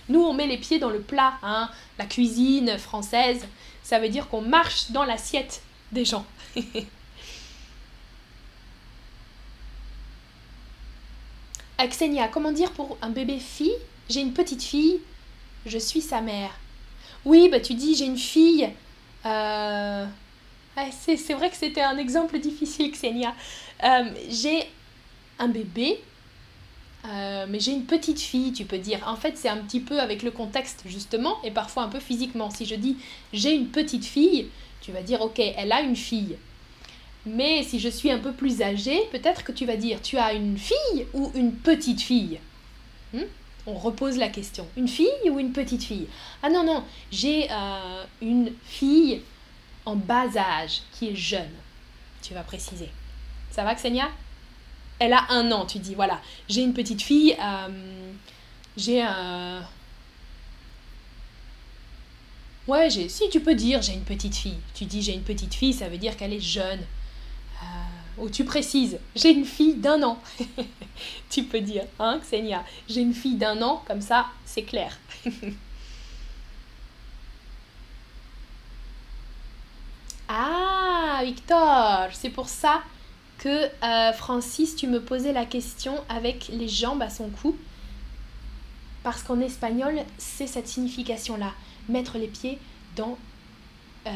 Nous, 0.10 0.22
on 0.22 0.34
met 0.34 0.48
les 0.48 0.58
pieds 0.58 0.80
dans 0.80 0.90
le 0.90 1.02
plat. 1.02 1.34
Hein. 1.44 1.70
La 2.00 2.06
cuisine 2.06 2.78
française, 2.78 3.46
ça 3.84 4.00
veut 4.00 4.10
dire 4.10 4.28
qu'on 4.30 4.42
marche 4.42 4.92
dans 4.92 5.04
l'assiette 5.04 5.62
des 5.92 6.06
gens. 6.06 6.26
Xenia, 11.88 12.28
comment 12.30 12.52
dire 12.52 12.72
pour 12.72 12.98
un 13.02 13.10
bébé 13.10 13.40
fille? 13.40 13.76
J'ai 14.10 14.22
une 14.22 14.34
petite 14.34 14.64
fille, 14.64 15.02
je 15.66 15.78
suis 15.78 16.02
sa 16.02 16.22
mère. 16.22 16.52
Oui, 17.26 17.50
bah 17.50 17.60
tu 17.60 17.74
dis 17.74 17.96
j'ai 17.96 18.06
une 18.06 18.18
fille. 18.18 18.70
Euh... 19.26 20.06
c'est 20.92 21.34
vrai 21.34 21.50
que 21.50 21.56
c'était 21.56 21.82
un 21.82 21.98
exemple 21.98 22.40
difficile, 22.40 22.92
Xenia. 22.92 23.34
Euh, 23.84 24.12
j'ai 24.30 24.68
un 25.40 25.48
bébé, 25.48 26.00
euh, 27.06 27.46
mais 27.50 27.60
j'ai 27.60 27.72
une 27.72 27.86
petite 27.86 28.20
fille, 28.20 28.54
tu 28.54 28.66
peux 28.66 28.78
dire. 28.78 29.00
En 29.08 29.16
fait, 29.16 29.38
c'est 29.38 29.50
un 29.50 29.58
petit 29.58 29.80
peu 29.80 30.00
avec 30.00 30.24
le 30.24 30.32
contexte, 30.32 30.84
justement, 30.86 31.38
et 31.44 31.52
parfois 31.52 31.84
un 31.84 31.90
peu 31.90 32.00
physiquement. 32.00 32.50
Si 32.50 32.66
je 32.66 32.76
dis 32.76 32.98
j'ai 33.34 33.54
une 33.54 33.68
petite 33.68 34.06
fille, 34.06 34.50
tu 34.82 34.92
vas 34.92 35.02
dire 35.02 35.22
ok, 35.22 35.40
elle 35.40 35.72
a 35.72 35.82
une 35.82 35.96
fille. 35.96 36.38
Mais 37.26 37.64
si 37.64 37.80
je 37.80 37.88
suis 37.90 38.12
un 38.12 38.20
peu 38.20 38.34
plus 38.34 38.62
âgée, 38.62 39.00
peut-être 39.12 39.44
que 39.44 39.54
tu 39.54 39.66
vas 39.66 39.78
dire 39.78 40.02
tu 40.02 40.18
as 40.18 40.34
une 40.34 40.58
fille 40.58 41.08
ou 41.14 41.32
une 41.36 41.54
petite 41.54 42.02
fille. 42.02 42.40
Hmm? 43.14 43.24
On 43.66 43.76
repose 43.76 44.18
la 44.18 44.30
question. 44.30 44.68
Une 44.76 44.88
fille 44.88 45.30
ou 45.30 45.40
une 45.40 45.54
petite 45.54 45.84
fille? 45.84 46.08
Ah 46.42 46.50
non, 46.50 46.64
non, 46.64 46.84
j'ai 47.12 47.50
euh, 47.50 48.04
une 48.22 48.54
fille 48.66 49.22
en 49.86 49.96
bas 49.96 50.36
âge 50.36 50.82
qui 50.92 51.10
est 51.10 51.16
jeune. 51.16 51.52
Tu 52.22 52.34
vas 52.34 52.44
préciser. 52.44 52.90
Ça 53.52 53.64
va, 53.64 53.76
Xenia? 53.76 54.10
Elle 55.00 55.14
a 55.14 55.26
un 55.30 55.52
an, 55.52 55.66
tu 55.66 55.80
dis, 55.80 55.96
voilà. 55.96 56.22
J'ai 56.48 56.62
une 56.62 56.74
petite 56.74 57.02
fille, 57.02 57.36
euh, 57.42 58.12
j'ai 58.78 59.02
un... 59.02 59.66
Ouais, 62.68 62.90
j'ai... 62.90 63.10
si 63.10 63.30
tu 63.30 63.42
peux 63.42 63.56
dire 63.56 63.82
j'ai 63.82 63.94
une 63.94 64.06
petite 64.06 64.36
fille. 64.36 64.60
Tu 64.74 64.86
dis 64.86 65.02
j'ai 65.02 65.14
une 65.14 65.24
petite 65.24 65.54
fille, 65.54 65.74
ça 65.74 65.90
veut 65.90 65.98
dire 65.98 66.16
qu'elle 66.16 66.32
est 66.32 66.40
jeune 66.40 66.80
ou 68.18 68.30
tu 68.30 68.46
précises, 68.46 69.00
j'ai 69.16 69.32
une 69.32 69.46
fille 69.46 69.76
d'un 69.76 70.04
an. 70.04 70.18
tu 71.30 71.44
peux 71.44 71.62
dire, 71.62 71.86
hein, 72.00 72.20
Xenia, 72.20 72.64
j'ai 72.88 73.02
une 73.02 73.14
fille 73.14 73.36
d'un 73.36 73.62
an, 73.62 73.84
comme 73.88 74.02
ça, 74.02 74.28
c'est 74.46 74.64
clair. 74.64 74.98
ah, 80.28 81.22
Victor, 81.24 82.10
c'est 82.14 82.30
pour 82.30 82.50
ça 82.50 82.84
que 83.40 83.66
euh, 83.84 84.14
Francis, 84.14 84.76
tu 84.76 84.88
me 84.88 85.02
posais 85.02 85.34
la 85.34 85.46
question 85.46 86.04
avec 86.08 86.48
les 86.50 86.68
jambes 86.68 87.02
à 87.02 87.10
son 87.10 87.30
cou. 87.30 87.58
Parce 89.04 89.22
qu'en 89.22 89.40
espagnol, 89.42 90.00
c'est 90.18 90.48
cette 90.48 90.68
signification-là. 90.68 91.52
Mettre 91.90 92.18
les 92.18 92.28
pieds 92.28 92.58
dans 92.96 93.18
euh, 94.08 94.12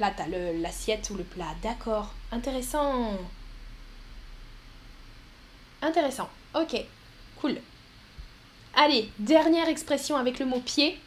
plat, 0.00 0.14
l'assiette 0.62 1.10
ou 1.10 1.16
le 1.16 1.24
plat. 1.24 1.54
D'accord, 1.62 2.14
intéressant. 2.32 3.18
Intéressant, 5.82 6.28
ok, 6.54 6.84
cool. 7.40 7.56
Allez, 8.74 9.10
dernière 9.18 9.68
expression 9.68 10.16
avec 10.16 10.38
le 10.38 10.46
mot 10.46 10.60
pied. 10.60 10.98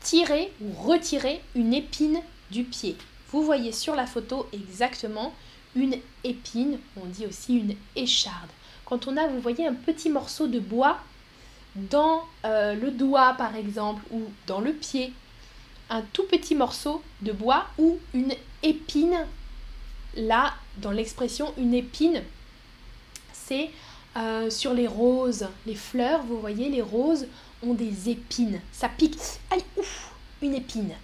Tirer 0.00 0.52
ou 0.60 0.72
retirer 0.72 1.40
une 1.54 1.72
épine 1.72 2.20
du 2.50 2.64
pied. 2.64 2.96
Vous 3.30 3.42
voyez 3.42 3.72
sur 3.72 3.94
la 3.96 4.06
photo 4.06 4.46
exactement 4.52 5.32
une 5.74 5.96
épine, 6.22 6.78
on 6.96 7.06
dit 7.06 7.26
aussi 7.26 7.56
une 7.56 7.76
écharde. 7.96 8.50
Quand 8.84 9.08
on 9.08 9.16
a, 9.16 9.26
vous 9.26 9.40
voyez, 9.40 9.66
un 9.66 9.74
petit 9.74 10.10
morceau 10.10 10.46
de 10.46 10.58
bois 10.58 10.98
dans 11.74 12.22
euh, 12.44 12.74
le 12.74 12.90
doigt 12.90 13.34
par 13.34 13.56
exemple 13.56 14.02
ou 14.10 14.22
dans 14.46 14.60
le 14.60 14.72
pied, 14.72 15.12
un 15.90 16.02
tout 16.12 16.24
petit 16.24 16.54
morceau 16.54 17.02
de 17.22 17.32
bois 17.32 17.66
ou 17.78 17.98
une 18.14 18.34
épine. 18.62 19.26
Là, 20.16 20.54
dans 20.78 20.90
l'expression 20.90 21.52
une 21.58 21.74
épine, 21.74 22.22
c'est 23.32 23.70
euh, 24.16 24.48
sur 24.50 24.72
les 24.72 24.86
roses, 24.86 25.48
les 25.66 25.74
fleurs, 25.74 26.22
vous 26.22 26.40
voyez, 26.40 26.68
les 26.68 26.82
roses 26.82 27.26
ont 27.62 27.74
des 27.74 28.08
épines. 28.08 28.60
Ça 28.72 28.88
pique. 28.88 29.18
Aïe, 29.50 29.64
ouf, 29.76 30.12
une 30.42 30.54
épine. 30.54 30.94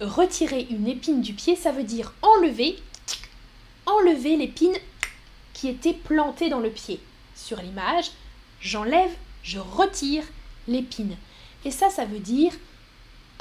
Retirer 0.00 0.66
une 0.70 0.88
épine 0.88 1.22
du 1.22 1.32
pied, 1.32 1.56
ça 1.56 1.72
veut 1.72 1.84
dire 1.84 2.12
enlever, 2.22 2.76
enlever 3.86 4.36
l'épine 4.36 4.76
qui 5.54 5.68
était 5.68 5.94
plantée 5.94 6.50
dans 6.50 6.60
le 6.60 6.70
pied. 6.70 7.00
Sur 7.34 7.62
l'image, 7.62 8.10
j'enlève, 8.60 9.14
je 9.42 9.58
retire 9.58 10.24
l'épine. 10.68 11.16
Et 11.64 11.70
ça, 11.70 11.88
ça 11.88 12.04
veut 12.04 12.18
dire 12.18 12.52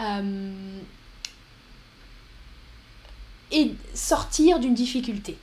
euh, 0.02 0.80
et 3.52 3.72
sortir 3.94 4.60
d'une 4.60 4.74
difficulté. 4.74 5.38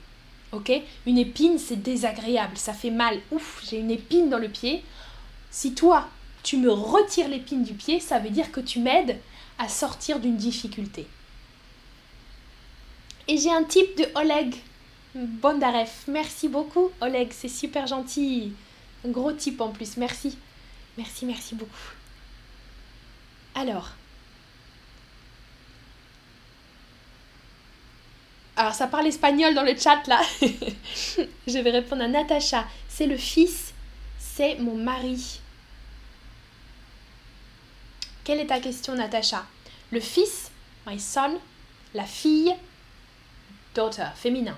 Ok? 0.51 0.71
Une 1.07 1.17
épine, 1.17 1.57
c'est 1.57 1.81
désagréable, 1.81 2.57
ça 2.57 2.73
fait 2.73 2.91
mal. 2.91 3.19
Ouf, 3.31 3.63
j'ai 3.67 3.79
une 3.79 3.91
épine 3.91 4.29
dans 4.29 4.37
le 4.37 4.49
pied. 4.49 4.83
Si 5.49 5.73
toi, 5.73 6.07
tu 6.43 6.57
me 6.57 6.71
retires 6.71 7.27
l'épine 7.27 7.63
du 7.63 7.73
pied, 7.73 7.99
ça 7.99 8.19
veut 8.19 8.29
dire 8.29 8.51
que 8.51 8.59
tu 8.59 8.79
m'aides 8.79 9.19
à 9.57 9.67
sortir 9.67 10.19
d'une 10.19 10.37
difficulté. 10.37 11.07
Et 13.27 13.37
j'ai 13.37 13.51
un 13.51 13.63
type 13.63 13.97
de 13.97 14.05
Oleg. 14.15 14.55
Bondaref. 15.15 16.03
Merci 16.07 16.49
beaucoup, 16.49 16.89
Oleg. 17.01 17.31
C'est 17.31 17.47
super 17.47 17.87
gentil. 17.87 18.51
Un 19.05 19.09
gros 19.09 19.31
type 19.31 19.61
en 19.61 19.69
plus. 19.69 19.97
Merci. 19.97 20.37
Merci, 20.97 21.25
merci 21.25 21.55
beaucoup. 21.55 21.71
Alors, 23.55 23.91
Alors 28.55 28.73
ça 28.73 28.87
parle 28.87 29.07
espagnol 29.07 29.55
dans 29.55 29.63
le 29.63 29.75
chat 29.75 30.05
là. 30.07 30.21
je 30.41 31.57
vais 31.57 31.71
répondre 31.71 32.03
à 32.03 32.07
Natacha. 32.07 32.65
C'est 32.87 33.07
le 33.07 33.17
fils, 33.17 33.73
c'est 34.19 34.55
mon 34.55 34.75
mari. 34.75 35.39
Quelle 38.23 38.39
est 38.39 38.47
ta 38.47 38.59
question 38.59 38.95
Natacha? 38.95 39.45
Le 39.91 39.99
fils, 39.99 40.51
my 40.87 40.99
son, 40.99 41.39
la 41.93 42.05
fille, 42.05 42.53
daughter, 43.75 44.07
féminin. 44.15 44.57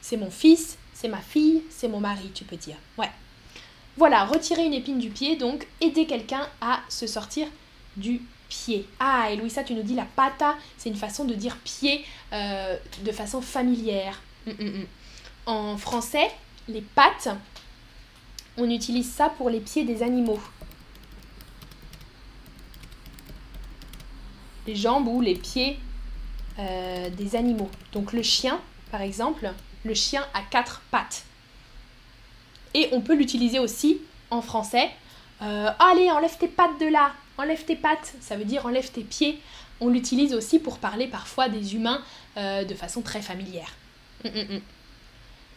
C'est 0.00 0.16
mon 0.16 0.30
fils, 0.30 0.78
c'est 0.94 1.08
ma 1.08 1.20
fille, 1.20 1.62
c'est 1.70 1.88
mon 1.88 2.00
mari, 2.00 2.30
tu 2.34 2.44
peux 2.44 2.56
dire. 2.56 2.76
Ouais. 2.98 3.10
Voilà, 3.96 4.24
retirer 4.24 4.64
une 4.64 4.74
épine 4.74 4.98
du 4.98 5.10
pied, 5.10 5.36
donc 5.36 5.66
aider 5.80 6.06
quelqu'un 6.06 6.48
à 6.60 6.80
se 6.88 7.06
sortir 7.06 7.46
du 7.96 8.22
pied. 8.50 8.86
Ah, 8.98 9.28
et 9.30 9.36
Louisa, 9.36 9.64
tu 9.64 9.72
nous 9.72 9.82
dis 9.82 9.94
la 9.94 10.04
pata, 10.04 10.56
c'est 10.76 10.90
une 10.90 10.96
façon 10.96 11.24
de 11.24 11.32
dire 11.32 11.56
pied 11.64 12.04
euh, 12.34 12.76
de 13.02 13.12
façon 13.12 13.40
familière. 13.40 14.20
Mm, 14.46 14.50
mm, 14.50 14.64
mm. 14.64 14.86
En 15.46 15.78
français, 15.78 16.30
les 16.68 16.82
pattes, 16.82 17.28
on 18.58 18.68
utilise 18.68 19.10
ça 19.10 19.30
pour 19.30 19.48
les 19.48 19.60
pieds 19.60 19.84
des 19.84 20.02
animaux. 20.02 20.40
Les 24.66 24.76
jambes 24.76 25.08
ou 25.08 25.22
les 25.22 25.36
pieds 25.36 25.78
euh, 26.58 27.08
des 27.10 27.36
animaux. 27.36 27.70
Donc 27.92 28.12
le 28.12 28.22
chien, 28.22 28.60
par 28.90 29.00
exemple, 29.00 29.50
le 29.84 29.94
chien 29.94 30.26
a 30.34 30.42
quatre 30.42 30.82
pattes. 30.90 31.24
Et 32.74 32.88
on 32.92 33.00
peut 33.00 33.14
l'utiliser 33.14 33.58
aussi 33.58 34.00
en 34.30 34.42
français. 34.42 34.90
Euh, 35.42 35.70
allez, 35.78 36.10
enlève 36.10 36.36
tes 36.36 36.48
pattes 36.48 36.78
de 36.80 36.86
là, 36.86 37.12
enlève 37.40 37.64
tes 37.64 37.76
pattes, 37.76 38.14
ça 38.20 38.36
veut 38.36 38.44
dire 38.44 38.66
enlève 38.66 38.90
tes 38.90 39.02
pieds. 39.02 39.40
On 39.80 39.88
l'utilise 39.88 40.34
aussi 40.34 40.58
pour 40.58 40.78
parler 40.78 41.06
parfois 41.06 41.48
des 41.48 41.74
humains 41.74 42.02
euh, 42.36 42.64
de 42.64 42.74
façon 42.74 43.02
très 43.02 43.22
familière. 43.22 43.74
Hum, 44.24 44.32
hum, 44.34 44.46
hum. 44.50 44.60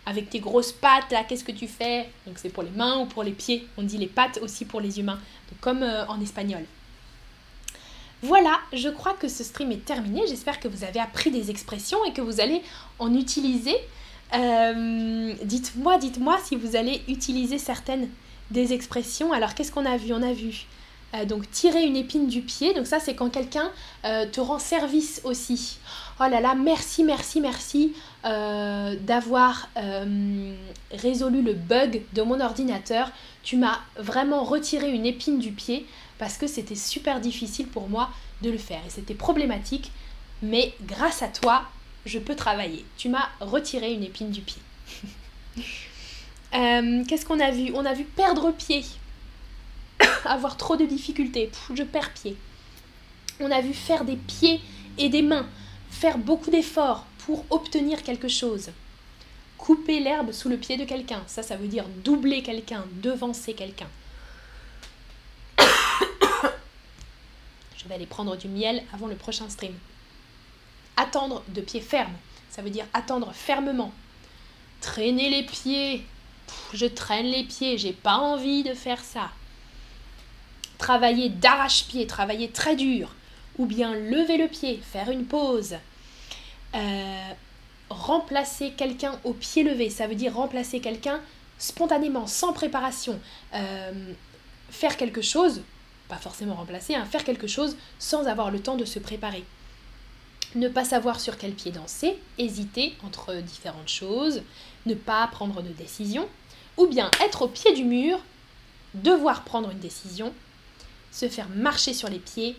Avec 0.06 0.30
tes 0.30 0.40
grosses 0.40 0.74
pattes, 0.74 1.12
là, 1.12 1.24
qu'est-ce 1.24 1.46
que 1.46 1.52
tu 1.52 1.68
fais? 1.68 2.10
Donc 2.28 2.38
c'est 2.38 2.50
pour 2.50 2.64
les 2.64 2.72
mains 2.72 3.00
ou 3.00 3.06
pour 3.06 3.24
les 3.24 3.32
pieds. 3.32 3.68
On 3.78 3.84
dit 3.84 3.98
les 3.98 4.08
pattes 4.08 4.40
aussi 4.42 4.66
pour 4.66 4.82
les 4.82 5.00
humains, 5.00 5.20
comme 5.62 5.82
en 5.84 6.20
espagnol. 6.20 6.66
Voilà, 8.24 8.62
je 8.72 8.88
crois 8.88 9.14
que 9.14 9.28
ce 9.28 9.44
stream 9.44 9.74
est 9.74 9.84
terminé. 9.84 10.22
J'espère 10.28 10.62
que 10.62 10.70
vous 10.70 10.86
avez 10.86 11.02
appris 11.02 11.30
des 11.30 11.52
expressions 11.52 12.04
et 12.06 12.14
que 12.14 12.22
vous 12.22 12.40
allez 12.40 12.62
en 12.98 13.14
utiliser. 13.14 13.76
Euh, 14.34 15.34
dites-moi, 15.44 15.98
dites-moi 15.98 16.40
si 16.42 16.56
vous 16.56 16.78
allez 16.78 17.02
utiliser 17.10 17.58
certaines 17.58 18.10
des 18.50 18.72
expressions. 18.72 19.34
Alors, 19.34 19.54
qu'est-ce 19.56 19.74
qu'on 19.74 19.86
a 19.86 19.98
vu? 19.98 20.14
On 20.14 20.24
a 20.24 20.32
vu 20.32 20.66
euh, 21.14 21.26
donc 21.26 21.50
tirer 21.52 21.84
une 21.84 21.96
épine 21.96 22.28
du 22.28 22.42
pied. 22.42 22.74
Donc 22.74 22.88
ça, 22.88 23.00
c'est 23.00 23.16
quand 23.16 23.30
quelqu'un 23.30 23.72
euh, 24.06 24.26
te 24.26 24.40
rend 24.40 24.60
service 24.60 25.22
aussi. 25.24 25.78
Oh 26.20 26.26
là 26.30 26.42
là, 26.42 26.56
merci, 26.56 27.04
merci, 27.04 27.42
merci 27.42 27.94
d'avoir 28.24 29.68
résolu 30.92 31.42
le 31.42 31.54
bug 31.54 32.04
de 32.14 32.22
mon 32.22 32.40
ordinateur. 32.40 33.12
Tu 33.42 33.58
m'as 33.58 33.80
vraiment 33.98 34.44
retiré 34.44 34.92
une 34.92 35.06
épine 35.06 35.40
du 35.40 35.52
pied 35.52 35.86
parce 36.20 36.38
que 36.38 36.48
c'était 36.48 36.76
super 36.76 37.20
difficile 37.20 37.68
pour 37.68 37.90
moi 37.90 38.10
de 38.42 38.52
le 38.52 38.58
faire 38.58 38.82
et 38.86 38.90
c'était 38.90 39.16
problématique. 39.16 39.92
Mais 40.44 40.74
grâce 40.86 41.24
à 41.24 41.28
toi, 41.28 41.64
je 42.06 42.20
peux 42.20 42.36
travailler. 42.36 42.86
Tu 42.98 43.10
m'as 43.10 43.30
retiré 43.40 43.94
une 43.94 44.04
épine 44.04 44.32
du 44.32 44.42
pied. 44.42 44.62
Euh, 46.56 47.04
qu'est-ce 47.08 47.26
qu'on 47.26 47.40
a 47.40 47.50
vu? 47.50 47.72
On 47.74 47.84
a 47.84 47.96
vu 47.96 48.04
perdre 48.04 48.52
pied. 48.52 48.84
Avoir 50.26 50.58
trop 50.58 50.76
de 50.76 50.86
difficultés. 50.86 51.52
je 51.74 51.84
perds 51.84 52.14
pied. 52.14 52.38
On 53.40 53.52
a 53.52 53.62
vu 53.62 53.74
faire 53.74 54.06
des 54.06 54.16
pieds 54.16 54.62
et 54.98 55.10
des 55.10 55.22
mains. 55.22 55.48
Faire 55.90 56.18
beaucoup 56.18 56.50
d'efforts 56.52 57.06
pour 57.20 57.46
obtenir 57.50 58.04
quelque 58.04 58.28
chose. 58.28 58.70
Couper 59.58 60.00
l'herbe 60.00 60.32
sous 60.32 60.50
le 60.50 60.58
pied 60.58 60.78
de 60.78 60.86
quelqu'un. 60.86 61.24
Ça, 61.28 61.42
ça 61.44 61.56
veut 61.56 61.68
dire 61.68 61.86
doubler 62.04 62.44
quelqu'un, 62.44 62.86
devancer 63.02 63.54
quelqu'un. 63.54 63.88
Je 67.78 67.88
vais 67.88 67.96
aller 67.96 68.06
prendre 68.06 68.36
du 68.36 68.48
miel 68.48 68.84
avant 68.94 69.08
le 69.08 69.16
prochain 69.16 69.50
stream. 69.50 69.74
Attendre 70.98 71.44
de 71.48 71.62
pied 71.62 71.80
ferme, 71.80 72.14
ça 72.50 72.62
veut 72.62 72.70
dire 72.70 72.86
attendre 72.94 73.32
fermement. 73.34 73.94
Traîner 74.82 75.30
les 75.30 75.44
pieds. 75.44 76.06
je 76.74 76.86
traîne 76.86 77.28
les 77.28 77.46
pieds, 77.46 77.78
j'ai 77.78 77.94
pas 77.94 78.18
envie 78.18 78.64
de 78.64 78.74
faire 78.74 79.02
ça. 79.04 79.32
Travailler 80.84 81.30
d'arrache-pied, 81.30 82.08
travailler 82.08 82.50
très 82.50 82.76
dur. 82.76 83.16
Ou 83.58 83.66
bien 83.66 83.96
lever 83.96 84.38
le 84.38 84.50
pied, 84.50 84.82
faire 84.84 85.10
une 85.10 85.26
pause. 85.26 85.76
Euh, 86.76 87.30
remplacer 87.90 88.72
quelqu'un 88.72 89.18
au 89.24 89.34
pied 89.34 89.64
levé, 89.64 89.90
ça 89.90 90.08
veut 90.08 90.16
dire 90.16 90.36
remplacer 90.36 90.82
quelqu'un 90.82 91.22
spontanément, 91.58 92.28
sans 92.28 92.52
préparation. 92.52 93.18
Euh, 93.54 94.14
faire 94.70 94.98
quelque 94.98 95.22
chose 95.22 95.62
pas 96.10 96.18
forcément 96.18 96.56
remplacer, 96.56 96.96
hein, 96.96 97.06
faire 97.06 97.24
quelque 97.24 97.48
chose 97.48 97.78
sans 97.98 98.28
avoir 98.28 98.52
le 98.52 98.60
temps 98.60 98.76
de 98.76 98.86
se 98.86 99.00
préparer. 99.00 99.44
Ne 100.56 100.68
pas 100.68 100.86
savoir 100.86 101.20
sur 101.20 101.38
quel 101.38 101.54
pied 101.54 101.72
danser, 101.72 102.20
hésiter 102.38 102.94
entre 103.04 103.36
différentes 103.36 103.90
choses, 103.90 104.44
ne 104.86 104.94
pas 104.94 105.26
prendre 105.28 105.62
de 105.62 105.70
décision, 105.70 106.28
ou 106.78 106.88
bien 106.88 107.10
être 107.26 107.44
au 107.44 107.48
pied 107.48 107.74
du 107.74 107.84
mur, 107.84 108.20
devoir 108.94 109.44
prendre 109.44 109.72
une 109.72 109.80
décision, 109.80 110.34
se 111.14 111.30
faire 111.30 111.48
marcher 111.50 111.94
sur 111.94 112.10
les 112.10 112.20
pieds, 112.20 112.58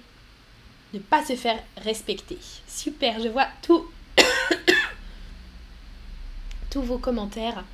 ne 0.93 1.01
pas 1.01 1.25
se 1.25 1.35
faire 1.35 1.61
respecter. 1.79 2.39
Super, 2.69 3.21
je 3.21 3.29
vois 3.29 3.49
tout 3.63 3.85
tous 6.71 6.83
vos 6.83 6.99
commentaires. 6.99 7.65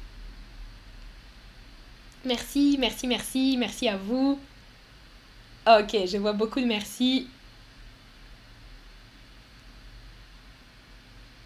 Merci, 2.24 2.76
merci, 2.78 3.06
merci, 3.06 3.56
merci 3.58 3.88
à 3.88 3.98
vous. 3.98 4.38
Ok, 5.66 5.96
je 6.06 6.16
vois 6.16 6.32
beaucoup 6.32 6.60
de 6.60 6.66
merci. 6.66 7.28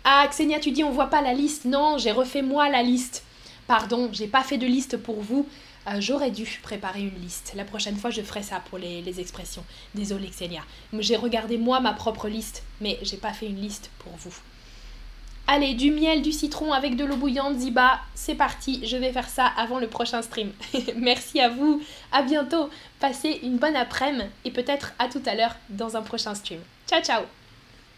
Ah, 0.05 0.29
Xenia, 0.29 0.61
tu 0.61 0.71
dis 0.71 0.85
on 0.85 0.91
voit 0.91 1.11
pas 1.11 1.23
la 1.23 1.35
liste. 1.35 1.65
Non, 1.65 1.99
j'ai 1.99 2.13
refait 2.13 2.43
moi 2.43 2.69
la 2.69 2.83
liste. 2.83 3.25
Pardon, 3.67 4.11
j'ai 4.13 4.29
pas 4.29 4.43
fait 4.43 4.59
de 4.59 4.67
liste 4.67 4.97
pour 4.97 5.21
vous. 5.21 5.49
Euh, 5.87 6.01
j'aurais 6.01 6.31
dû 6.31 6.45
préparer 6.63 7.03
une 7.03 7.21
liste. 7.21 7.53
La 7.55 7.65
prochaine 7.65 7.97
fois, 7.97 8.11
je 8.11 8.23
ferai 8.23 8.43
ça 8.43 8.61
pour 8.61 8.79
les, 8.79 9.03
les 9.03 9.21
expressions. 9.21 9.65
Désolée, 9.95 10.29
Xenia. 10.29 10.63
J'ai 10.99 11.17
regardé 11.17 11.59
moi 11.59 11.81
ma 11.81 11.93
propre 11.93 12.29
liste, 12.29 12.63
mais 12.81 12.99
j'ai 13.03 13.19
pas 13.19 13.33
fait 13.33 13.47
une 13.47 13.61
liste 13.61 13.91
pour 13.99 14.13
vous. 14.17 14.35
Allez, 15.47 15.75
du 15.75 15.91
miel, 15.91 16.23
du 16.23 16.33
citron 16.33 16.73
avec 16.73 16.97
de 16.97 17.05
l'eau 17.05 17.17
bouillante, 17.17 17.59
Ziba, 17.59 18.01
c'est 18.15 18.35
parti, 18.35 18.81
je 18.87 18.97
vais 18.97 19.13
faire 19.13 19.29
ça 19.29 19.47
avant 19.59 19.79
le 19.79 19.89
prochain 19.89 20.23
stream. 20.23 20.53
Merci 20.97 21.39
à 21.39 21.51
vous, 21.51 21.83
à 22.13 22.23
bientôt, 22.23 22.71
passez 22.99 23.41
une 23.43 23.59
bonne 23.59 23.77
après-midi 23.77 24.25
et 24.47 24.51
peut-être 24.51 24.95
à 24.99 25.09
tout 25.09 25.23
à 25.27 25.35
l'heure 25.35 25.57
dans 25.69 25.99
un 25.99 26.03
prochain 26.03 26.35
stream. 26.35 26.61
Ciao 26.89 27.03
ciao 27.03 27.44